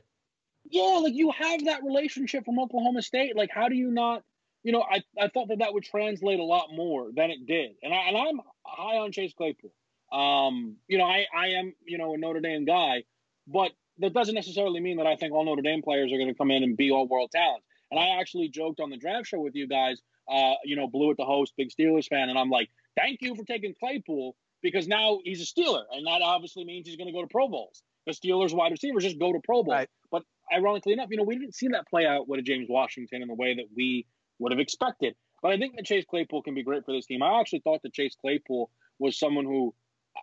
Yeah, 0.64 0.98
like 1.02 1.14
you 1.14 1.30
have 1.32 1.64
that 1.64 1.82
relationship 1.84 2.44
from 2.44 2.58
Oklahoma 2.58 3.02
State. 3.02 3.36
Like, 3.36 3.50
how 3.52 3.68
do 3.68 3.74
you 3.74 3.90
not? 3.90 4.22
You 4.62 4.72
know, 4.72 4.82
I, 4.82 5.02
I 5.18 5.28
thought 5.28 5.48
that 5.48 5.60
that 5.60 5.72
would 5.72 5.84
translate 5.84 6.38
a 6.38 6.44
lot 6.44 6.68
more 6.70 7.10
than 7.14 7.30
it 7.30 7.46
did, 7.46 7.72
and 7.82 7.94
I 7.94 8.08
and 8.08 8.16
I'm 8.16 8.40
high 8.64 8.98
on 8.98 9.12
Chase 9.12 9.32
Claypool. 9.34 9.72
Um, 10.12 10.76
you 10.86 10.98
know, 10.98 11.04
I 11.04 11.26
I 11.34 11.48
am 11.48 11.74
you 11.84 11.98
know 11.98 12.14
a 12.14 12.18
Notre 12.18 12.40
Dame 12.40 12.66
guy, 12.66 13.04
but 13.46 13.72
that 13.98 14.12
doesn't 14.12 14.34
necessarily 14.34 14.80
mean 14.80 14.98
that 14.98 15.06
I 15.06 15.16
think 15.16 15.32
all 15.32 15.44
Notre 15.44 15.62
Dame 15.62 15.82
players 15.82 16.12
are 16.12 16.16
going 16.16 16.28
to 16.28 16.34
come 16.34 16.50
in 16.50 16.62
and 16.62 16.76
be 16.76 16.90
all 16.90 17.06
world 17.06 17.30
talents. 17.30 17.66
And 17.90 17.98
I 17.98 18.20
actually 18.20 18.48
joked 18.48 18.80
on 18.80 18.90
the 18.90 18.96
draft 18.96 19.26
show 19.26 19.40
with 19.40 19.54
you 19.54 19.66
guys. 19.66 20.00
Uh, 20.28 20.54
you 20.64 20.76
know, 20.76 20.86
Blue 20.86 21.10
at 21.10 21.16
the 21.16 21.24
host, 21.24 21.54
big 21.56 21.70
Steelers 21.70 22.06
fan, 22.06 22.28
and 22.28 22.38
I'm 22.38 22.50
like, 22.50 22.70
thank 23.00 23.22
you 23.22 23.34
for 23.34 23.44
taking 23.44 23.74
Claypool 23.78 24.36
because 24.62 24.86
now 24.86 25.20
he's 25.24 25.40
a 25.40 25.44
Steeler, 25.44 25.82
and 25.92 26.06
that 26.06 26.20
obviously 26.22 26.64
means 26.64 26.86
he's 26.86 26.96
going 26.96 27.06
to 27.06 27.12
go 27.12 27.22
to 27.22 27.28
Pro 27.28 27.48
Bowls. 27.48 27.82
The 28.06 28.12
Steelers 28.12 28.54
wide 28.54 28.72
receivers 28.72 29.04
just 29.04 29.18
go 29.18 29.32
to 29.32 29.40
Pro 29.44 29.62
Bowl. 29.62 29.74
Right. 29.74 29.88
But 30.10 30.22
ironically 30.52 30.92
enough, 30.92 31.08
you 31.10 31.16
know, 31.16 31.24
we 31.24 31.38
didn't 31.38 31.54
see 31.54 31.68
that 31.68 31.88
play 31.88 32.06
out 32.06 32.28
with 32.28 32.40
a 32.40 32.42
James 32.42 32.68
Washington 32.68 33.22
in 33.22 33.28
the 33.28 33.34
way 33.34 33.54
that 33.54 33.66
we 33.76 34.06
would 34.38 34.52
have 34.52 34.58
expected. 34.58 35.14
But 35.42 35.52
I 35.52 35.58
think 35.58 35.76
that 35.76 35.86
Chase 35.86 36.04
Claypool 36.08 36.42
can 36.42 36.54
be 36.54 36.62
great 36.62 36.84
for 36.84 36.92
this 36.92 37.06
team. 37.06 37.22
I 37.22 37.40
actually 37.40 37.60
thought 37.60 37.82
that 37.82 37.94
Chase 37.94 38.14
Claypool 38.20 38.70
was 38.98 39.18
someone 39.18 39.44
who 39.44 39.74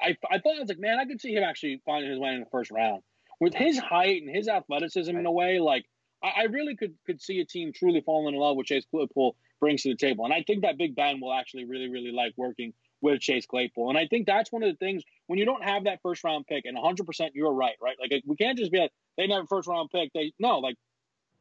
I, 0.01 0.17
I 0.29 0.39
thought 0.39 0.57
I 0.57 0.59
was 0.59 0.69
like, 0.69 0.79
man, 0.79 0.99
I 0.99 1.05
could 1.05 1.21
see 1.21 1.33
him 1.33 1.43
actually 1.43 1.81
finding 1.85 2.11
his 2.11 2.19
way 2.19 2.29
in 2.29 2.41
the 2.41 2.49
first 2.51 2.71
round. 2.71 3.01
With 3.39 3.53
his 3.53 3.77
height 3.77 4.21
and 4.23 4.35
his 4.35 4.47
athleticism 4.47 5.15
in 5.15 5.25
a 5.25 5.31
way, 5.31 5.59
like 5.59 5.85
I, 6.23 6.41
I 6.41 6.43
really 6.43 6.75
could 6.75 6.95
could 7.05 7.21
see 7.21 7.39
a 7.39 7.45
team 7.45 7.71
truly 7.73 8.01
falling 8.01 8.33
in 8.33 8.39
love 8.39 8.57
with 8.57 8.67
Chase 8.67 8.85
Claypool 8.89 9.35
brings 9.59 9.83
to 9.83 9.89
the 9.89 9.95
table. 9.95 10.25
And 10.25 10.33
I 10.33 10.43
think 10.43 10.61
that 10.61 10.77
Big 10.77 10.95
Ben 10.95 11.19
will 11.19 11.33
actually 11.33 11.65
really, 11.65 11.89
really 11.89 12.11
like 12.11 12.33
working 12.37 12.73
with 13.01 13.19
Chase 13.19 13.45
Claypool. 13.45 13.89
And 13.89 13.97
I 13.97 14.07
think 14.07 14.25
that's 14.25 14.51
one 14.51 14.63
of 14.63 14.69
the 14.69 14.77
things 14.77 15.03
when 15.27 15.37
you 15.37 15.45
don't 15.45 15.63
have 15.63 15.83
that 15.83 16.01
first 16.01 16.23
round 16.23 16.47
pick, 16.47 16.65
and 16.65 16.77
100% 16.77 17.29
you're 17.33 17.53
right, 17.53 17.75
right? 17.81 17.95
Like 17.99 18.23
we 18.25 18.35
can't 18.35 18.57
just 18.57 18.71
be 18.71 18.79
like, 18.79 18.91
they 19.17 19.23
didn't 19.23 19.35
have 19.35 19.43
a 19.43 19.47
first 19.47 19.67
round 19.67 19.89
pick. 19.91 20.11
They 20.13 20.33
no, 20.39 20.59
like 20.59 20.75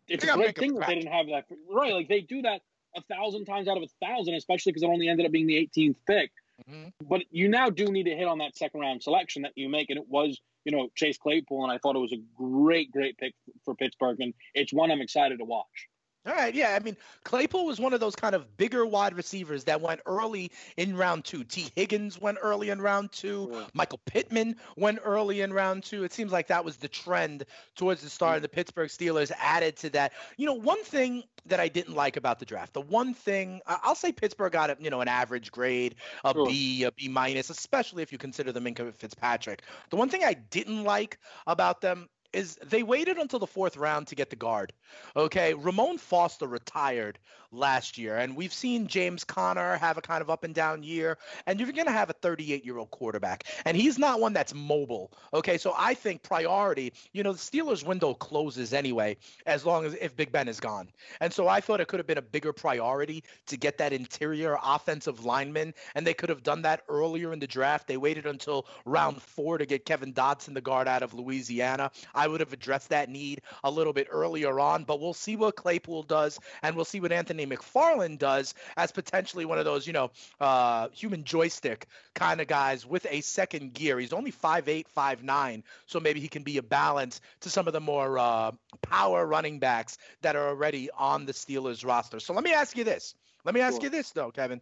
it's 0.09 0.25
They 0.25 0.31
a 0.31 0.35
great 0.35 0.47
make 0.47 0.59
'em 0.59 0.63
thing 0.63 0.75
that 0.75 0.87
they 0.89 0.95
didn't 0.97 1.13
have 1.13 1.27
that. 1.29 1.45
Right? 1.71 1.93
Like 1.93 2.09
they 2.09 2.21
do 2.21 2.43
that 2.43 2.63
a 2.97 3.03
thousand 3.03 3.45
times 3.45 3.69
out 3.69 3.77
of 3.77 3.83
a 3.83 4.07
thousand, 4.07 4.35
especially 4.35 4.73
because 4.73 4.83
it 4.83 4.89
only 4.89 5.09
ended 5.09 5.27
up 5.27 5.33
being 5.33 5.47
the 5.47 5.57
18th 5.57 5.97
pick. 6.07 6.31
Mhm. 6.71 6.93
But 7.05 7.25
you 7.31 7.49
now 7.49 7.69
do 7.69 7.87
need 7.87 8.05
to 8.05 8.17
hit 8.17 8.27
on 8.27 8.39
that 8.39 8.57
second 8.57 8.81
round 8.81 9.03
selection 9.03 9.43
that 9.43 9.53
you 9.57 9.69
make, 9.69 9.91
and 9.91 9.99
it 9.99 10.09
was 10.09 10.41
you 10.65 10.73
know 10.73 10.89
Chase 10.95 11.19
Claypool, 11.19 11.63
and 11.65 11.73
I 11.73 11.79
thought 11.79 11.97
it 11.97 12.01
was 12.01 12.13
a 12.13 12.23
great, 12.35 12.91
great 12.91 13.19
pick 13.19 13.35
for 13.65 13.75
Pittsburgh, 13.75 14.21
and 14.21 14.33
it's 14.55 14.73
one 14.73 14.91
I'm 14.91 15.01
excited 15.03 15.39
to 15.39 15.45
watch. 15.45 15.89
All 16.27 16.35
right, 16.35 16.55
yeah. 16.55 16.77
I 16.79 16.83
mean, 16.83 16.97
Claypool 17.25 17.67
was 17.67 17.79
one 17.79 17.93
of 17.93 18.01
those 18.01 18.17
kind 18.17 18.35
of 18.35 18.57
bigger 18.57 18.85
wide 18.85 19.15
receivers 19.15 19.65
that 19.65 19.81
went 19.81 20.01
early 20.07 20.51
in 20.77 20.97
round 20.97 21.25
two. 21.25 21.45
Tee 21.45 21.71
Higgins 21.77 22.21
went 22.21 22.39
early 22.43 22.71
in 22.71 22.81
round 22.83 23.13
two. 23.13 23.65
Michael 23.75 24.01
Pittman 24.07 24.57
went 24.77 24.99
early 25.05 25.43
in 25.43 25.53
round 25.53 25.85
two. 25.85 26.03
It 26.03 26.13
seems 26.13 26.33
like 26.33 26.49
that 26.49 26.65
was 26.65 26.77
the 26.79 26.89
trend 26.89 27.45
towards 27.77 28.03
the 28.03 28.11
start. 28.11 28.37
of 28.37 28.43
The 28.43 28.49
Pittsburgh 28.49 28.89
Steelers 28.89 29.31
added 29.39 29.77
to 29.77 29.91
that. 29.91 30.13
You 30.37 30.47
know, 30.47 30.55
one 30.55 30.83
thing 30.83 31.23
that 31.47 31.61
I 31.61 31.69
didn't 31.69 31.95
like 31.95 32.17
about 32.17 32.41
the 32.41 32.45
draft, 32.45 32.73
the 32.73 32.81
one 32.81 33.15
thing 33.15 33.61
I'll 33.67 33.95
say 33.95 34.11
Pittsburgh 34.11 34.51
got 34.53 34.71
a 34.71 34.77
you 34.81 34.91
know 34.91 35.01
an 35.01 35.09
average 35.09 35.53
grade, 35.53 35.95
a 36.25 36.35
B, 36.35 36.81
Sure. 36.81 36.89
a 36.89 36.93
B 36.93 37.09
minus, 37.09 37.51
especially 37.51 38.03
if 38.03 38.11
you 38.11 38.19
consider 38.19 38.51
the 38.51 38.61
Minkah 38.61 38.93
Fitzpatrick. 38.95 39.63
The 39.91 39.97
one 39.97 40.09
thing 40.09 40.25
I 40.25 40.35
didn't 40.35 40.83
like 40.83 41.19
about 41.47 41.81
them 41.81 42.09
is 42.33 42.57
they 42.65 42.83
waited 42.83 43.19
until 43.19 43.39
the 43.39 43.47
fourth 43.47 43.77
round 43.77 44.07
to 44.09 44.15
get 44.15 44.31
the 44.31 44.37
guard. 44.37 44.73
Okay, 45.17 45.55
Ramon 45.55 45.99
Foster 45.99 46.47
retired 46.47 47.19
last 47.57 47.99
year, 47.99 48.17
and 48.17 48.37
we've 48.37 48.53
seen 48.53 48.87
James 48.87 49.25
Conner 49.25 49.77
have 49.77 49.99
a 49.99 50.01
kind 50.01 50.23
of 50.23 50.31
up 50.31 50.45
and 50.45 50.55
down 50.55 50.83
year, 50.83 51.19
and 51.47 51.59
you're 51.59 51.73
going 51.73 51.87
to 51.87 51.93
have 51.93 52.11
a 52.11 52.15
38 52.15 52.65
year 52.65 52.79
old 52.79 52.91
quarterback, 52.91 53.45
and 53.65 53.77
he's 53.77 53.99
not 53.99 54.21
one 54.21 54.33
that's 54.33 54.55
mobile. 54.55 55.13
Okay, 55.35 55.59
so 55.59 55.75
I 55.77 55.95
think 55.95 56.23
priority, 56.23 56.93
you 57.13 57.23
know, 57.23 57.33
the 57.33 57.39
Steelers' 57.39 57.85
window 57.85 58.15
closes 58.15 58.73
anyway, 58.73 59.17
as 59.47 59.65
long 59.65 59.85
as 59.85 59.95
if 59.95 60.15
Big 60.17 60.33
Ben 60.33 60.49
is 60.49 60.61
gone, 60.61 60.89
and 61.21 61.33
so 61.33 61.49
I 61.49 61.61
thought 61.61 61.81
it 61.81 61.89
could 61.89 62.01
have 62.01 62.07
been 62.07 62.19
a 62.19 62.23
bigger 62.23 62.53
priority 62.53 63.25
to 63.47 63.57
get 63.57 63.79
that 63.79 63.93
interior 63.93 64.57
offensive 64.63 65.25
lineman, 65.25 65.75
and 65.95 66.07
they 66.07 66.15
could 66.15 66.29
have 66.29 66.43
done 66.43 66.63
that 66.63 66.83
earlier 66.89 67.33
in 67.33 67.39
the 67.39 67.47
draft. 67.47 67.87
They 67.87 67.97
waited 67.97 68.27
until 68.27 68.67
round 68.85 69.23
four 69.23 69.59
to 69.59 69.67
get 69.67 69.85
Kevin 69.85 70.13
Dotson, 70.13 70.55
the 70.55 70.61
guard 70.61 70.89
out 70.89 71.03
of 71.03 71.15
Louisiana. 71.15 71.91
I 72.15 72.29
would 72.29 72.41
have 72.41 72.53
addressed 72.53 72.91
that 72.91 73.09
need 73.09 73.43
a 73.65 73.71
little 73.71 73.93
bit 73.93 74.09
earlier 74.11 74.61
on, 74.61 74.85
but 74.85 75.01
we'll 75.01 75.15
see 75.15 75.37
what 75.37 75.57
Claypool 75.57 76.05
does, 76.05 76.39
and 76.63 76.77
we'll 76.77 76.85
see 76.85 77.01
what 77.01 77.13
Anthony 77.13 77.46
McFarland 77.51 78.19
does 78.19 78.55
as 78.77 78.93
potentially 78.93 79.45
one 79.45 79.59
of 79.59 79.65
those, 79.65 79.87
you 79.87 79.93
know, 79.93 80.11
uh, 80.41 80.89
human 80.91 81.25
joystick 81.25 81.87
kind 82.15 82.41
of 82.41 82.47
guys 82.47 82.87
with 82.87 83.07
a 83.11 83.21
second 83.21 83.75
gear. 83.75 83.99
He's 83.99 84.13
only 84.13 84.33
5'8, 84.33 84.87
5'9, 84.97 85.63
so 85.87 86.01
maybe 86.01 86.21
he 86.21 86.29
can 86.29 86.43
be 86.43 86.59
a 86.59 86.63
balance 86.63 87.21
to 87.41 87.51
some 87.51 87.67
of 87.67 87.73
the 87.73 87.81
more 87.81 88.19
uh, 88.19 88.53
power 88.83 89.25
running 89.27 89.59
backs 89.59 89.99
that 90.23 90.37
are 90.37 90.49
already 90.49 90.91
on 90.91 91.27
the 91.27 91.33
Steelers 91.33 91.85
roster. 91.85 92.21
So 92.21 92.33
let 92.35 92.45
me 92.45 92.53
ask 92.53 92.77
you 92.77 92.85
this. 92.85 93.15
Let 93.45 93.55
me 93.55 93.61
ask 93.61 93.77
Sure. 93.77 93.85
you 93.85 93.91
this, 93.91 94.11
though, 94.11 94.31
Kevin. 94.31 94.61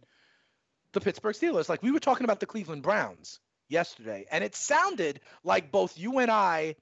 The 0.93 1.01
Pittsburgh 1.01 1.35
Steelers, 1.35 1.67
like 1.67 1.83
we 1.83 1.91
were 1.91 1.99
talking 1.99 2.23
about 2.23 2.39
the 2.39 2.45
Cleveland 2.45 2.83
Browns 2.83 3.39
yesterday, 3.67 4.25
and 4.31 4.43
it 4.43 4.55
sounded 4.55 5.19
like 5.43 5.71
both 5.71 5.97
you 5.97 6.19
and 6.19 6.31
I 6.31 6.75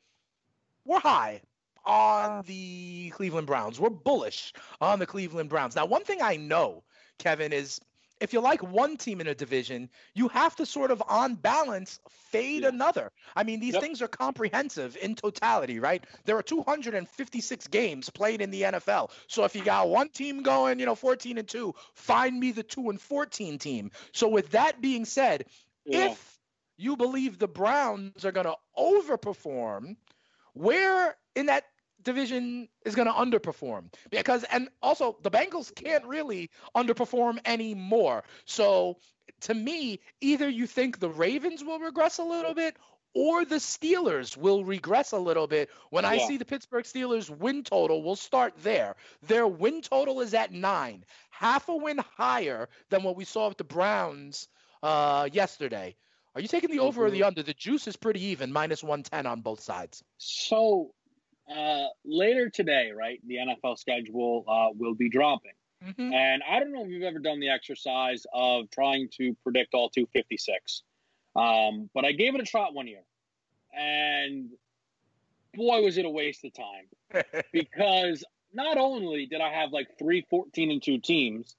were 0.86 1.00
high 1.00 1.42
on 1.86 2.44
the 2.46 3.10
Cleveland 3.12 3.48
Browns. 3.48 3.80
We're 3.80 3.90
bullish 3.90 4.54
on 4.82 5.00
the 5.00 5.06
Cleveland 5.06 5.50
Browns. 5.50 5.76
Now, 5.76 5.86
one 5.86 6.04
thing 6.04 6.22
I 6.22 6.36
know, 6.38 6.84
Kevin, 7.20 7.54
is 7.54 7.80
if 8.22 8.32
you 8.32 8.40
like 8.40 8.64
one 8.64 8.96
team 8.96 9.20
in 9.20 9.28
a 9.28 9.36
division, 9.36 9.90
you 10.14 10.30
have 10.30 10.56
to 10.56 10.66
sort 10.66 10.92
of 10.92 11.04
on 11.08 11.36
balance 11.36 12.00
fade 12.32 12.64
Yeah. 12.64 12.70
another. 12.70 13.12
I 13.36 13.44
mean, 13.44 13.60
these 13.60 13.74
Yep. 13.74 13.82
things 13.82 14.02
are 14.02 14.08
comprehensive 14.08 14.96
in 14.96 15.16
totality, 15.16 15.80
right? 15.80 16.06
There 16.24 16.38
are 16.38 16.44
256 16.44 17.68
games 17.68 18.10
played 18.10 18.42
in 18.42 18.50
the 18.50 18.64
NFL. 18.64 19.12
So 19.28 19.44
if 19.44 19.56
you 19.56 19.64
got 19.64 19.90
one 19.90 20.10
team 20.10 20.42
going, 20.42 20.80
you 20.80 20.86
know, 20.86 20.96
14 20.96 21.38
and 21.38 21.48
2, 21.48 21.76
find 21.96 22.40
me 22.40 22.52
the 22.52 22.64
2 22.64 22.90
and 22.92 23.02
14 23.02 23.58
team. 23.60 23.92
So 24.14 24.30
with 24.30 24.52
that 24.52 24.80
being 24.80 25.04
said, 25.06 25.46
Yeah. 25.86 26.08
if 26.08 26.40
you 26.78 26.96
believe 26.96 27.40
the 27.40 27.48
Browns 27.48 28.24
are 28.24 28.32
going 28.32 28.46
to 28.48 28.56
overperform, 28.78 29.98
where 30.54 31.18
in 31.36 31.48
that 31.48 31.66
division 32.04 32.68
is 32.86 32.96
going 32.96 33.08
to 33.08 33.14
underperform? 33.14 33.94
Because 34.10 34.44
and 34.46 34.70
also 34.82 35.18
the 35.24 35.32
Bengals 35.32 35.74
can't 35.74 36.06
really 36.06 36.50
underperform 36.76 37.40
anymore. 37.46 38.24
So 38.46 38.98
to 39.42 39.54
me, 39.54 40.00
either 40.22 40.48
you 40.48 40.68
think 40.68 41.00
the 41.00 41.10
Ravens 41.10 41.64
will 41.64 41.80
regress 41.80 42.18
a 42.18 42.24
little 42.24 42.54
bit 42.54 42.78
or 43.16 43.46
the 43.46 43.56
Steelers 43.56 44.36
will 44.36 44.66
regress 44.66 45.12
a 45.12 45.18
little 45.18 45.48
bit. 45.48 45.70
When 45.92 46.06
I 46.06 46.18
see 46.18 46.38
the 46.38 46.46
Pittsburgh 46.46 46.86
Steelers 46.86 47.30
win 47.30 47.64
total, 47.64 48.02
we'll 48.02 48.16
start 48.16 48.54
there. 48.64 48.96
Their 49.22 49.48
win 49.48 49.82
total 49.82 50.22
is 50.22 50.34
at 50.34 50.52
nine, 50.52 51.06
half 51.30 51.70
a 51.70 51.76
win 51.76 52.00
higher 52.18 52.70
than 52.90 53.04
what 53.04 53.16
we 53.16 53.26
saw 53.26 53.50
with 53.50 53.58
the 53.58 53.64
Browns 53.64 54.48
uh, 54.82 55.30
yesterday. 55.32 55.96
Are 56.36 56.42
you 56.42 56.48
taking 56.48 56.72
the 56.72 56.80
over 56.80 57.06
or 57.06 57.12
the 57.12 57.24
under? 57.24 57.44
The 57.44 57.54
juice 57.54 57.88
is 57.88 57.96
pretty 57.96 58.26
even, 58.26 58.52
minus 58.52 58.84
110 58.84 59.28
on 59.28 59.42
both 59.42 59.60
sides. 59.60 60.04
So 60.18 60.96
uh, 61.50 61.88
later 62.06 62.50
today, 62.50 62.92
right, 62.96 63.20
the 63.28 63.36
NFL 63.36 63.78
schedule 63.78 64.46
uh, 64.48 64.70
will 64.76 64.96
be 64.96 65.10
dropping. 65.10 65.52
Mhm. 65.84 66.14
And 66.14 66.44
I 66.44 66.60
don't 66.60 66.72
know 66.72 66.84
if 66.84 66.90
you've 66.90 67.04
ever 67.04 67.20
done 67.20 67.40
the 67.40 67.50
exercise 67.50 68.26
of 68.34 68.70
trying 68.70 69.10
to 69.18 69.36
predict 69.44 69.74
all 69.74 69.90
256. 69.90 70.84
Um, 71.36 71.90
but 71.94 72.06
I 72.06 72.14
gave 72.14 72.36
it 72.36 72.42
a 72.42 72.46
shot 72.46 72.74
one 72.74 72.88
year. 72.88 73.04
And 73.78 74.52
boy, 75.54 75.82
was 75.82 75.98
it 75.98 76.06
a 76.06 76.10
waste 76.10 76.46
of 76.46 76.54
time. 76.54 77.24
because 77.52 78.24
not 78.54 78.78
only 78.78 79.26
did 79.26 79.42
I 79.42 79.50
have 79.50 79.72
like 79.72 79.98
three 79.98 80.26
14 80.30 80.72
and 80.72 80.82
2 80.82 81.00
teams, 81.00 81.56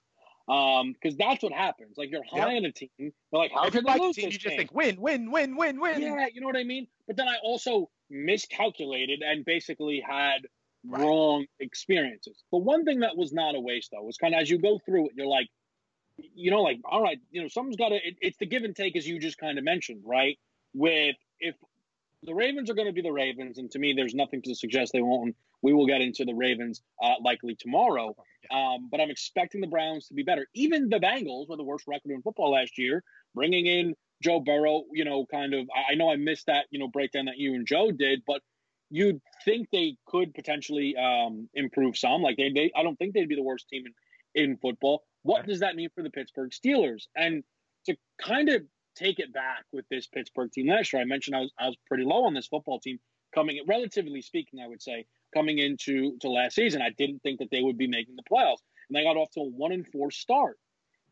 because 0.47 1.17
that's 1.17 1.43
what 1.43 1.53
happens. 1.53 1.97
Like 1.97 2.11
you're 2.11 2.25
high 2.25 2.57
on 2.57 2.65
a 2.65 2.73
team, 2.73 2.89
they're 2.99 3.13
like, 3.33 3.53
how 3.53 3.65
you 3.65 3.71
could 3.71 3.85
they 3.85 3.93
like 3.93 4.01
lose 4.01 4.17
team, 4.17 4.27
you 4.27 4.33
just 4.33 4.47
game? 4.47 4.59
think 4.59 4.75
win, 4.75 5.01
win, 5.01 5.31
win, 5.31 5.57
win, 5.57 5.81
win. 5.81 6.01
Yeah, 6.01 6.27
you 6.33 6.41
know 6.41 6.47
what 6.47 6.57
I 6.57 6.65
mean? 6.65 6.87
But 7.07 7.17
then 7.17 7.29
I 7.29 7.37
also 7.43 7.91
miscalculated 8.11 9.23
and 9.23 9.45
basically 9.45 10.01
had 10.01 10.47
Right. 10.87 11.01
wrong 11.01 11.47
experiences. 11.61 12.45
The 12.53 12.59
one 12.59 12.85
thing 12.85 13.01
that 13.01 13.17
was 13.17 13.33
not 13.33 13.55
a 13.55 13.61
waste 13.61 13.91
though 13.93 14.03
was 14.03 14.19
kind 14.19 14.35
of 14.35 14.43
as 14.43 14.51
you 14.51 14.59
go 14.59 14.79
through 14.85 15.07
it, 15.07 15.13
you're 15.17 15.27
like, 15.27 15.49
you 16.19 16.51
know, 16.51 16.61
like, 16.61 16.79
all 16.85 17.03
right, 17.03 17.19
you 17.31 17.41
know, 17.41 17.49
someone's 17.49 17.77
got 17.77 17.89
to, 17.89 17.97
it, 17.97 18.17
it's 18.21 18.37
the 18.37 18.47
give 18.47 18.65
and 18.65 18.77
take 18.77 18.95
as 18.95 19.07
you 19.07 19.19
just 19.19 19.39
kind 19.39 19.57
of 19.59 19.65
mentioned, 19.65 20.03
right? 20.05 20.39
With 20.75 21.17
if 21.41 21.55
the 22.23 22.35
Ravens 22.35 22.71
are 22.71 22.75
going 22.75 22.87
to 22.87 22.93
be 22.93 23.03
the 23.03 23.13
Ravens, 23.13 23.59
and 23.59 23.71
to 23.71 23.79
me, 23.79 23.93
there's 23.95 24.15
nothing 24.15 24.43
to 24.43 24.55
suggest 24.55 24.93
they 24.93 25.03
won't. 25.03 25.37
We 25.63 25.73
will 25.73 25.87
get 25.87 26.01
into 26.01 26.25
the 26.25 26.35
Ravens 26.35 26.83
uh, 27.03 27.15
likely 27.23 27.55
tomorrow. 27.55 28.15
Um, 28.51 28.89
but 28.91 29.01
I'm 29.01 29.11
expecting 29.11 29.61
the 29.61 29.67
Browns 29.67 30.09
to 30.09 30.15
be 30.15 30.23
better. 30.23 30.47
Even 30.55 30.89
the 30.89 31.01
Bengals 31.01 31.49
were 31.49 31.57
the 31.57 31.65
worst 31.65 31.87
record 31.87 32.11
in 32.11 32.23
football 32.23 32.53
last 32.53 32.79
year, 32.79 33.03
bringing 33.35 33.67
in 33.67 33.95
Joe 34.25 34.41
Burrow. 34.41 34.85
You 34.93 35.05
know, 35.05 35.27
kind 35.31 35.55
of. 35.55 35.69
I, 35.91 35.95
know 35.95 36.11
I 36.11 36.17
missed 36.17 36.47
that 36.47 36.67
you 36.71 36.79
know 36.79 36.89
breakdown 36.89 37.27
that 37.27 37.39
you 37.39 37.55
and 37.55 37.67
Joe 37.67 37.91
did, 37.91 38.23
but 38.27 38.41
you'd 38.91 39.21
think 39.45 39.69
they 39.71 39.97
could 40.07 40.35
potentially 40.35 40.95
um, 40.97 41.49
improve 41.55 41.97
some. 41.97 42.23
Like 42.23 42.37
they, 42.37 42.51
they, 42.55 42.73
I 42.77 42.83
don't 42.83 42.97
think 42.97 43.15
they'd 43.15 43.29
be 43.29 43.35
the 43.35 43.43
worst 43.43 43.69
team 43.69 43.85
in, 44.35 44.43
in 44.43 44.57
football. 44.57 45.03
What 45.23 45.47
does 45.47 45.61
that 45.61 45.77
mean 45.77 45.89
for 45.95 46.03
the 46.03 46.11
Pittsburgh 46.11 46.51
Steelers? 46.51 47.05
And 47.17 47.45
to 47.87 47.97
kind 48.21 48.49
of 48.49 48.63
take 48.97 49.19
it 49.19 49.33
back 49.33 49.65
with 49.73 49.85
this 49.91 50.07
Pittsburgh 50.07 50.51
team 50.53 50.69
last 50.69 50.93
year, 50.93 51.03
I 51.03 51.05
mentioned 51.05 51.37
I 51.37 51.41
was 51.41 51.53
I 51.59 51.67
was 51.67 51.77
pretty 51.87 52.05
low 52.05 52.25
on 52.25 52.35
this 52.35 52.47
football 52.47 52.81
team 52.81 52.99
coming, 53.35 53.61
relatively 53.67 54.23
speaking, 54.23 54.61
I 54.61 54.69
would 54.69 54.83
say 54.83 55.07
coming 55.35 55.59
into 55.59 56.17
to 56.21 56.31
last 56.31 56.55
season. 56.55 56.81
I 56.81 56.91
didn't 56.97 57.21
think 57.21 57.41
that 57.41 57.49
they 57.51 57.63
would 57.63 57.77
be 57.77 57.89
making 57.89 58.17
the 58.17 58.23
playoffs, 58.23 58.63
and 58.89 58.97
they 58.97 59.03
got 59.03 59.17
off 59.17 59.31
to 59.33 59.41
a 59.41 59.45
one 59.45 59.73
and 59.73 59.87
four 59.89 60.11
start. 60.11 60.57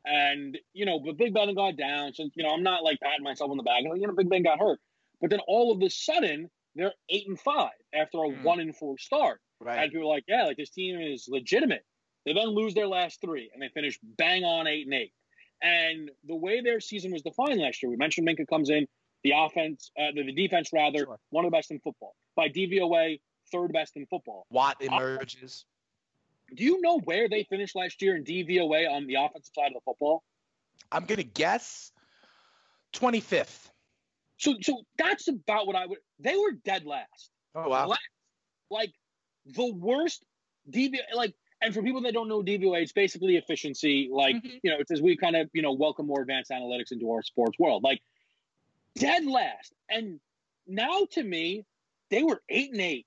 And 0.05 0.59
you 0.73 0.85
know, 0.85 0.99
but 0.99 1.17
Big 1.17 1.33
Ben 1.35 1.55
got 1.55 1.77
down, 1.77 2.13
so 2.15 2.29
you 2.35 2.43
know 2.43 2.51
I'm 2.51 2.63
not 2.63 2.83
like 2.83 2.99
patting 3.01 3.23
myself 3.25 3.51
on 3.51 3.57
the 3.57 3.63
back. 3.63 3.83
You 3.83 4.07
know, 4.07 4.13
Big 4.15 4.29
Ben 4.29 4.43
got 4.43 4.59
hurt, 4.59 4.81
but 5.21 5.31
then 5.31 5.41
all 5.47 5.73
of 5.73 5.81
a 5.83 5.89
sudden 5.91 6.51
they're 6.75 6.93
eight 7.09 7.29
and 7.29 7.39
five 7.39 7.71
after 7.95 8.19
a 8.25 8.31
Hmm. 8.31 8.43
one 8.43 8.61
and 8.61 8.75
four 8.77 8.99
start. 8.99 9.41
Right. 9.61 9.79
And 9.85 9.93
people 9.93 10.11
are 10.11 10.15
like, 10.15 10.25
yeah, 10.27 10.45
like 10.45 10.57
this 10.57 10.71
team 10.71 10.99
is 11.01 11.27
legitimate. 11.29 11.85
They 12.25 12.33
then 12.33 12.49
lose 12.49 12.75
their 12.75 12.87
last 12.89 13.21
three 13.21 13.51
and 13.53 13.63
they 13.63 13.69
finish 13.69 13.99
bang 14.03 14.43
on 14.45 14.67
eight 14.67 14.87
and 14.87 14.95
eight. 14.95 15.13
And 15.63 16.11
the 16.25 16.35
way 16.35 16.61
their 16.61 16.81
season 16.81 17.13
was 17.13 17.23
defined 17.23 17.61
last 17.61 17.83
year, 17.83 17.91
we 17.91 17.97
mentioned 17.97 18.27
Minkah 18.27 18.49
comes 18.49 18.71
in, 18.71 18.87
the 19.23 19.33
offense, 19.37 19.91
uh, 20.01 20.11
the, 20.15 20.25
the 20.25 20.33
defense 20.33 20.71
rather, 20.73 21.01
Sure. 21.01 21.19
one 21.31 21.45
of 21.45 21.51
the 21.53 21.57
best 21.57 21.71
in 21.71 21.79
football. 21.81 22.15
By 22.35 22.49
DVOA, 22.49 23.21
third 23.53 23.73
best 23.73 23.97
in 23.97 24.07
football. 24.07 24.47
Watt 24.51 24.81
emerges. 24.81 25.65
Do 26.55 26.65
you 26.65 26.81
know 26.81 27.01
where 27.01 27.29
they 27.29 27.45
finished 27.45 27.75
last 27.75 28.03
year 28.03 28.17
in 28.17 28.25
DVOA 28.25 28.91
on 28.91 29.07
the 29.07 29.15
offensive 29.15 29.53
side 29.55 29.69
of 29.69 29.75
the 29.75 29.81
football? 29.85 30.23
I'm 30.91 31.05
gonna 31.07 31.23
guess 31.23 31.93
25th. 32.95 33.71
So, 34.37 34.55
so 34.61 34.83
that's 34.99 35.29
about 35.29 35.67
what 35.67 35.77
I 35.77 35.87
would. 35.87 35.99
They 36.19 36.37
were 36.37 36.53
dead 36.65 36.85
last. 36.85 37.31
Oh 37.55 37.69
wow. 37.69 37.87
Last, 37.89 38.01
like 38.71 38.93
the 39.47 39.73
worst 39.73 40.25
DV 40.71 40.97
like 41.15 41.35
and 41.63 41.73
for 41.73 41.83
people 41.83 42.01
that 42.03 42.13
don't 42.13 42.29
know 42.29 42.43
DVOA, 42.43 42.83
it's 42.83 42.93
basically 42.93 43.37
efficiency. 43.37 44.09
Like, 44.11 44.37
Mhm. 44.37 44.61
you 44.65 44.71
know, 44.71 44.79
it's 44.81 44.91
as 44.91 45.01
we 45.01 45.17
kind 45.17 45.37
of, 45.37 45.49
you 45.55 45.63
know, 45.63 45.73
welcome 45.73 46.07
more 46.07 46.21
advanced 46.21 46.51
analytics 46.51 46.91
into 46.91 47.11
our 47.13 47.23
sports 47.23 47.57
world. 47.59 47.85
Like 47.85 48.03
dead 48.97 49.25
last. 49.27 49.73
And 49.89 50.21
now 50.67 51.07
to 51.13 51.23
me, 51.23 51.65
they 52.11 52.25
were 52.25 52.43
eight 52.49 52.73
and 52.73 52.81
eight 52.81 53.07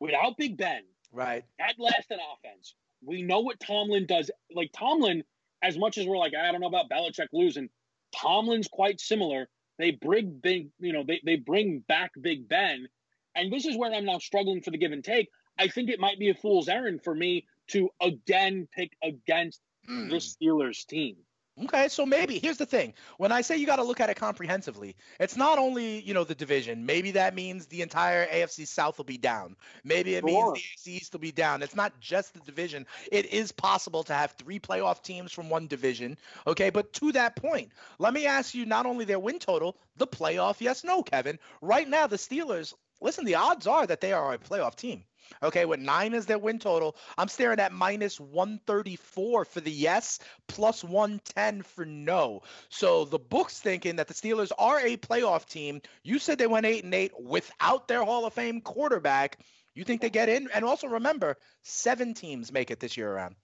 without 0.00 0.36
Big 0.36 0.58
Ben. 0.58 0.82
Right. 1.12 1.44
Dead 1.58 1.74
last 1.78 2.10
in 2.10 2.18
offense. 2.18 2.74
We 3.04 3.22
know 3.22 3.40
what 3.40 3.60
Tomlin 3.60 4.06
does. 4.06 4.30
Like 4.54 4.70
Tomlin, 4.72 5.22
as 5.62 5.78
much 5.78 5.98
as 5.98 6.06
we're 6.06 6.18
like, 6.18 6.34
I 6.34 6.50
don't 6.52 6.60
know 6.60 6.66
about 6.68 6.90
Belichick 6.90 7.28
losing, 7.32 7.68
Tomlin's 8.14 8.68
quite 8.68 9.00
similar. 9.00 9.48
They 9.78 9.92
bring 9.92 10.38
big, 10.42 10.68
you 10.80 10.92
know, 10.92 11.04
they, 11.06 11.20
they 11.24 11.36
bring 11.36 11.84
back 11.88 12.10
Big 12.20 12.48
Ben. 12.48 12.88
And 13.36 13.52
this 13.52 13.64
is 13.66 13.76
where 13.76 13.92
I'm 13.92 14.04
now 14.04 14.18
struggling 14.18 14.60
for 14.60 14.70
the 14.70 14.78
give 14.78 14.92
and 14.92 15.04
take. 15.04 15.28
I 15.58 15.68
think 15.68 15.88
it 15.90 16.00
might 16.00 16.18
be 16.18 16.30
a 16.30 16.34
fool's 16.34 16.68
errand 16.68 17.02
for 17.04 17.14
me 17.14 17.46
to 17.68 17.88
again 18.00 18.68
pick 18.74 18.92
against 19.02 19.60
Hmm. 19.86 20.08
the 20.10 20.16
Steelers 20.16 20.84
team. 20.86 21.16
Okay, 21.64 21.88
so 21.88 22.06
maybe 22.06 22.38
here's 22.38 22.56
the 22.58 22.66
thing. 22.66 22.94
When 23.16 23.32
I 23.32 23.40
say 23.40 23.56
you 23.56 23.66
got 23.66 23.76
to 23.76 23.82
look 23.82 24.00
at 24.00 24.10
it 24.10 24.14
comprehensively, 24.16 24.96
it's 25.18 25.36
not 25.36 25.58
only 25.58 26.00
you 26.00 26.14
know 26.14 26.24
the 26.24 26.34
division. 26.34 26.86
Maybe 26.86 27.12
that 27.12 27.34
means 27.34 27.66
the 27.66 27.82
entire 27.82 28.26
AFC 28.26 28.66
South 28.66 28.96
will 28.98 29.04
be 29.04 29.18
down. 29.18 29.56
Maybe 29.84 30.14
it 30.14 30.24
Sure. 30.26 30.52
means 30.52 30.52
the 30.52 30.92
AFC 30.92 30.96
East 30.96 31.12
will 31.12 31.20
be 31.20 31.32
down. 31.32 31.62
It's 31.62 31.74
not 31.74 31.98
just 32.00 32.34
the 32.34 32.40
division. 32.40 32.86
It 33.10 33.26
is 33.26 33.50
possible 33.52 34.04
to 34.04 34.14
have 34.14 34.32
three 34.32 34.60
playoff 34.60 35.02
teams 35.02 35.32
from 35.32 35.50
one 35.50 35.66
division. 35.66 36.16
Okay, 36.46 36.70
but 36.70 36.92
to 36.94 37.12
that 37.12 37.36
point, 37.36 37.72
let 37.98 38.12
me 38.14 38.26
ask 38.26 38.54
you 38.54 38.64
not 38.66 38.86
only 38.86 39.04
their 39.04 39.18
win 39.18 39.38
total, 39.38 39.76
the 39.96 40.06
playoff 40.06 40.60
yes 40.60 40.84
no, 40.84 41.02
Kevin. 41.02 41.38
Right 41.60 41.88
now, 41.88 42.06
the 42.06 42.16
Steelers. 42.16 42.74
Listen, 43.00 43.24
the 43.24 43.34
odds 43.36 43.66
are 43.66 43.86
that 43.86 44.00
they 44.00 44.12
are 44.12 44.32
a 44.34 44.38
playoff 44.38 44.76
team. 44.76 45.04
Okay, 45.42 45.64
with 45.64 45.80
nine 45.80 46.14
as 46.14 46.26
their 46.26 46.38
win 46.38 46.58
total, 46.58 46.96
I'm 47.16 47.28
staring 47.28 47.60
at 47.60 47.72
minus 47.72 48.18
134 48.20 49.44
for 49.44 49.60
the 49.60 49.70
yes, 49.70 50.18
plus 50.46 50.82
110 50.82 51.62
for 51.62 51.84
no. 51.84 52.42
So 52.68 53.04
the 53.04 53.18
book's 53.18 53.60
thinking 53.60 53.96
that 53.96 54.08
the 54.08 54.14
Steelers 54.14 54.52
are 54.58 54.80
a 54.80 54.96
playoff 54.96 55.46
team. 55.46 55.80
You 56.02 56.18
said 56.18 56.38
they 56.38 56.46
went 56.46 56.66
eight 56.66 56.84
and 56.84 56.94
eight 56.94 57.12
without 57.20 57.88
their 57.88 58.04
Hall 58.04 58.26
of 58.26 58.32
Fame 58.34 58.60
quarterback. 58.60 59.38
You 59.74 59.84
think 59.84 60.00
they 60.00 60.10
get 60.10 60.28
in? 60.28 60.48
And 60.52 60.64
also 60.64 60.88
remember, 60.88 61.36
seven 61.62 62.14
teams 62.14 62.50
make 62.50 62.70
it 62.70 62.80
this 62.80 62.96
year 62.96 63.12
around. 63.12 63.36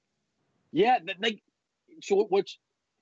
Yeah, 0.73 0.99
like 1.21 1.41
so. 2.03 2.27
What's 2.29 2.59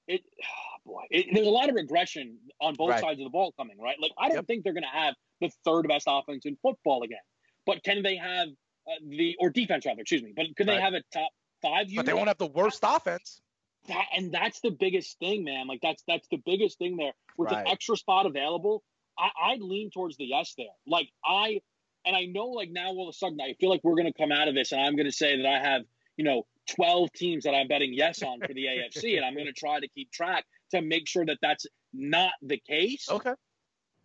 it? 0.07 0.23
Oh 0.43 0.91
boy, 0.91 1.03
it, 1.11 1.27
there's 1.33 1.47
a 1.47 1.51
lot 1.51 1.71
of 1.71 1.75
regression 1.75 2.39
on 2.61 2.75
both 2.75 2.91
Right. 2.91 3.01
sides 3.01 3.21
of 3.21 3.25
the 3.25 3.31
ball 3.31 3.53
coming. 3.53 3.81
Right, 3.81 3.99
like 3.99 4.13
I 4.19 4.29
don't 4.29 4.37
Yep. 4.37 4.47
think 4.47 4.65
they're 4.65 4.75
going 4.75 4.83
to 4.83 4.89
have 4.89 5.15
the 5.41 5.51
third 5.65 5.89
best 5.89 6.07
offense 6.07 6.45
in 6.45 6.57
football 6.57 7.03
again. 7.03 7.23
But 7.65 7.83
can 7.83 8.03
they 8.03 8.17
have 8.17 8.49
uh, 8.87 8.93
the 9.09 9.37
or 9.41 9.51
defense 9.51 9.87
rather? 9.87 10.01
Excuse 10.03 10.23
me. 10.23 10.33
But 10.35 10.47
could 10.57 10.67
they 10.69 10.81
have 10.81 10.95
a 10.95 11.03
top 11.13 11.31
five? 11.63 11.87
But 11.95 12.07
they 12.07 12.15
won't 12.15 12.29
have 12.29 12.39
the 12.39 12.47
worst 12.47 12.81
offense. 12.83 13.41
that, 13.89 14.07
and 14.17 14.33
that's 14.33 14.61
the 14.61 14.71
biggest 14.71 15.19
thing, 15.19 15.45
man. 15.45 15.67
Like 15.67 15.81
that's 15.83 16.03
that's 16.07 16.27
the 16.31 16.39
biggest 16.45 16.79
thing 16.79 16.97
there. 16.97 17.13
With 17.37 17.51
Right. 17.51 17.67
an 17.67 17.73
extra 17.73 17.97
spot 17.97 18.27
available, 18.27 18.83
I, 19.19 19.53
I'd 19.53 19.61
lean 19.63 19.91
towards 19.91 20.17
the 20.17 20.25
yes 20.25 20.55
there. 20.57 20.67
Like 20.87 21.09
I, 21.25 21.61
and 22.05 22.15
I 22.17 22.27
know 22.27 22.47
like 22.49 22.71
now 22.71 22.89
all 22.89 23.09
of 23.09 23.13
a 23.13 23.17
sudden 23.17 23.41
I 23.41 23.55
feel 23.61 23.71
like 23.71 23.81
we're 23.83 23.95
going 23.97 24.13
to 24.13 24.19
come 24.19 24.33
out 24.33 24.49
of 24.49 24.55
this, 24.55 24.73
and 24.73 24.81
I'm 24.81 24.97
going 24.97 25.07
to 25.07 25.13
say 25.13 25.37
that 25.37 25.47
I 25.47 25.59
have 25.61 25.83
you 26.17 26.25
know 26.25 26.47
12 26.77 27.13
teams 27.13 27.45
that 27.45 27.55
I'm 27.55 27.69
betting 27.69 27.93
yes 27.95 28.23
on 28.23 28.41
for 28.41 28.53
the 28.53 28.67
AFC, 28.67 29.17
and 29.17 29.25
I'm 29.25 29.35
going 29.35 29.47
to 29.47 29.53
try 29.53 29.81
to 29.81 29.89
keep 29.89 30.11
track 30.13 30.45
to 30.73 30.81
make 30.83 31.09
sure 31.09 31.25
that 31.27 31.39
that's 31.43 31.67
not 31.93 32.33
the 32.43 32.59
case. 32.59 33.09
Okay. 33.11 33.33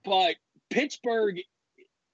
But 0.04 0.36
Pittsburgh, 0.70 1.38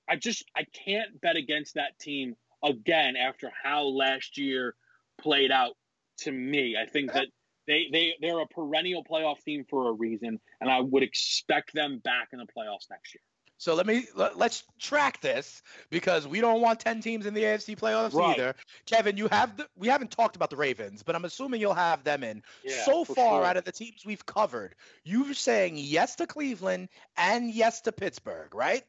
I 0.10 0.16
just 0.16 0.44
I 0.56 0.66
can't 0.86 1.20
bet 1.22 1.36
against 1.36 1.76
that 1.76 1.98
team 2.00 2.36
again 2.64 3.16
after 3.16 3.52
how 3.64 3.84
last 3.84 4.38
year 4.38 4.76
played 5.20 5.52
out 5.52 5.74
to 6.20 6.32
me. 6.32 6.76
I 6.82 6.86
think 6.90 7.14
that 7.14 7.28
they 7.68 7.88
they 7.92 8.14
they're 8.22 8.40
a 8.40 8.48
perennial 8.48 9.04
playoff 9.04 9.42
team 9.44 9.66
for 9.70 9.90
a 9.90 9.94
reason, 9.94 10.40
and 10.62 10.70
I 10.70 10.82
would 10.82 11.04
expect 11.04 11.74
them 11.74 12.00
back 12.04 12.30
in 12.34 12.40
the 12.40 12.46
playoffs 12.46 12.90
next 12.90 13.14
year. 13.14 13.22
So 13.58 13.76
let 13.76 13.88
me 13.88 14.06
let, 14.14 14.36
us 14.42 14.64
track 14.78 15.22
this 15.22 15.62
because 15.90 16.28
we 16.28 16.42
don't 16.42 16.60
want 16.60 16.82
10 16.82 17.02
teams 17.02 17.26
in 17.26 17.34
the 17.34 17.44
AFC 17.44 17.80
playoffs 17.80 18.14
Right. 18.14 18.38
either. 18.38 18.56
Kevin, 18.86 19.16
you 19.16 19.30
have 19.32 19.56
the 19.56 19.70
we 19.78 19.88
haven't 19.88 20.12
talked 20.12 20.36
about 20.36 20.50
the 20.50 20.58
Ravens, 20.58 21.02
but 21.02 21.16
I'm 21.16 21.24
assuming 21.24 21.62
you'll 21.62 21.74
have 21.74 22.04
them 22.04 22.24
in. 22.24 22.44
Yeah, 22.66 22.84
so 22.84 23.06
far 23.06 23.40
sure. 23.40 23.46
out 23.46 23.56
of 23.56 23.64
the 23.64 23.72
teams 23.72 24.06
we've 24.06 24.26
covered, 24.26 24.76
you're 25.06 25.34
saying 25.34 25.76
yes 25.78 26.16
to 26.18 26.28
Cleveland 26.28 26.90
and 27.16 27.50
yes 27.54 27.80
to 27.82 27.94
Pittsburgh, 27.94 28.54
right? 28.54 28.84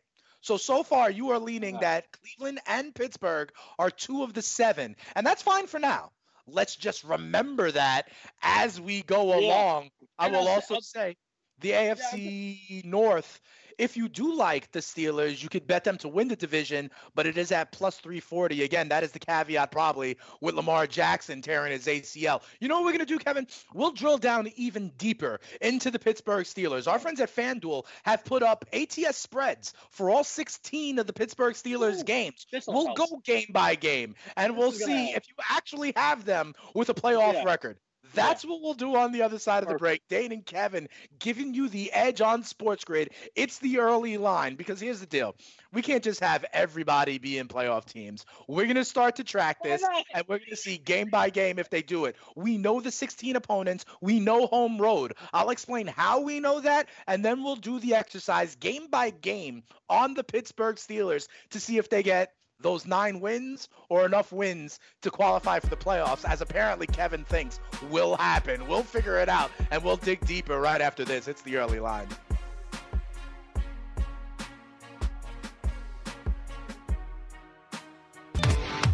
So 0.44 0.58
so 0.58 0.82
far 0.82 1.10
you 1.10 1.30
are 1.30 1.38
leaning 1.38 1.78
that 1.80 2.04
Cleveland 2.12 2.60
and 2.66 2.94
Pittsburgh 2.94 3.50
are 3.78 3.90
two 3.90 4.22
of 4.22 4.34
the 4.34 4.42
seven, 4.42 4.94
and 5.16 5.26
that's 5.26 5.42
fine 5.42 5.66
for 5.66 5.80
now. 5.80 6.12
Let's 6.46 6.76
just 6.76 7.02
remember 7.04 7.70
that 7.72 8.10
as 8.42 8.78
we 8.78 9.02
go 9.02 9.30
Yeah. 9.30 9.38
along. 9.38 9.90
I 10.18 10.28
will 10.28 10.46
I'll- 10.46 10.48
also 10.48 10.80
say 10.80 11.16
the 11.60 11.72
AFC 11.72 12.82
North 12.84 13.40
if 13.78 13.96
you 13.96 14.08
do 14.08 14.34
like 14.34 14.70
the 14.72 14.80
Steelers, 14.80 15.42
you 15.42 15.48
could 15.48 15.66
bet 15.66 15.84
them 15.84 15.98
to 15.98 16.08
win 16.08 16.28
the 16.28 16.36
division, 16.36 16.90
but 17.14 17.26
it 17.26 17.36
is 17.38 17.52
at 17.52 17.72
plus 17.72 17.98
340. 17.98 18.62
Again, 18.62 18.88
that 18.88 19.02
is 19.04 19.12
the 19.12 19.18
caveat 19.18 19.70
probably 19.70 20.16
with 20.40 20.54
Lamar 20.54 20.86
Jackson 20.86 21.42
tearing 21.42 21.72
his 21.72 21.86
ACL. 21.86 22.42
You 22.60 22.68
know 22.68 22.76
what 22.76 22.84
we're 22.84 22.92
going 22.92 23.00
to 23.00 23.06
do, 23.06 23.18
Kevin? 23.18 23.46
We'll 23.72 23.92
drill 23.92 24.18
down 24.18 24.50
even 24.56 24.90
deeper 24.96 25.40
into 25.60 25.90
the 25.90 25.98
Pittsburgh 25.98 26.44
Steelers. 26.44 26.86
Our 26.90 26.98
friends 26.98 27.20
at 27.20 27.34
FanDuel 27.34 27.86
have 28.04 28.24
put 28.24 28.42
up 28.42 28.64
ATS 28.72 29.16
spreads 29.16 29.72
for 29.90 30.10
all 30.10 30.24
16 30.24 30.98
of 30.98 31.06
the 31.06 31.12
Pittsburgh 31.12 31.54
Steelers 31.54 32.00
Ooh, 32.00 32.04
games. 32.04 32.46
We'll 32.66 32.86
help. 32.86 32.96
go 32.96 33.06
game 33.24 33.46
by 33.52 33.74
game 33.74 34.14
and 34.36 34.52
This 34.54 34.58
we'll 34.58 34.72
see 34.72 35.06
help. 35.06 35.16
if 35.18 35.28
you 35.28 35.34
actually 35.50 35.92
have 35.96 36.24
them 36.24 36.54
with 36.74 36.88
a 36.88 36.94
playoff 36.94 37.34
Yeah. 37.34 37.44
record. 37.44 37.78
That's 38.14 38.44
what 38.44 38.62
we'll 38.62 38.74
do 38.74 38.96
on 38.96 39.12
the 39.12 39.22
other 39.22 39.38
side 39.38 39.62
of 39.62 39.68
the 39.68 39.76
break. 39.76 40.02
Dane 40.08 40.32
and 40.32 40.44
Kevin 40.44 40.88
giving 41.18 41.54
you 41.54 41.68
the 41.68 41.92
edge 41.92 42.20
on 42.20 42.42
Sports 42.42 42.84
Grid. 42.84 43.10
It's 43.34 43.58
the 43.58 43.78
early 43.78 44.16
line 44.16 44.54
because 44.54 44.80
here's 44.80 45.00
the 45.00 45.06
deal. 45.06 45.34
We 45.72 45.82
can't 45.82 46.04
just 46.04 46.20
have 46.20 46.44
everybody 46.52 47.18
be 47.18 47.38
in 47.38 47.48
playoff 47.48 47.84
teams. 47.86 48.24
We're 48.46 48.64
going 48.64 48.76
to 48.76 48.84
start 48.84 49.16
to 49.16 49.24
track 49.24 49.62
this 49.62 49.82
and 50.14 50.24
we're 50.28 50.38
going 50.38 50.50
to 50.50 50.56
see 50.56 50.78
game 50.78 51.10
by 51.10 51.30
game 51.30 51.58
if 51.58 51.70
they 51.70 51.82
do 51.82 52.04
it. 52.04 52.16
We 52.36 52.56
know 52.56 52.80
the 52.80 52.90
16 52.90 53.36
opponents, 53.36 53.84
we 54.00 54.20
know 54.20 54.46
home 54.46 54.78
road. 54.78 55.14
I'll 55.32 55.50
explain 55.50 55.86
how 55.86 56.20
we 56.20 56.40
know 56.40 56.60
that 56.60 56.88
and 57.06 57.24
then 57.24 57.42
we'll 57.42 57.56
do 57.56 57.80
the 57.80 57.94
exercise 57.94 58.54
game 58.56 58.86
by 58.88 59.10
game 59.10 59.64
on 59.88 60.14
the 60.14 60.24
Pittsburgh 60.24 60.76
Steelers 60.76 61.28
to 61.50 61.60
see 61.60 61.78
if 61.78 61.90
they 61.90 62.02
get 62.02 62.32
those 62.64 62.86
nine 62.86 63.20
wins 63.20 63.68
or 63.90 64.06
enough 64.06 64.32
wins 64.32 64.80
to 65.02 65.10
qualify 65.10 65.60
for 65.60 65.68
the 65.68 65.76
playoffs, 65.76 66.24
as 66.24 66.40
apparently 66.40 66.86
Kevin 66.86 67.22
thinks 67.24 67.60
will 67.90 68.16
happen. 68.16 68.66
We'll 68.66 68.82
figure 68.82 69.20
it 69.20 69.28
out 69.28 69.50
and 69.70 69.84
we'll 69.84 69.98
dig 69.98 70.26
deeper 70.26 70.58
right 70.58 70.80
after 70.80 71.04
this. 71.04 71.28
It's 71.28 71.42
the 71.42 71.58
early 71.58 71.78
line. 71.78 72.08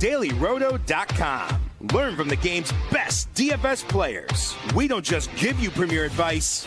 DailyRoto.com. 0.01 1.61
Learn 1.93 2.17
from 2.17 2.29
the 2.29 2.37
game's 2.37 2.73
best 2.91 3.33
DFS 3.35 3.87
players. 3.89 4.55
We 4.75 4.89
don't 4.89 5.05
just 5.05 5.35
give 5.37 5.61
you 5.61 5.71
premier 5.71 6.05
advice, 6.05 6.67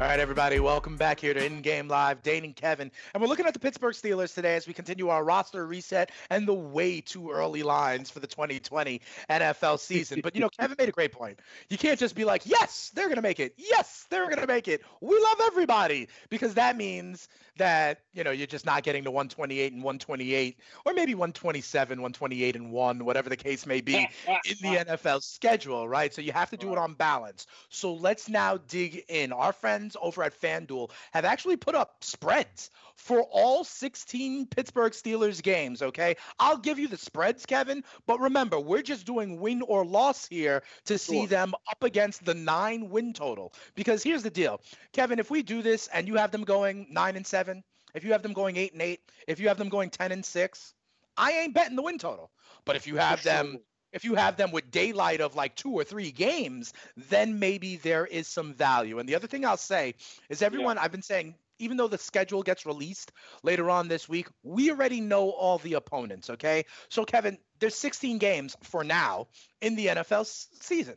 All 0.00 0.06
right, 0.06 0.18
everybody, 0.18 0.60
welcome 0.60 0.96
back 0.96 1.20
here 1.20 1.34
to 1.34 1.44
In 1.44 1.60
Game 1.60 1.86
Live. 1.86 2.22
Dane 2.22 2.42
and 2.44 2.56
Kevin, 2.56 2.90
and 3.12 3.22
we're 3.22 3.28
looking 3.28 3.44
at 3.44 3.52
the 3.52 3.60
Pittsburgh 3.60 3.94
Steelers 3.94 4.34
today 4.34 4.56
as 4.56 4.66
we 4.66 4.72
continue 4.72 5.10
our 5.10 5.22
roster 5.22 5.66
reset 5.66 6.10
and 6.30 6.48
the 6.48 6.54
way 6.54 7.02
too 7.02 7.30
early 7.30 7.62
lines 7.62 8.08
for 8.08 8.18
the 8.18 8.26
2020 8.26 9.02
NFL 9.28 9.78
season. 9.78 10.22
But 10.22 10.34
you 10.34 10.40
know, 10.40 10.48
Kevin 10.48 10.76
made 10.78 10.88
a 10.88 10.92
great 10.92 11.12
point. 11.12 11.38
You 11.68 11.76
can't 11.76 11.98
just 11.98 12.14
be 12.14 12.24
like, 12.24 12.46
"Yes, 12.46 12.90
they're 12.94 13.10
gonna 13.10 13.20
make 13.20 13.40
it. 13.40 13.52
Yes, 13.58 14.06
they're 14.08 14.30
gonna 14.30 14.46
make 14.46 14.68
it. 14.68 14.80
We 15.02 15.18
love 15.18 15.38
everybody," 15.48 16.08
because 16.30 16.54
that 16.54 16.78
means 16.78 17.28
that 17.60 18.00
you 18.12 18.24
know 18.24 18.30
you're 18.30 18.46
just 18.46 18.66
not 18.66 18.82
getting 18.82 19.04
to 19.04 19.10
128 19.10 19.72
and 19.72 19.82
128, 19.82 20.58
or 20.84 20.94
maybe 20.94 21.14
127, 21.14 21.98
128 22.00 22.56
and 22.56 22.72
one, 22.72 23.04
whatever 23.04 23.28
the 23.28 23.36
case 23.36 23.66
may 23.66 23.80
be 23.80 23.96
in 24.26 24.56
the 24.60 24.84
NFL 24.84 25.22
schedule, 25.22 25.88
right? 25.88 26.12
So 26.12 26.22
you 26.22 26.32
have 26.32 26.50
to 26.50 26.56
do 26.56 26.72
it 26.72 26.78
on 26.78 26.94
balance. 26.94 27.46
So 27.68 27.94
let's 27.94 28.28
now 28.28 28.56
dig 28.56 29.04
in. 29.08 29.32
Our 29.32 29.52
friends 29.52 29.96
over 30.00 30.22
at 30.22 30.38
FanDuel 30.38 30.90
have 31.12 31.24
actually 31.24 31.56
put 31.56 31.74
up 31.74 32.02
spreads 32.02 32.70
for 32.96 33.22
all 33.32 33.64
16 33.64 34.46
Pittsburgh 34.46 34.92
Steelers 34.92 35.42
games, 35.42 35.80
okay? 35.80 36.16
I'll 36.38 36.58
give 36.58 36.78
you 36.78 36.86
the 36.86 36.98
spreads, 36.98 37.46
Kevin, 37.46 37.82
but 38.06 38.20
remember, 38.20 38.60
we're 38.60 38.82
just 38.82 39.06
doing 39.06 39.40
win 39.40 39.62
or 39.62 39.84
loss 39.86 40.26
here 40.26 40.62
to 40.84 40.98
see 40.98 41.20
Sure. 41.20 41.26
them 41.26 41.54
up 41.70 41.82
against 41.82 42.24
the 42.24 42.34
nine 42.34 42.90
win 42.90 43.12
total. 43.14 43.54
Because 43.74 44.02
here's 44.02 44.22
the 44.22 44.30
deal, 44.30 44.60
Kevin, 44.92 45.18
if 45.18 45.30
we 45.30 45.42
do 45.42 45.62
this 45.62 45.88
and 45.94 46.06
you 46.06 46.16
have 46.16 46.30
them 46.30 46.44
going 46.44 46.86
nine 46.90 47.16
and 47.16 47.26
seven, 47.26 47.49
if 47.94 48.04
you 48.04 48.12
have 48.12 48.22
them 48.22 48.32
going 48.32 48.56
eight 48.56 48.72
and 48.72 48.82
eight, 48.82 49.00
if 49.26 49.40
you 49.40 49.48
have 49.48 49.58
them 49.58 49.68
going 49.68 49.90
10 49.90 50.12
and 50.12 50.24
six, 50.24 50.74
I 51.16 51.32
ain't 51.32 51.54
betting 51.54 51.76
the 51.76 51.82
win 51.82 51.98
total. 51.98 52.30
But 52.64 52.76
if 52.76 52.86
you 52.86 52.96
have 52.96 53.22
them 53.22 53.58
if 53.92 54.04
you 54.04 54.14
have 54.14 54.36
them 54.36 54.52
with 54.52 54.70
daylight 54.70 55.20
of 55.20 55.34
like 55.34 55.56
two 55.56 55.72
or 55.72 55.84
three 55.84 56.12
games, 56.12 56.72
then 56.96 57.38
maybe 57.38 57.76
there 57.76 58.06
is 58.06 58.28
some 58.28 58.54
value. 58.54 58.98
And 58.98 59.08
the 59.08 59.16
other 59.16 59.26
thing 59.26 59.44
I'll 59.44 59.56
say 59.56 59.94
is 60.28 60.42
everyone, 60.42 60.78
I've 60.78 60.92
been 60.92 61.02
saying, 61.02 61.34
even 61.58 61.76
though 61.76 61.88
the 61.88 61.98
schedule 61.98 62.42
gets 62.42 62.64
released 62.64 63.12
later 63.42 63.68
on 63.68 63.88
this 63.88 64.08
week, 64.08 64.28
we 64.42 64.70
already 64.70 65.00
know 65.00 65.30
all 65.30 65.58
the 65.58 65.74
opponents, 65.74 66.30
okay? 66.30 66.64
So, 66.88 67.04
Kevin, 67.04 67.36
there's 67.58 67.74
16 67.74 68.18
games 68.18 68.56
for 68.62 68.82
now 68.82 69.26
in 69.60 69.76
the 69.76 69.88
NFL 69.88 70.24
season. 70.62 70.96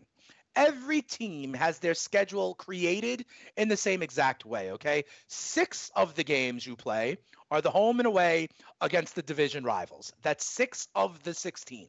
Every 0.55 1.01
team 1.01 1.53
has 1.53 1.79
their 1.79 1.95
schedule 1.95 2.55
created 2.55 3.25
in 3.57 3.67
the 3.69 3.77
same 3.77 4.03
exact 4.03 4.45
way, 4.45 4.71
okay? 4.73 5.05
Six 5.27 5.91
of 5.95 6.15
the 6.15 6.23
games 6.23 6.65
you 6.65 6.75
play 6.75 7.17
are 7.49 7.61
the 7.61 7.71
home 7.71 7.99
and 7.99 8.07
away 8.07 8.49
against 8.81 9.15
the 9.15 9.23
division 9.23 9.63
rivals. 9.63 10.13
That's 10.21 10.45
six 10.45 10.87
of 10.95 11.23
the 11.23 11.33
16. 11.33 11.87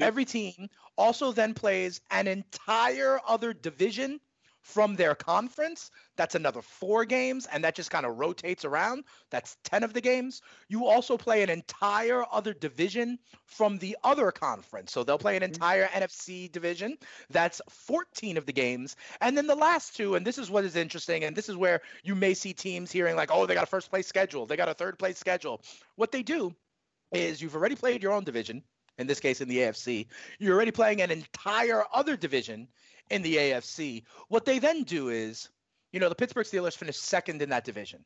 Every 0.00 0.24
team 0.24 0.68
also 0.96 1.32
then 1.32 1.54
plays 1.54 2.00
an 2.10 2.28
entire 2.28 3.20
other 3.26 3.52
division 3.52 4.20
from 4.68 4.96
their 4.96 5.14
conference. 5.14 5.90
That's 6.16 6.34
another 6.34 6.60
four 6.60 7.06
games, 7.06 7.48
and 7.50 7.64
that 7.64 7.74
just 7.74 7.90
kind 7.90 8.04
of 8.04 8.18
rotates 8.18 8.66
around. 8.66 9.04
That's 9.30 9.56
10 9.64 9.82
of 9.82 9.94
the 9.94 10.00
games. 10.02 10.42
You 10.68 10.86
also 10.86 11.16
play 11.16 11.42
an 11.42 11.48
entire 11.48 12.22
other 12.30 12.52
division 12.52 13.18
from 13.46 13.78
the 13.78 13.96
other 14.04 14.30
conference. 14.30 14.92
So 14.92 15.04
they'll 15.04 15.16
play 15.16 15.36
an 15.36 15.42
mm-hmm. 15.42 15.54
entire 15.54 15.86
NFC 15.86 16.52
division. 16.52 16.98
That's 17.30 17.62
14 17.70 18.36
of 18.36 18.44
the 18.44 18.52
games. 18.52 18.94
And 19.22 19.36
then 19.36 19.46
the 19.46 19.54
last 19.54 19.96
two, 19.96 20.16
and 20.16 20.26
this 20.26 20.36
is 20.36 20.50
what 20.50 20.64
is 20.64 20.76
interesting, 20.76 21.24
and 21.24 21.34
this 21.34 21.48
is 21.48 21.56
where 21.56 21.80
you 22.04 22.14
may 22.14 22.34
see 22.34 22.52
teams 22.52 22.92
hearing, 22.92 23.16
like, 23.16 23.30
oh, 23.32 23.46
they 23.46 23.54
got 23.54 23.64
a 23.64 23.66
first 23.66 23.88
place 23.88 24.06
schedule, 24.06 24.44
they 24.44 24.56
got 24.56 24.68
a 24.68 24.74
third 24.74 24.98
place 24.98 25.18
schedule. 25.18 25.62
What 25.96 26.12
they 26.12 26.22
do 26.22 26.54
is 27.10 27.40
you've 27.40 27.56
already 27.56 27.74
played 27.74 28.02
your 28.02 28.12
own 28.12 28.24
division 28.24 28.62
in 28.98 29.06
this 29.06 29.20
case 29.20 29.40
in 29.40 29.48
the 29.48 29.58
AFC. 29.58 30.06
You're 30.38 30.54
already 30.54 30.70
playing 30.70 31.00
an 31.00 31.10
entire 31.10 31.84
other 31.92 32.16
division 32.16 32.68
in 33.10 33.22
the 33.22 33.36
AFC. 33.36 34.02
What 34.28 34.44
they 34.44 34.58
then 34.58 34.82
do 34.82 35.08
is, 35.08 35.48
you 35.92 36.00
know, 36.00 36.08
the 36.08 36.14
Pittsburgh 36.14 36.46
Steelers 36.46 36.76
finished 36.76 37.02
second 37.02 37.40
in 37.40 37.50
that 37.50 37.64
division. 37.64 38.04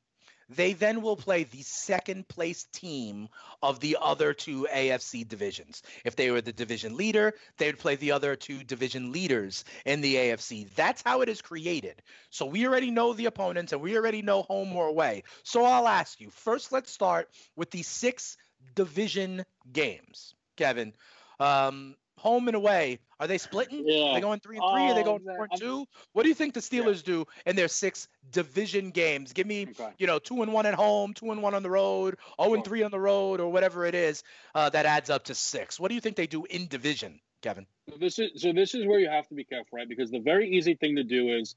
They 0.48 0.74
then 0.74 1.00
will 1.00 1.16
play 1.16 1.44
the 1.44 1.62
second 1.62 2.28
place 2.28 2.64
team 2.72 3.28
of 3.62 3.80
the 3.80 3.96
other 4.00 4.34
two 4.34 4.66
AFC 4.70 5.26
divisions. 5.26 5.82
If 6.04 6.16
they 6.16 6.30
were 6.30 6.40
the 6.40 6.52
division 6.52 6.96
leader, 6.96 7.34
they 7.56 7.66
would 7.66 7.78
play 7.78 7.96
the 7.96 8.12
other 8.12 8.36
two 8.36 8.62
division 8.62 9.12
leaders 9.12 9.64
in 9.86 10.00
the 10.00 10.14
AFC. 10.16 10.68
That's 10.74 11.02
how 11.02 11.22
it 11.22 11.28
is 11.28 11.40
created. 11.40 12.02
So 12.30 12.44
we 12.44 12.66
already 12.66 12.90
know 12.90 13.14
the 13.14 13.26
opponents 13.26 13.72
and 13.72 13.80
we 13.80 13.96
already 13.96 14.20
know 14.20 14.42
home 14.42 14.76
or 14.76 14.88
away. 14.88 15.24
So 15.42 15.64
I'll 15.64 15.88
ask 15.88 16.20
you 16.20 16.28
first, 16.28 16.70
let's 16.70 16.92
start 16.92 17.30
with 17.56 17.70
the 17.70 17.82
six 17.82 18.36
division 18.74 19.44
games. 19.72 20.34
Kevin, 20.56 20.94
um, 21.40 21.96
home 22.18 22.46
and 22.48 22.56
away, 22.56 22.98
are 23.18 23.26
they 23.26 23.38
splitting? 23.38 23.84
Yeah. 23.86 24.10
Are 24.10 24.14
they 24.14 24.20
going 24.20 24.40
three 24.40 24.58
and 24.58 24.64
three? 24.70 24.90
Are 24.90 24.94
they 24.94 25.00
Oh, 25.00 25.04
going 25.04 25.24
man, 25.24 25.36
four 25.36 25.48
and 25.50 25.60
two? 25.60 25.86
What 26.12 26.22
do 26.22 26.28
you 26.28 26.34
think 26.34 26.54
the 26.54 26.60
Steelers 26.60 27.02
do 27.02 27.26
in 27.46 27.56
their 27.56 27.68
six 27.68 28.08
division 28.30 28.90
games? 28.90 29.32
Give 29.32 29.46
me, 29.46 29.66
Okay. 29.70 29.90
you 29.98 30.06
know, 30.06 30.18
two 30.18 30.42
and 30.42 30.52
one 30.52 30.66
at 30.66 30.74
home, 30.74 31.14
two 31.14 31.30
and 31.30 31.42
one 31.42 31.54
on 31.54 31.62
the 31.62 31.70
road, 31.70 32.18
oh 32.38 32.54
and 32.54 32.64
three 32.64 32.82
on 32.82 32.90
the 32.90 33.00
road, 33.00 33.40
or 33.40 33.50
whatever 33.50 33.84
it 33.86 33.94
is. 33.94 34.22
Uh, 34.54 34.68
that 34.70 34.86
adds 34.86 35.10
up 35.10 35.24
to 35.24 35.34
six. 35.34 35.80
What 35.80 35.88
do 35.88 35.94
you 35.94 36.00
think 36.00 36.16
they 36.16 36.26
do 36.26 36.44
in 36.44 36.68
division, 36.68 37.20
Kevin? 37.40 37.66
So 37.88 37.96
this 37.96 38.18
is 38.18 38.40
so 38.42 38.52
this 38.52 38.74
is 38.74 38.86
where 38.86 39.00
you 39.00 39.08
have 39.08 39.26
to 39.28 39.34
be 39.34 39.44
careful, 39.44 39.78
right? 39.78 39.88
Because 39.88 40.10
the 40.10 40.20
very 40.20 40.48
easy 40.48 40.74
thing 40.74 40.96
to 40.96 41.04
do 41.04 41.30
is, 41.36 41.56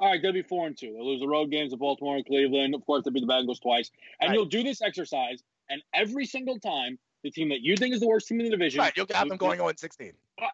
all 0.00 0.08
right, 0.10 0.20
they'll 0.20 0.32
be 0.32 0.42
four 0.42 0.66
and 0.66 0.76
two. 0.76 0.92
They'll 0.92 1.06
lose 1.06 1.20
the 1.20 1.28
road 1.28 1.50
games 1.50 1.70
to 1.72 1.76
Baltimore 1.76 2.16
and 2.16 2.26
Cleveland. 2.26 2.74
Of 2.74 2.84
course, 2.86 3.04
they'll 3.04 3.12
beat 3.12 3.26
the 3.26 3.32
Bengals 3.32 3.60
twice, 3.60 3.90
and 4.20 4.28
Right. 4.30 4.34
you'll 4.34 4.46
do 4.46 4.62
this 4.62 4.82
exercise, 4.82 5.42
and 5.68 5.82
every 5.94 6.26
single 6.26 6.58
time, 6.58 6.98
the 7.22 7.30
team 7.30 7.50
that 7.50 7.60
you 7.60 7.76
think 7.76 7.94
is 7.94 8.00
the 8.00 8.08
worst 8.08 8.28
team 8.28 8.40
in 8.40 8.46
the 8.46 8.50
division, 8.50 8.80
Right, 8.80 8.92
you'll 8.96 9.06
have 9.12 9.28
them 9.28 9.36
going 9.38 9.60
on 9.60 9.76
16. 9.76 10.12
uh, 10.40 10.46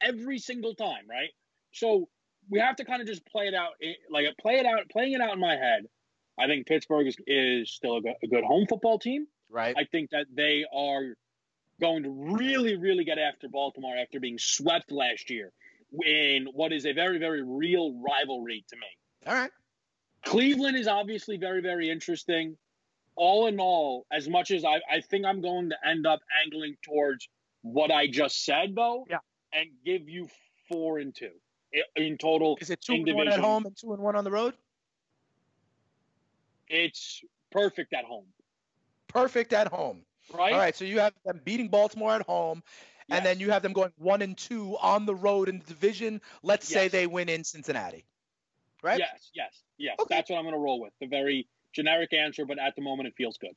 every 0.00 0.38
single 0.38 0.74
time, 0.74 1.08
right? 1.08 1.30
So 1.72 2.08
we 2.50 2.60
have 2.60 2.76
to 2.76 2.84
kind 2.84 3.00
of 3.00 3.08
just 3.08 3.24
play 3.26 3.46
it 3.46 3.54
out, 3.54 3.70
eh, 3.82 3.92
like 4.10 4.26
play 4.40 4.54
it 4.54 4.66
out, 4.66 4.88
playing 4.90 5.12
it 5.12 5.20
out 5.20 5.32
in 5.34 5.40
my 5.40 5.56
head. 5.56 5.84
I 6.38 6.46
think 6.46 6.66
Pittsburgh 6.66 7.06
is, 7.06 7.16
is 7.26 7.70
still 7.70 7.98
a 7.98 8.00
good, 8.00 8.14
a 8.22 8.26
good 8.26 8.44
home 8.44 8.66
football 8.68 8.98
team. 8.98 9.26
Right. 9.50 9.74
I 9.76 9.84
think 9.84 10.10
that 10.10 10.26
they 10.34 10.64
are 10.74 11.14
going 11.80 12.04
to 12.04 12.10
really, 12.10 12.76
really 12.76 13.04
get 13.04 13.18
after 13.18 13.48
Baltimore 13.48 13.96
after 13.96 14.20
being 14.20 14.38
swept 14.38 14.90
last 14.90 15.30
year 15.30 15.52
in 16.06 16.46
what 16.52 16.72
is 16.72 16.86
a 16.86 16.92
very, 16.92 17.18
very 17.18 17.42
real 17.42 18.00
rivalry 18.00 18.64
to 18.68 18.76
me. 18.76 18.86
All 19.26 19.34
right. 19.34 19.50
Cleveland 20.24 20.76
is 20.76 20.86
obviously 20.86 21.36
very, 21.36 21.60
very 21.60 21.90
interesting. 21.90 22.56
All 23.14 23.46
in 23.46 23.60
all, 23.60 24.06
as 24.10 24.28
much 24.28 24.50
as 24.50 24.64
I, 24.64 24.76
I 24.90 25.00
think 25.10 25.26
I'm 25.26 25.40
going 25.42 25.70
to 25.70 25.76
end 25.86 26.06
up 26.06 26.20
angling 26.44 26.76
towards 26.82 27.28
what 27.62 27.90
I 27.90 28.06
just 28.06 28.44
said 28.44 28.74
though, 28.74 29.06
Yeah. 29.08 29.18
and 29.52 29.68
give 29.84 30.08
you 30.08 30.28
four 30.68 30.98
and 30.98 31.14
two 31.14 31.30
in 31.96 32.18
total. 32.18 32.56
Is 32.60 32.70
it 32.70 32.80
two 32.80 32.94
in 32.94 33.08
and 33.08 33.16
one 33.16 33.28
at 33.28 33.38
home 33.38 33.66
and 33.66 33.76
two 33.76 33.92
and 33.92 34.02
one 34.02 34.16
on 34.16 34.24
the 34.24 34.30
road? 34.30 34.54
It's 36.68 37.22
perfect 37.50 37.92
at 37.92 38.04
home, 38.04 38.24
Perfect 39.08 39.52
at 39.52 39.68
home. 39.68 40.04
right? 40.32 40.52
All 40.52 40.58
right, 40.58 40.74
so 40.74 40.84
you 40.84 41.00
have 41.00 41.12
them 41.24 41.40
beating 41.44 41.68
Baltimore 41.68 42.12
at 42.12 42.22
home, 42.22 42.62
and 43.10 43.24
then 43.26 43.40
you 43.40 43.50
have 43.50 43.62
them 43.62 43.72
going 43.74 43.92
one 43.98 44.22
and 44.22 44.36
two 44.38 44.76
on 44.80 45.04
the 45.04 45.14
road 45.14 45.48
in 45.50 45.58
the 45.58 45.64
division. 45.66 46.20
Let's 46.42 46.66
say 46.66 46.88
they 46.88 47.06
win 47.06 47.28
in 47.28 47.44
Cincinnati, 47.44 48.06
right? 48.82 48.98
Yes, 48.98 49.30
yes, 49.34 49.62
yes. 49.76 49.96
Okay. 50.00 50.14
That's 50.14 50.30
what 50.30 50.38
I'm 50.38 50.44
going 50.44 50.54
to 50.54 50.58
roll 50.58 50.80
with. 50.80 50.94
The 51.00 51.06
very 51.06 51.46
generic 51.72 52.12
answer, 52.12 52.44
but 52.44 52.58
at 52.58 52.74
the 52.76 52.82
moment 52.82 53.08
it 53.08 53.14
feels 53.16 53.38
good. 53.38 53.54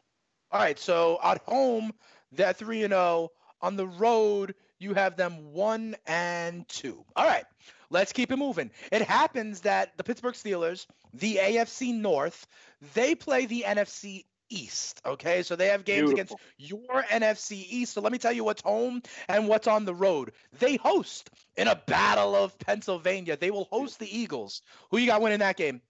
All 0.52 0.60
right, 0.60 0.80
so 0.80 1.20
at 1.24 1.42
home 1.46 1.92
they're 2.32 2.54
three 2.54 2.84
and 2.84 2.92
zero. 2.92 3.30
On 3.62 3.78
the 3.78 3.88
road, 3.88 4.54
you 4.80 4.94
have 4.94 5.16
them 5.16 5.54
one 5.54 5.96
and 6.06 6.68
two. 6.68 7.04
All 7.16 7.26
right, 7.26 7.46
let's 7.90 8.12
keep 8.12 8.32
it 8.32 8.38
moving. 8.38 8.70
It 8.92 9.02
happens 9.02 9.62
that 9.62 9.98
the 9.98 10.04
Pittsburgh 10.04 10.36
Steelers, 10.36 10.86
the 11.14 11.38
AFC 11.38 11.94
North, 11.94 12.46
they 12.94 13.16
play 13.16 13.46
the 13.46 13.64
NFC 13.66 14.26
East. 14.50 15.02
Okay, 15.06 15.42
so 15.44 15.56
they 15.56 15.68
have 15.68 15.86
games 15.86 16.12
Beautiful. 16.12 16.40
against 16.58 16.82
your 16.86 17.04
NFC 17.04 17.66
East. 17.70 17.94
So 17.94 18.02
let 18.02 18.12
me 18.12 18.18
tell 18.18 18.34
you 18.34 18.44
what's 18.44 18.62
home 18.62 19.02
and 19.28 19.48
what's 19.48 19.68
on 19.68 19.86
the 19.86 19.96
road. 19.96 20.32
They 20.60 20.76
host 20.76 21.30
in 21.56 21.68
a 21.68 21.76
battle 21.88 22.36
of 22.36 22.58
Pennsylvania. 22.60 23.38
They 23.38 23.52
will 23.52 23.68
host 23.72 24.00
the 24.00 24.18
Eagles. 24.18 24.62
Who 24.92 24.98
you 24.98 25.08
got 25.08 25.22
winning 25.22 25.40
that 25.40 25.58
game? 25.58 25.82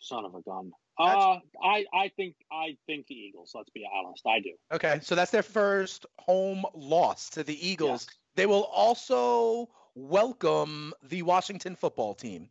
Son 0.00 0.24
of 0.24 0.34
a 0.34 0.42
gun. 0.42 0.72
Uh, 0.98 1.38
I 1.62 1.84
I 1.92 2.10
think 2.16 2.34
I 2.50 2.76
think 2.86 3.06
the 3.06 3.14
Eagles. 3.14 3.52
Let's 3.54 3.70
be 3.70 3.86
honest. 3.92 4.26
I 4.26 4.40
do. 4.40 4.52
Okay, 4.72 4.98
so 5.02 5.14
that's 5.14 5.30
their 5.30 5.42
first 5.42 6.06
home 6.18 6.64
loss 6.74 7.30
to 7.30 7.44
the 7.44 7.68
Eagles. 7.68 8.06
Yes. 8.08 8.18
They 8.34 8.46
will 8.46 8.64
also 8.64 9.68
welcome 9.94 10.92
the 11.02 11.22
Washington 11.22 11.76
football 11.76 12.14
team. 12.14 12.48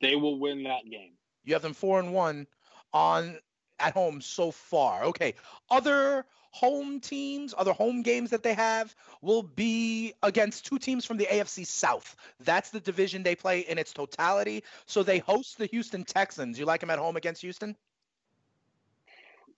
They 0.00 0.16
will 0.16 0.38
win 0.38 0.64
that 0.64 0.88
game. 0.90 1.12
You 1.44 1.54
have 1.54 1.62
them 1.62 1.74
four 1.74 1.98
and 2.00 2.12
one 2.12 2.46
on 2.92 3.38
at 3.78 3.94
home 3.94 4.20
so 4.20 4.50
far. 4.50 5.04
Okay, 5.04 5.34
other 5.70 6.24
home 6.50 7.00
teams, 7.00 7.54
other 7.56 7.72
home 7.72 8.02
games 8.02 8.30
that 8.30 8.42
they 8.42 8.54
have 8.54 8.94
will 9.22 9.42
be 9.42 10.14
against 10.22 10.66
two 10.66 10.78
teams 10.78 11.04
from 11.04 11.16
the 11.16 11.26
AFC 11.26 11.66
South. 11.66 12.16
That's 12.40 12.70
the 12.70 12.80
division 12.80 13.22
they 13.22 13.34
play 13.34 13.60
in 13.60 13.78
its 13.78 13.92
totality. 13.92 14.64
So 14.86 15.02
they 15.02 15.18
host 15.18 15.58
the 15.58 15.66
Houston 15.66 16.04
Texans. 16.04 16.58
You 16.58 16.64
like 16.64 16.80
them 16.80 16.90
at 16.90 16.98
home 16.98 17.16
against 17.16 17.42
Houston? 17.42 17.76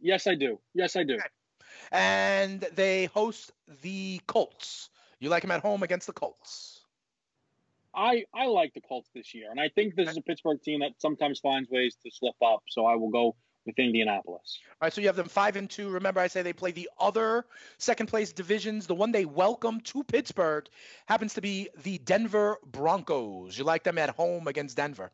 Yes, 0.01 0.27
I 0.27 0.35
do. 0.35 0.59
Yes, 0.75 0.97
I 0.97 1.05
do. 1.05 1.19
And 1.93 2.61
they 2.75 3.07
host 3.07 3.53
the 3.83 4.21
Colts. 4.27 4.91
You 5.19 5.29
like 5.29 5.43
them 5.43 5.51
at 5.51 5.61
home 5.61 5.83
against 5.83 6.07
the 6.07 6.13
Colts. 6.13 6.81
I 7.95 8.25
I 8.33 8.47
like 8.47 8.73
the 8.75 8.81
Colts 8.81 9.11
this 9.15 9.35
year, 9.35 9.51
and 9.51 9.61
I 9.61 9.69
think 9.69 9.97
this 9.97 10.09
is 10.09 10.17
a 10.17 10.23
Pittsburgh 10.23 10.63
team 10.63 10.81
that 10.81 10.93
sometimes 10.99 11.41
finds 11.41 11.69
ways 11.71 11.97
to 12.05 12.11
slip 12.11 12.37
up. 12.41 12.63
So 12.69 12.87
I 12.87 12.95
will 12.95 13.11
go 13.11 13.35
with 13.67 13.79
Indianapolis. 13.79 14.59
All 14.81 14.87
right, 14.87 14.93
so 14.93 15.01
you 15.01 15.07
have 15.07 15.17
them 15.17 15.29
five 15.29 15.57
and 15.57 15.69
two. 15.69 15.91
Remember, 15.91 16.21
I 16.21 16.27
say 16.27 16.43
they 16.43 16.53
play 16.53 16.73
the 16.73 16.89
other 16.99 17.47
second 17.79 18.07
place 18.07 18.33
divisions. 18.33 18.87
The 18.87 18.95
one 18.95 19.13
they 19.13 19.25
welcome 19.25 19.81
to 19.83 20.03
Pittsburgh 20.05 20.69
happens 21.07 21.35
to 21.35 21.41
be 21.41 21.69
the 21.83 21.99
Denver 21.99 22.59
Broncos. 22.67 23.59
You 23.59 23.65
like 23.65 23.85
them 23.85 23.99
at 23.99 24.11
home 24.11 24.49
against 24.49 24.77
Denver. 24.77 25.13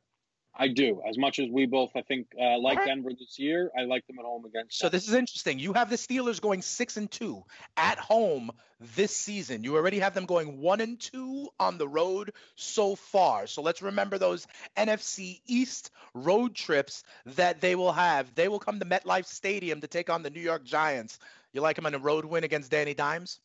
I 0.58 0.68
do. 0.68 1.02
As 1.06 1.18
much 1.18 1.38
as 1.38 1.48
we 1.50 1.66
both, 1.66 1.90
I 1.94 2.02
think, 2.02 2.28
uh, 2.40 2.58
like 2.58 2.78
Alright. 2.78 2.86
Denver 2.86 3.10
this 3.18 3.38
year, 3.38 3.70
I 3.78 3.84
like 3.84 4.06
them 4.06 4.18
at 4.18 4.24
home 4.24 4.44
against. 4.46 4.78
So 4.78 4.88
this 4.88 5.06
is 5.06 5.14
interesting. 5.14 5.58
You 5.58 5.74
have 5.74 5.90
the 5.90 5.96
Steelers 5.96 6.40
going 6.40 6.62
six 6.62 6.96
and 6.96 7.10
two 7.10 7.44
at 7.76 7.98
home 7.98 8.50
this 8.94 9.14
season. 9.14 9.64
You 9.64 9.76
already 9.76 9.98
have 9.98 10.14
them 10.14 10.24
going 10.24 10.60
one 10.60 10.80
and 10.80 10.98
two 10.98 11.48
on 11.60 11.76
the 11.76 11.86
road 11.86 12.32
so 12.54 12.96
far. 12.96 13.46
So 13.46 13.60
let's 13.60 13.82
remember 13.82 14.18
those 14.18 14.46
NFC 14.76 15.40
East 15.46 15.90
road 16.14 16.54
trips 16.54 17.04
that 17.26 17.60
they 17.60 17.74
will 17.74 17.92
have. 17.92 18.34
They 18.34 18.48
will 18.48 18.60
come 18.60 18.78
to 18.80 18.86
MetLife 18.86 19.26
Stadium 19.26 19.80
to 19.82 19.86
take 19.86 20.08
on 20.08 20.22
the 20.22 20.30
New 20.30 20.40
York 20.40 20.64
Giants. 20.64 21.18
You 21.52 21.60
like 21.60 21.76
them 21.76 21.86
on 21.86 21.94
a 21.94 21.98
road 21.98 22.24
win 22.24 22.44
against 22.44 22.70
Danny 22.70 22.94
Dimes? 22.94 23.40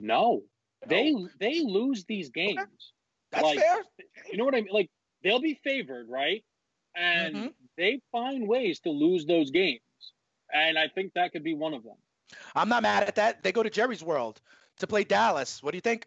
no, 0.00 0.42
they 0.86 1.14
they 1.40 1.60
lose 1.60 2.04
these 2.04 2.30
games. 2.30 2.92
That's 3.30 3.42
like, 3.42 3.58
fair. 3.58 3.78
You 4.30 4.38
know 4.38 4.44
what 4.44 4.54
I 4.54 4.60
mean? 4.60 4.72
Like 4.72 4.90
they'll 5.24 5.40
be 5.40 5.54
favored, 5.64 6.08
right? 6.08 6.44
And 6.94 7.34
Mhm. 7.34 7.54
they 7.76 8.00
find 8.12 8.46
ways 8.48 8.80
to 8.80 8.90
lose 8.90 9.26
those 9.26 9.50
games, 9.50 9.82
and 10.52 10.78
I 10.78 10.88
think 10.88 11.14
that 11.14 11.32
could 11.32 11.44
be 11.44 11.54
one 11.54 11.74
of 11.74 11.82
them. 11.82 11.96
I'm 12.54 12.68
not 12.68 12.82
mad 12.82 13.04
at 13.04 13.16
that. 13.16 13.42
They 13.42 13.52
go 13.52 13.62
to 13.62 13.70
Jerry's 13.70 14.02
World 14.04 14.40
to 14.78 14.86
play 14.86 15.04
Dallas. 15.04 15.62
What 15.62 15.72
do 15.72 15.76
you 15.76 15.82
think? 15.82 16.06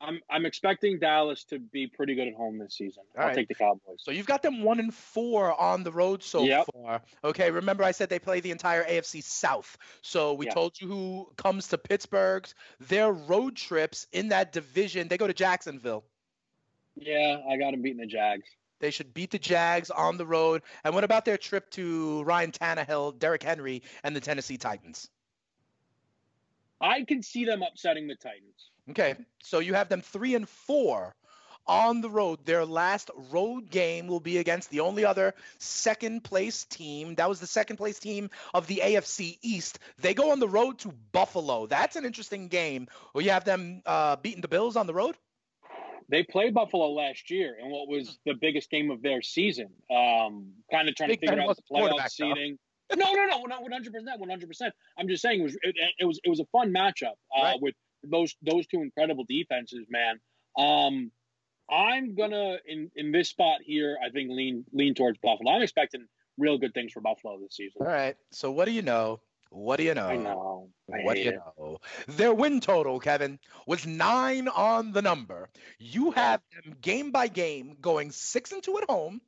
I'm 0.00 0.20
I'm 0.28 0.44
expecting 0.44 0.98
Dallas 0.98 1.44
to 1.44 1.58
be 1.58 1.86
pretty 1.86 2.14
good 2.14 2.28
at 2.28 2.34
home 2.34 2.58
this 2.58 2.74
season. 2.76 3.04
All 3.16 3.22
I'll 3.22 3.28
right. 3.28 3.36
take 3.36 3.48
the 3.48 3.54
Cowboys. 3.54 4.02
So 4.02 4.10
you've 4.10 4.26
got 4.26 4.42
them 4.42 4.62
one 4.62 4.78
and 4.78 4.92
four 4.92 5.58
on 5.58 5.84
the 5.84 5.92
road 5.92 6.22
so 6.22 6.46
Yep. 6.46 6.68
far. 6.74 7.02
Okay, 7.24 7.50
remember 7.50 7.82
I 7.82 7.92
said 7.92 8.10
they 8.10 8.18
play 8.18 8.40
the 8.40 8.50
entire 8.50 8.84
AFC 8.84 9.22
South. 9.22 9.78
So 10.02 10.34
we 10.34 10.46
Yeah. 10.46 10.52
told 10.54 10.78
you 10.80 10.88
who 10.88 11.32
comes 11.36 11.68
to 11.68 11.78
Pittsburgh's. 11.78 12.54
Their 12.80 13.10
road 13.10 13.56
trips 13.56 14.06
in 14.12 14.28
that 14.28 14.52
division, 14.52 15.08
they 15.08 15.16
go 15.16 15.26
to 15.26 15.34
Jacksonville. 15.34 16.04
Yeah, 16.96 17.38
I 17.48 17.56
got 17.56 17.72
them 17.72 17.82
beating 17.82 18.00
the 18.00 18.06
Jags. 18.06 18.48
They 18.78 18.90
should 18.90 19.14
beat 19.14 19.30
the 19.30 19.38
Jags 19.38 19.90
on 19.90 20.18
the 20.18 20.26
road. 20.26 20.62
And 20.84 20.94
what 20.94 21.04
about 21.04 21.24
their 21.24 21.38
trip 21.38 21.70
to 21.70 22.22
Ryan 22.24 22.52
Tannehill, 22.52 23.18
Derrick 23.18 23.42
Henry, 23.42 23.82
and 24.02 24.14
the 24.14 24.20
Tennessee 24.20 24.58
Titans? 24.58 25.08
I 26.80 27.04
can 27.04 27.22
see 27.22 27.44
them 27.44 27.62
upsetting 27.62 28.06
the 28.06 28.16
Titans. 28.16 28.70
Okay, 28.90 29.14
so 29.42 29.58
you 29.58 29.74
have 29.74 29.88
them 29.88 30.02
three 30.02 30.34
and 30.34 30.48
four 30.48 31.14
on 31.66 32.00
the 32.00 32.10
road. 32.10 32.44
Their 32.44 32.64
last 32.64 33.10
road 33.30 33.70
game 33.70 34.06
will 34.06 34.20
be 34.20 34.38
against 34.38 34.70
the 34.70 34.80
only 34.80 35.04
other 35.04 35.34
second 35.58 36.22
place 36.22 36.64
team. 36.64 37.14
That 37.16 37.28
was 37.28 37.40
the 37.40 37.46
second 37.46 37.76
place 37.76 37.98
team 37.98 38.30
of 38.54 38.66
the 38.66 38.82
AFC 38.84 39.38
East. 39.42 39.78
They 39.98 40.14
go 40.14 40.30
on 40.30 40.38
the 40.38 40.48
road 40.48 40.78
to 40.80 40.92
Buffalo. 41.12 41.66
That's 41.66 41.96
an 41.96 42.04
interesting 42.04 42.48
game. 42.48 42.88
Will 43.14 43.22
you 43.22 43.30
have 43.30 43.44
them 43.44 43.82
uh, 43.86 44.16
beating 44.16 44.42
the 44.42 44.48
Bills 44.48 44.76
on 44.76 44.86
the 44.86 44.94
road? 44.94 45.16
They 46.08 46.22
played 46.22 46.54
Buffalo 46.54 46.90
last 46.92 47.30
year 47.30 47.56
in 47.60 47.68
what 47.70 47.88
was 47.88 48.18
the 48.24 48.34
biggest 48.34 48.70
game 48.70 48.90
of 48.90 49.02
their 49.02 49.22
season. 49.22 49.68
Um, 49.90 50.52
kind 50.70 50.88
of 50.88 50.94
trying 50.94 51.10
Big 51.10 51.20
to 51.20 51.26
figure 51.28 51.42
out 51.42 51.48
was 51.48 51.56
the 51.56 51.62
the 51.68 51.74
playoff 51.74 51.80
quarterback, 51.88 52.10
though. 52.18 52.34
seeding. 52.34 52.58
No, 52.96 53.12
no, 53.12 53.26
no, 53.26 53.38
one 53.40 53.72
hundred 53.72 53.92
percent, 53.92 54.20
one 54.20 54.28
hundred 54.28 54.46
percent. 54.48 54.72
I'm 54.96 55.08
just 55.08 55.20
saying 55.22 55.40
it 55.40 55.42
was 55.42 55.56
it, 55.62 55.74
it 55.98 56.04
was 56.04 56.20
it 56.22 56.30
was 56.30 56.38
a 56.40 56.44
fun 56.52 56.72
matchup 56.72 57.14
uh, 57.36 57.42
Right. 57.42 57.60
with 57.60 57.74
those 58.04 58.36
those 58.42 58.66
two 58.68 58.82
incredible 58.82 59.24
defenses, 59.28 59.86
man. 59.90 60.20
Um, 60.56 61.10
I'm 61.68 62.14
gonna 62.14 62.58
in 62.66 62.90
in 62.94 63.10
this 63.10 63.28
spot 63.30 63.58
here. 63.64 63.98
I 64.04 64.10
think 64.10 64.30
lean 64.30 64.64
lean 64.72 64.94
towards 64.94 65.18
Buffalo. 65.18 65.50
I'm 65.50 65.62
expecting 65.62 66.06
real 66.38 66.58
good 66.58 66.74
things 66.74 66.92
for 66.92 67.00
Buffalo 67.00 67.40
this 67.40 67.56
season. 67.56 67.80
All 67.80 67.88
right. 67.88 68.14
So 68.30 68.52
what 68.52 68.66
do 68.66 68.70
you 68.70 68.82
know? 68.82 69.20
What 69.56 69.76
do 69.78 69.84
you 69.84 69.94
know? 69.94 70.06
I 70.06 70.16
know. 70.16 70.68
I 70.92 71.02
What 71.02 71.14
do 71.14 71.20
you 71.20 71.30
it. 71.30 71.36
know? 71.58 71.78
Their 72.08 72.34
win 72.34 72.60
total, 72.60 73.00
Kevin, 73.00 73.38
was 73.66 73.86
nine 73.86 74.48
on 74.48 74.92
the 74.92 75.00
number. 75.00 75.48
You 75.78 76.10
have 76.10 76.42
them 76.52 76.76
game 76.80 77.10
by 77.10 77.28
game 77.28 77.76
going 77.80 78.10
six 78.12 78.52
and 78.52 78.62
two 78.62 78.76
at 78.78 78.84
home, 78.88 79.22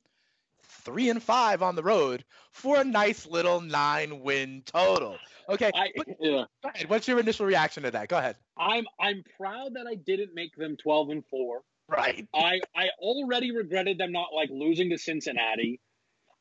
three 0.85 1.09
and 1.09 1.23
five 1.23 1.63
on 1.63 1.77
the 1.77 1.83
road 1.83 2.25
for 2.53 2.79
a 2.81 2.85
nice 2.85 3.27
little 3.27 3.61
nine 3.63 4.21
win 4.21 4.63
total. 4.67 5.17
Okay, 5.49 5.71
I 5.75 5.89
but 5.97 6.07
yeah. 6.21 6.45
what's 6.89 7.09
your 7.09 7.19
initial 7.19 7.47
reaction 7.47 7.85
to 7.85 7.91
that? 7.93 8.09
Go 8.09 8.19
ahead. 8.19 8.37
I'm 8.59 8.85
I'm 9.01 9.25
proud 9.39 9.75
that 9.75 9.87
I 9.89 9.95
didn't 9.95 10.35
make 10.35 10.55
them 10.57 10.77
12 10.77 11.09
and 11.09 11.25
four. 11.31 11.63
Right. 11.89 12.29
I 12.35 12.61
I 12.77 12.89
already 12.99 13.51
regretted 13.51 13.97
them 13.97 14.13
not 14.13 14.35
like 14.35 14.51
losing 14.53 14.91
to 14.91 14.99
Cincinnati. 14.99 15.81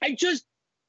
I 0.04 0.14
just 0.14 0.46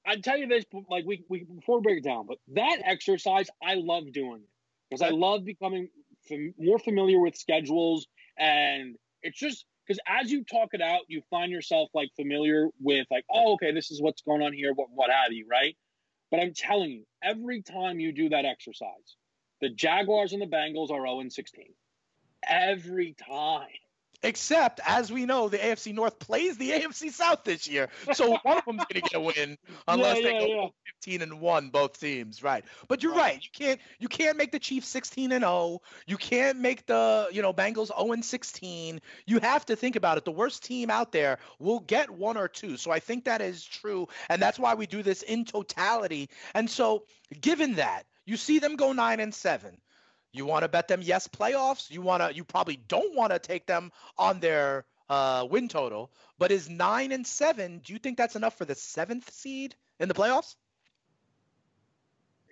I'd 0.09 0.25
tell 0.25 0.39
you 0.39 0.47
this 0.47 0.65
like 0.89 1.05
we, 1.05 1.23
we 1.29 1.45
before 1.45 1.79
we 1.79 1.83
break 1.83 1.99
it 1.99 2.05
down, 2.05 2.27
but 2.27 2.39
that 2.55 2.79
exercise 2.83 3.49
I 3.63 3.75
love 3.75 4.11
doing 4.11 4.41
it 4.41 4.49
because 4.89 5.03
I 5.03 5.11
love 5.11 5.45
becoming 5.45 5.91
fam- 6.27 6.55
more 6.59 6.79
familiar 6.79 7.21
with 7.21 7.37
schedules 7.37 8.07
and 8.39 8.97
it's 9.23 9.39
just 9.39 9.67
because 9.87 10.01
as 10.09 10.31
you 10.31 10.45
talk 10.45 10.71
it 10.73 10.81
out, 10.81 11.01
you 11.09 11.21
find 11.29 11.53
yourself 11.53 11.91
like 11.93 12.09
familiar 12.17 12.69
with 12.81 13.07
like 13.11 13.25
oh 13.31 13.55
okay 13.55 13.73
this 13.73 13.91
is 13.91 14.01
what's 14.01 14.23
going 14.23 14.41
on 14.41 14.55
here 14.55 14.73
what 14.73 14.89
what 14.91 15.11
have 15.11 15.33
you 15.33 15.47
right. 15.51 15.77
But 16.31 16.41
I'm 16.41 16.55
telling 16.55 16.91
you, 16.91 17.05
every 17.23 17.63
time 17.63 18.01
you 18.01 18.13
do 18.13 18.31
that 18.31 18.47
exercise, 18.47 19.17
the 19.61 19.69
Jaguars 19.69 20.33
and 20.33 20.41
the 20.41 20.47
Bengals 20.47 20.91
are 20.91 21.07
0 21.07 21.23
16. 21.29 21.65
Every 22.47 23.15
time. 23.15 23.69
Except, 24.23 24.81
as 24.87 25.12
we 25.12 25.27
know, 25.27 25.49
the 25.49 25.59
AFC 25.59 25.93
North 25.95 26.19
plays 26.19 26.57
the 26.59 26.71
AFC 26.73 27.11
South 27.11 27.45
this 27.45 27.69
year, 27.69 27.89
so 28.11 28.39
one 28.43 28.59
of 28.59 28.64
them's 28.66 28.85
going 28.85 29.03
to 29.03 29.09
get 29.09 29.14
a 29.14 29.21
win 29.21 29.57
unless 29.89 30.19
Yeah, 30.19 30.23
they 30.23 30.35
go 30.35 30.47
yeah. 30.47 30.69
15 31.03 31.23
and 31.23 31.41
one, 31.41 31.69
both 31.71 31.99
teams, 32.01 32.43
right? 32.43 32.64
But 32.89 33.03
you're 33.03 33.14
Right. 33.14 33.16
right. 33.16 33.43
You 33.43 33.51
can't 33.53 33.81
you 33.99 34.09
can't 34.09 34.37
make 34.37 34.53
the 34.53 34.59
Chiefs 34.59 34.89
16 34.89 35.33
and 35.33 35.43
0. 35.43 35.81
You 36.07 36.16
can't 36.16 36.59
make 36.59 36.87
the 36.87 37.29
you 37.33 37.43
know 37.43 37.53
Bengals 37.53 37.89
0 37.97 38.12
and 38.12 38.25
16. 38.25 39.01
You 39.27 39.39
have 39.41 39.64
to 39.66 39.77
think 39.77 39.97
about 39.97 40.19
it. 40.19 40.25
The 40.25 40.33
worst 40.33 40.64
team 40.64 40.91
out 40.91 41.12
there 41.12 41.39
will 41.59 41.81
get 41.81 42.11
one 42.11 42.37
or 42.37 42.49
two. 42.49 42.77
So 42.77 42.91
I 42.91 43.01
think 43.01 43.25
that 43.25 43.41
is 43.41 43.64
true, 43.64 44.09
and 44.29 44.41
that's 44.43 44.59
why 44.59 44.75
we 44.75 44.87
do 44.87 45.03
this 45.03 45.23
in 45.23 45.45
totality. 45.45 46.29
And 46.55 46.69
so, 46.71 47.05
given 47.41 47.75
that 47.77 48.05
you 48.27 48.37
see 48.37 48.59
them 48.59 48.77
go 48.77 48.93
nine 48.93 49.21
and 49.21 49.35
seven. 49.35 49.79
You 50.39 50.47
want 50.47 50.62
to 50.62 50.68
bet 50.68 50.86
them 50.86 51.01
yes 51.03 51.26
playoffs. 51.26 51.91
You 51.91 52.01
want 52.01 52.22
to. 52.22 52.34
You 52.34 52.45
probably 52.45 52.76
don't 52.89 53.14
want 53.14 53.32
to 53.32 53.41
take 53.41 53.66
them 53.66 53.91
on 54.16 54.39
their 54.39 54.84
uh, 55.11 55.47
win 55.51 55.68
total. 55.68 56.12
But 56.39 56.53
is 56.53 56.68
nine 56.68 57.11
and 57.11 57.26
seven? 57.26 57.80
Do 57.84 57.93
you 57.93 57.99
think 57.99 58.16
that's 58.16 58.36
enough 58.36 58.57
for 58.57 58.64
the 58.64 58.76
seventh 58.76 59.30
seed 59.32 59.74
in 59.99 60.07
the 60.07 60.14
playoffs? 60.14 60.55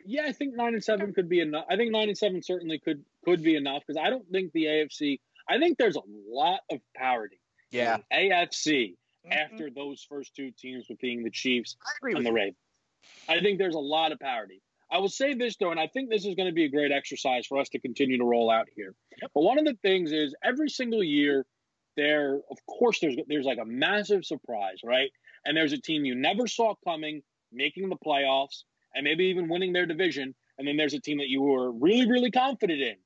Yeah, 0.04 0.24
I 0.26 0.32
think 0.32 0.56
nine 0.56 0.74
and 0.74 0.82
seven 0.82 1.12
could 1.14 1.28
be 1.28 1.40
enough. 1.40 1.64
I 1.70 1.76
think 1.76 1.92
nine 1.92 2.08
and 2.08 2.18
seven 2.18 2.42
certainly 2.42 2.80
could 2.80 3.04
could 3.24 3.42
be 3.42 3.54
enough 3.54 3.82
because 3.86 4.00
I 4.04 4.10
don't 4.10 4.28
think 4.30 4.52
the 4.52 4.64
AFC. 4.64 5.20
I 5.48 5.58
think 5.58 5.78
there's 5.78 5.96
a 5.96 6.02
lot 6.28 6.60
of 6.70 6.80
parity. 6.96 7.38
Yeah, 7.70 7.98
AFC 8.12 8.94
mm-hmm. 8.94 9.32
after 9.32 9.70
those 9.70 10.04
first 10.08 10.34
two 10.34 10.50
teams 10.50 10.86
with 10.88 10.98
being 10.98 11.22
the 11.22 11.30
Chiefs 11.30 11.76
and 12.02 12.26
the 12.26 12.32
Ravens. 12.32 12.56
I 13.28 13.40
think 13.40 13.58
there's 13.58 13.76
a 13.76 13.80
lot 13.80 14.10
of 14.10 14.18
parity. 14.18 14.60
I 14.90 14.98
will 14.98 15.08
say 15.08 15.34
this 15.34 15.56
though, 15.56 15.70
and 15.70 15.80
I 15.80 15.88
think 15.88 16.10
this 16.10 16.24
is 16.24 16.34
going 16.34 16.48
to 16.48 16.54
be 16.54 16.64
a 16.64 16.68
great 16.68 16.92
exercise 16.92 17.46
for 17.46 17.58
us 17.58 17.68
to 17.70 17.80
continue 17.80 18.18
to 18.18 18.24
roll 18.24 18.50
out 18.50 18.68
here. 18.74 18.94
But 19.34 19.42
one 19.42 19.58
of 19.58 19.64
the 19.64 19.76
things 19.82 20.12
is 20.12 20.34
every 20.44 20.68
single 20.68 21.02
year, 21.02 21.44
there, 21.96 22.40
of 22.50 22.58
course, 22.66 23.00
there's 23.00 23.16
there's 23.26 23.46
like 23.46 23.58
a 23.58 23.64
massive 23.64 24.24
surprise, 24.24 24.80
right? 24.84 25.10
And 25.44 25.56
there's 25.56 25.72
a 25.72 25.80
team 25.80 26.04
you 26.04 26.14
never 26.14 26.46
saw 26.46 26.74
coming 26.86 27.22
making 27.52 27.88
the 27.88 27.96
playoffs 27.96 28.62
and 28.94 29.04
maybe 29.04 29.24
even 29.26 29.48
winning 29.48 29.72
their 29.72 29.86
division, 29.86 30.34
and 30.58 30.66
then 30.66 30.76
there's 30.76 30.94
a 30.94 31.00
team 31.00 31.18
that 31.18 31.28
you 31.28 31.42
were 31.42 31.72
really, 31.72 32.08
really 32.08 32.30
confident 32.30 32.80
in, 32.80 32.96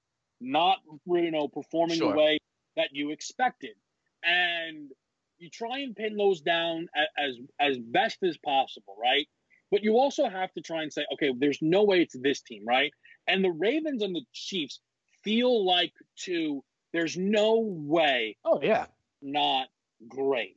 not 0.41 0.79
you 1.07 1.31
know 1.31 1.49
performing 1.49 1.99
sure. 1.99 2.13
the 2.13 2.19
way 2.19 2.39
that 2.77 2.89
you 2.93 3.11
expected, 3.11 3.75
and 4.23 4.91
you 5.39 5.49
try 5.49 5.79
and 5.79 5.97
pin 5.97 6.17
those 6.17 6.43
down 6.43 6.89
as 7.17 7.37
as 7.59 7.79
best 7.79 8.19
as 8.23 8.37
possible, 8.39 8.97
right? 9.01 9.27
But 9.71 9.83
you 9.85 9.99
also 9.99 10.29
have 10.29 10.53
to 10.55 10.61
try 10.61 10.83
and 10.83 10.93
say, 10.93 11.05
okay, 11.15 11.33
there's 11.37 11.59
no 11.61 11.85
way 11.85 12.03
it's 12.03 12.17
this 12.19 12.41
team, 12.41 12.65
right? 12.67 12.93
And 13.29 13.45
the 13.45 13.51
Ravens 13.51 14.03
and 14.03 14.15
the 14.15 14.25
Chiefs 14.33 14.81
feel 15.23 15.65
like 15.65 15.93
two. 16.17 16.65
There's 16.93 17.17
no 17.17 17.61
way. 17.61 18.37
Oh 18.45 18.61
yeah, 18.63 18.87
not 19.23 19.69
great. 20.09 20.57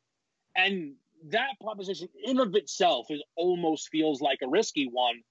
And 0.55 0.95
that 1.29 1.59
proposition 1.61 2.09
in 2.23 2.39
of 2.39 2.55
itself 2.55 3.07
is 3.09 3.21
almost 3.35 3.89
feels 3.89 4.21
like 4.21 4.39
a 4.43 4.47
risky 4.47 4.87
one. 4.91 5.21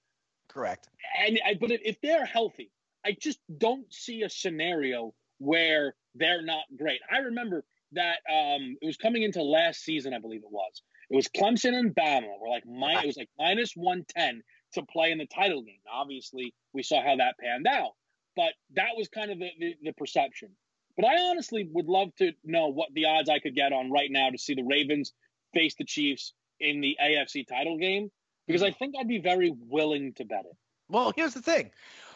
Correct. 0.47 0.87
And 1.25 1.39
I, 1.45 1.55
but 1.55 1.71
if 1.71 1.99
they're 2.01 2.25
healthy, 2.25 2.71
I 3.05 3.15
just 3.19 3.39
don't 3.57 3.91
see 3.93 4.23
a 4.23 4.29
scenario 4.29 5.13
where 5.39 5.95
they're 6.15 6.41
not 6.41 6.63
great. 6.77 6.99
I 7.11 7.17
remember 7.19 7.65
that 7.93 8.19
um, 8.31 8.77
it 8.81 8.85
was 8.85 8.97
coming 8.97 9.23
into 9.23 9.41
last 9.43 9.83
season, 9.83 10.13
I 10.13 10.19
believe 10.19 10.41
it 10.43 10.51
was. 10.51 10.81
It 11.13 11.15
was 11.15 11.27
Clemson 11.27 11.77
and 11.77 11.93
Bama. 11.93 12.27
We're 12.41 12.49
like 12.49 12.63
it 12.65 13.05
was 13.05 13.17
like 13.17 13.29
minus 13.37 13.73
one 13.75 14.03
ten 14.17 14.41
to 14.73 14.81
play 14.91 15.11
in 15.11 15.19
the 15.19 15.27
title 15.27 15.61
game. 15.61 15.77
Obviously, 15.93 16.55
we 16.73 16.81
saw 16.81 17.03
how 17.03 17.15
that 17.17 17.37
panned 17.39 17.67
out, 17.67 17.91
but 18.35 18.53
that 18.75 18.97
was 18.97 19.09
kind 19.09 19.29
of 19.29 19.37
the, 19.37 19.49
the, 19.59 19.75
the 19.83 19.93
perception. 19.93 20.49
But 20.97 21.05
I 21.05 21.21
honestly 21.29 21.69
would 21.71 21.85
love 21.85 22.15
to 22.17 22.31
know 22.43 22.69
what 22.69 22.89
the 22.95 23.05
odds 23.05 23.29
I 23.29 23.37
could 23.37 23.53
get 23.53 23.71
on 23.71 23.91
right 23.91 24.09
now 24.09 24.31
to 24.31 24.39
see 24.39 24.55
the 24.55 24.63
Ravens 24.63 25.13
face 25.53 25.75
the 25.77 25.85
Chiefs 25.85 26.33
in 26.59 26.81
the 26.81 26.97
AFC 26.99 27.47
title 27.47 27.77
game 27.77 28.09
because 28.47 28.63
I 28.63 28.69
mm-hmm. 28.69 28.79
think 28.79 28.95
I'd 28.99 29.07
be 29.07 29.19
very 29.19 29.53
willing 29.69 30.13
to 30.15 30.25
bet 30.25 30.45
it. 30.49 30.57
Well, 30.89 31.13
here's 31.15 31.35
the 31.35 31.43
thing. 31.43 31.69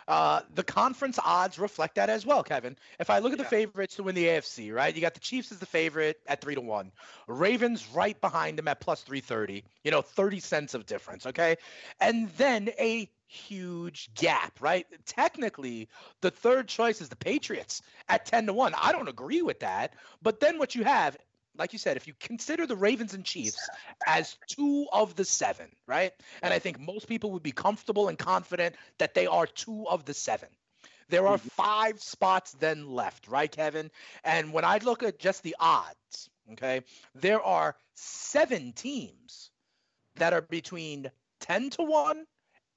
Uh, 0.07 0.41
the 0.55 0.63
conference 0.63 1.19
odds 1.23 1.59
reflect 1.59 1.95
that 1.95 2.09
as 2.09 2.25
well, 2.25 2.43
Kevin. 2.43 2.77
If 2.99 3.09
I 3.09 3.19
look 3.19 3.33
at 3.33 3.39
yeah. 3.39 3.43
the 3.43 3.49
favorites 3.49 3.95
to 3.95 4.03
win 4.03 4.15
the 4.15 4.25
AFC, 4.25 4.73
right? 4.73 4.93
You 4.95 5.01
got 5.01 5.13
the 5.13 5.19
Chiefs 5.19 5.51
as 5.51 5.59
the 5.59 5.65
favorite 5.65 6.19
at 6.27 6.41
three 6.41 6.55
to 6.55 6.61
one, 6.61 6.91
Ravens 7.27 7.87
right 7.93 8.19
behind 8.21 8.57
them 8.57 8.67
at 8.67 8.79
plus 8.79 9.01
three 9.01 9.19
thirty. 9.19 9.63
You 9.83 9.91
know, 9.91 10.01
thirty 10.01 10.39
cents 10.39 10.73
of 10.73 10.85
difference. 10.85 11.25
Okay, 11.25 11.57
and 11.99 12.29
then 12.37 12.69
a 12.79 13.09
huge 13.27 14.09
gap, 14.15 14.59
right? 14.61 14.85
Technically, 15.05 15.89
the 16.21 16.31
third 16.31 16.67
choice 16.67 17.01
is 17.01 17.09
the 17.09 17.15
Patriots 17.15 17.81
at 18.07 18.25
10 18.25 18.47
to 18.47 18.53
1. 18.53 18.73
I 18.81 18.91
don't 18.91 19.09
agree 19.09 19.41
with 19.41 19.59
that. 19.59 19.93
But 20.21 20.39
then 20.39 20.57
what 20.57 20.75
you 20.75 20.83
have 20.85 21.17
like 21.57 21.73
you 21.73 21.79
said, 21.79 21.97
if 21.97 22.07
you 22.07 22.13
consider 22.19 22.65
the 22.65 22.75
Ravens 22.75 23.13
and 23.13 23.25
Chiefs 23.25 23.69
as 24.05 24.35
two 24.47 24.87
of 24.91 25.15
the 25.15 25.25
seven, 25.25 25.67
right? 25.87 26.13
And 26.41 26.53
I 26.53 26.59
think 26.59 26.79
most 26.79 27.07
people 27.07 27.31
would 27.31 27.43
be 27.43 27.51
comfortable 27.51 28.07
and 28.07 28.17
confident 28.17 28.75
that 28.99 29.13
they 29.13 29.27
are 29.27 29.47
two 29.47 29.87
of 29.87 30.05
the 30.05 30.13
seven. 30.13 30.49
There 31.09 31.27
are 31.27 31.37
mm-hmm. 31.37 31.47
five 31.49 32.01
spots 32.01 32.51
then 32.53 32.89
left, 32.89 33.27
right, 33.27 33.51
Kevin? 33.51 33.91
And 34.23 34.51
when 34.51 34.65
I 34.65 34.77
look 34.79 35.03
at 35.03 35.19
just 35.19 35.41
the 35.43 35.55
odds, 35.59 36.29
okay, 36.53 36.81
there 37.15 37.41
are 37.41 37.75
seven 37.95 38.73
teams 38.73 39.49
that 40.15 40.33
are 40.33 40.41
between 40.41 41.09
10 41.41 41.69
to 41.71 41.83
1 41.83 42.25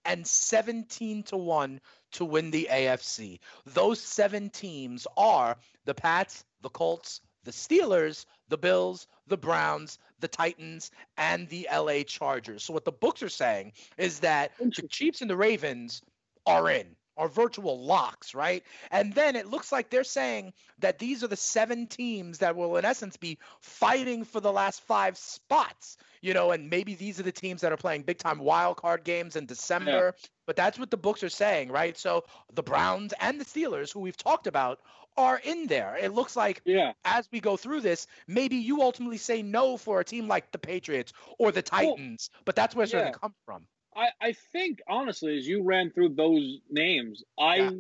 and 0.04 0.26
17 0.26 1.24
to 1.24 1.36
1 1.36 1.80
to 2.12 2.24
win 2.24 2.50
the 2.50 2.68
AFC. 2.70 3.40
Those 3.66 4.00
seven 4.00 4.50
teams 4.50 5.06
are 5.16 5.56
the 5.84 5.94
Pats, 5.94 6.44
the 6.62 6.70
Colts, 6.70 7.20
the 7.44 7.50
Steelers, 7.50 8.26
the 8.50 8.58
Bills, 8.58 9.06
the 9.28 9.38
Browns, 9.38 9.98
the 10.20 10.28
Titans, 10.28 10.90
and 11.16 11.48
the 11.48 11.66
LA 11.72 12.02
Chargers. 12.02 12.62
So 12.62 12.74
what 12.74 12.84
the 12.84 12.92
books 12.92 13.22
are 13.22 13.30
saying 13.30 13.72
is 13.96 14.20
that 14.20 14.52
the 14.58 14.88
Chiefs 14.88 15.22
and 15.22 15.30
the 15.30 15.36
Ravens 15.36 16.02
are 16.46 16.70
in, 16.70 16.96
are 17.16 17.28
virtual 17.28 17.84
locks, 17.84 18.34
right? 18.34 18.62
And 18.90 19.14
then 19.14 19.36
it 19.36 19.46
looks 19.46 19.72
like 19.72 19.90
they're 19.90 20.04
saying 20.04 20.52
that 20.78 20.98
these 20.98 21.22
are 21.22 21.28
the 21.28 21.36
seven 21.36 21.86
teams 21.86 22.38
that 22.38 22.56
will, 22.56 22.76
in 22.76 22.84
essence, 22.84 23.16
be 23.16 23.38
fighting 23.60 24.24
for 24.24 24.40
the 24.40 24.52
last 24.52 24.82
five 24.82 25.16
spots. 25.16 25.96
You 26.22 26.34
know, 26.34 26.50
and 26.50 26.68
maybe 26.68 26.94
these 26.94 27.18
are 27.18 27.22
the 27.22 27.32
teams 27.32 27.62
that 27.62 27.72
are 27.72 27.78
playing 27.78 28.02
big 28.02 28.18
time 28.18 28.40
wild 28.40 28.76
card 28.76 29.04
games 29.04 29.36
in 29.36 29.46
December. 29.46 30.14
Yeah. 30.16 30.28
But 30.46 30.56
that's 30.56 30.78
what 30.78 30.90
the 30.90 30.96
books 30.98 31.22
are 31.22 31.30
saying, 31.30 31.70
right? 31.70 31.96
So 31.96 32.24
the 32.52 32.62
Browns 32.62 33.14
and 33.20 33.40
the 33.40 33.44
Steelers, 33.44 33.92
who 33.92 34.00
we've 34.00 34.16
talked 34.16 34.46
about, 34.46 34.80
are 35.16 35.40
in 35.44 35.66
there. 35.66 35.96
It 36.00 36.12
looks 36.12 36.36
like 36.36 36.62
yeah. 36.64 36.92
as 37.04 37.28
we 37.32 37.40
go 37.40 37.56
through 37.56 37.80
this, 37.80 38.06
maybe 38.26 38.56
you 38.56 38.82
ultimately 38.82 39.18
say 39.18 39.42
no 39.42 39.76
for 39.76 40.00
a 40.00 40.04
team 40.04 40.28
like 40.28 40.50
the 40.52 40.58
Patriots 40.58 41.12
or 41.38 41.52
the 41.52 41.62
Titans, 41.62 42.30
well, 42.32 42.42
but 42.44 42.56
that's 42.56 42.74
where 42.74 42.84
it's 42.84 42.92
yeah. 42.92 43.00
going 43.00 43.12
to 43.12 43.18
come 43.18 43.34
from. 43.44 43.66
I, 43.96 44.08
I 44.20 44.32
think 44.52 44.80
honestly, 44.88 45.36
as 45.36 45.46
you 45.46 45.62
ran 45.62 45.90
through 45.90 46.10
those 46.10 46.60
names, 46.70 47.24
I 47.38 47.56
yeah. 47.56 47.70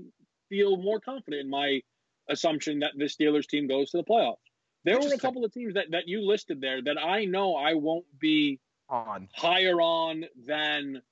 feel 0.48 0.76
more 0.76 1.00
confident 1.00 1.42
in 1.42 1.50
my 1.50 1.80
assumption 2.28 2.80
that 2.80 2.92
the 2.96 3.04
Steelers 3.04 3.46
team 3.46 3.66
goes 3.66 3.90
to 3.90 3.98
the 3.98 4.04
playoffs. 4.04 4.36
There 4.84 4.98
were 4.98 5.12
a 5.12 5.18
couple 5.18 5.44
of 5.44 5.52
teams 5.52 5.74
that, 5.74 5.90
that 5.90 6.08
you 6.08 6.26
listed 6.26 6.60
there 6.60 6.80
that 6.82 6.96
I 6.98 7.26
know 7.26 7.54
I 7.54 7.74
won't 7.74 8.06
be 8.18 8.60
on 8.88 9.28
higher 9.34 9.80
on 9.80 10.24
than 10.46 11.02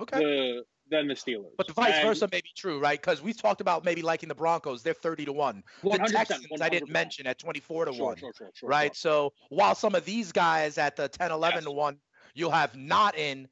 okay. 0.00 0.18
the 0.18 0.64
than 0.90 1.08
the 1.08 1.14
Steelers. 1.14 1.50
But 1.56 1.66
the 1.66 1.72
vice 1.72 1.94
and, 1.94 2.06
versa 2.06 2.28
may 2.30 2.40
be 2.40 2.52
true, 2.56 2.78
right? 2.78 3.00
Because 3.00 3.22
we've 3.22 3.40
talked 3.40 3.60
about 3.60 3.84
maybe 3.84 4.02
liking 4.02 4.28
the 4.28 4.34
Broncos. 4.34 4.82
They're 4.82 4.94
30 4.94 5.26
to 5.26 5.32
1. 5.32 5.62
The 5.82 5.98
Texans, 5.98 6.46
100%. 6.46 6.62
I 6.62 6.68
didn't 6.68 6.90
mention 6.90 7.26
at 7.26 7.38
24 7.38 7.86
to 7.86 7.92
sure, 7.92 8.04
1. 8.06 8.16
Sure, 8.16 8.32
sure, 8.36 8.50
sure, 8.54 8.68
right? 8.68 8.94
So 8.94 9.32
while 9.48 9.74
some 9.74 9.94
of 9.94 10.04
these 10.04 10.32
guys 10.32 10.78
at 10.78 10.96
the 10.96 11.08
10, 11.08 11.30
11 11.30 11.56
yes. 11.56 11.64
to 11.64 11.70
1, 11.70 11.98
you'll 12.34 12.50
have 12.50 12.76
not 12.76 13.16
in, 13.18 13.48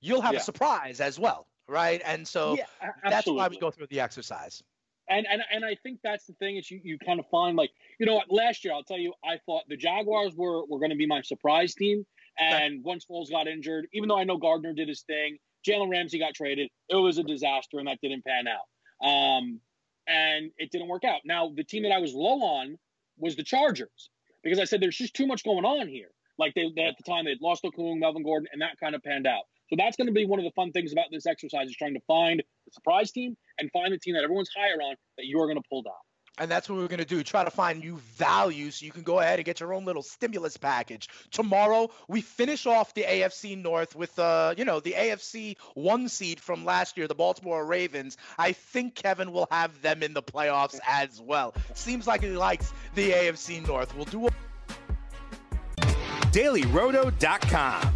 you'll 0.00 0.20
have 0.20 0.34
yeah. 0.34 0.40
a 0.40 0.42
surprise 0.42 1.00
as 1.00 1.18
well, 1.18 1.46
right? 1.68 2.00
And 2.04 2.26
so 2.26 2.56
yeah, 2.56 2.90
that's 3.02 3.26
why 3.26 3.48
we 3.48 3.58
go 3.58 3.70
through 3.70 3.88
the 3.88 4.00
exercise. 4.00 4.62
And, 5.08 5.24
and 5.30 5.40
and 5.52 5.64
I 5.64 5.76
think 5.84 6.00
that's 6.02 6.26
the 6.26 6.32
thing 6.32 6.56
is 6.56 6.68
you, 6.68 6.80
you 6.82 6.98
kind 6.98 7.20
of 7.20 7.26
find 7.30 7.56
like 7.56 7.70
you 8.00 8.06
know 8.06 8.16
what 8.16 8.26
last 8.28 8.64
year 8.64 8.74
I'll 8.74 8.82
tell 8.82 8.98
you 8.98 9.12
I 9.24 9.38
thought 9.46 9.62
the 9.68 9.76
Jaguars 9.76 10.34
were 10.34 10.66
were 10.66 10.80
going 10.80 10.90
to 10.90 10.96
be 10.96 11.06
my 11.06 11.22
surprise 11.22 11.76
team 11.76 12.04
and 12.40 12.82
once 12.82 13.06
Foles 13.08 13.30
got 13.30 13.46
injured 13.46 13.86
even 13.92 14.08
though 14.08 14.18
I 14.18 14.24
know 14.24 14.36
Gardner 14.36 14.72
did 14.72 14.88
his 14.88 15.02
thing 15.02 15.38
Jalen 15.66 15.90
Ramsey 15.90 16.18
got 16.18 16.34
traded. 16.34 16.70
It 16.88 16.96
was 16.96 17.18
a 17.18 17.22
disaster, 17.22 17.78
and 17.78 17.88
that 17.88 17.98
didn't 18.02 18.24
pan 18.24 18.44
out. 18.46 19.06
Um, 19.06 19.60
and 20.06 20.50
it 20.56 20.70
didn't 20.70 20.88
work 20.88 21.04
out. 21.04 21.20
Now, 21.24 21.52
the 21.54 21.64
team 21.64 21.82
that 21.82 21.92
I 21.92 21.98
was 21.98 22.14
low 22.14 22.42
on 22.42 22.78
was 23.18 23.36
the 23.36 23.42
Chargers 23.42 24.10
because 24.42 24.58
I 24.58 24.64
said 24.64 24.80
there's 24.80 24.96
just 24.96 25.14
too 25.14 25.26
much 25.26 25.44
going 25.44 25.64
on 25.64 25.88
here. 25.88 26.10
Like 26.38 26.54
they, 26.54 26.70
they 26.74 26.82
at 26.82 26.96
the 26.96 27.02
time 27.02 27.24
they 27.24 27.32
had 27.32 27.40
lost 27.40 27.64
Okung, 27.64 27.98
Melvin 27.98 28.22
Gordon, 28.22 28.48
and 28.52 28.62
that 28.62 28.78
kind 28.78 28.94
of 28.94 29.02
panned 29.02 29.26
out. 29.26 29.42
So 29.68 29.76
that's 29.76 29.96
going 29.96 30.06
to 30.06 30.12
be 30.12 30.26
one 30.26 30.38
of 30.38 30.44
the 30.44 30.52
fun 30.54 30.70
things 30.70 30.92
about 30.92 31.06
this 31.10 31.26
exercise 31.26 31.68
is 31.68 31.76
trying 31.76 31.94
to 31.94 32.00
find 32.06 32.40
the 32.40 32.72
surprise 32.72 33.10
team 33.10 33.36
and 33.58 33.70
find 33.72 33.92
the 33.92 33.98
team 33.98 34.14
that 34.14 34.22
everyone's 34.22 34.50
higher 34.56 34.80
on 34.80 34.94
that 35.16 35.26
you're 35.26 35.46
going 35.46 35.56
to 35.56 35.68
pull 35.68 35.82
down. 35.82 35.94
And 36.38 36.50
that's 36.50 36.68
what 36.68 36.78
we're 36.78 36.88
going 36.88 36.98
to 36.98 37.04
do. 37.04 37.22
Try 37.22 37.44
to 37.44 37.50
find 37.50 37.80
new 37.80 37.96
value 38.16 38.70
so 38.70 38.84
you 38.84 38.92
can 38.92 39.02
go 39.02 39.20
ahead 39.20 39.38
and 39.38 39.46
get 39.46 39.60
your 39.60 39.72
own 39.72 39.84
little 39.84 40.02
stimulus 40.02 40.56
package. 40.56 41.08
Tomorrow, 41.30 41.90
we 42.08 42.20
finish 42.20 42.66
off 42.66 42.92
the 42.94 43.04
AFC 43.04 43.60
North 43.60 43.96
with, 43.96 44.18
uh, 44.18 44.54
you 44.56 44.64
know, 44.64 44.80
the 44.80 44.92
AFC 44.92 45.56
one 45.74 46.08
seed 46.08 46.38
from 46.38 46.64
last 46.64 46.96
year, 46.96 47.08
the 47.08 47.14
Baltimore 47.14 47.64
Ravens. 47.64 48.18
I 48.38 48.52
think 48.52 48.94
Kevin 48.94 49.32
will 49.32 49.48
have 49.50 49.80
them 49.80 50.02
in 50.02 50.12
the 50.12 50.22
playoffs 50.22 50.78
as 50.86 51.20
well. 51.20 51.54
Seems 51.74 52.06
like 52.06 52.22
he 52.22 52.30
likes 52.30 52.72
the 52.94 53.12
AFC 53.12 53.66
North. 53.66 53.94
We'll 53.94 54.04
do 54.04 54.26
a. 54.26 54.30
DailyRoto.com. 56.32 57.95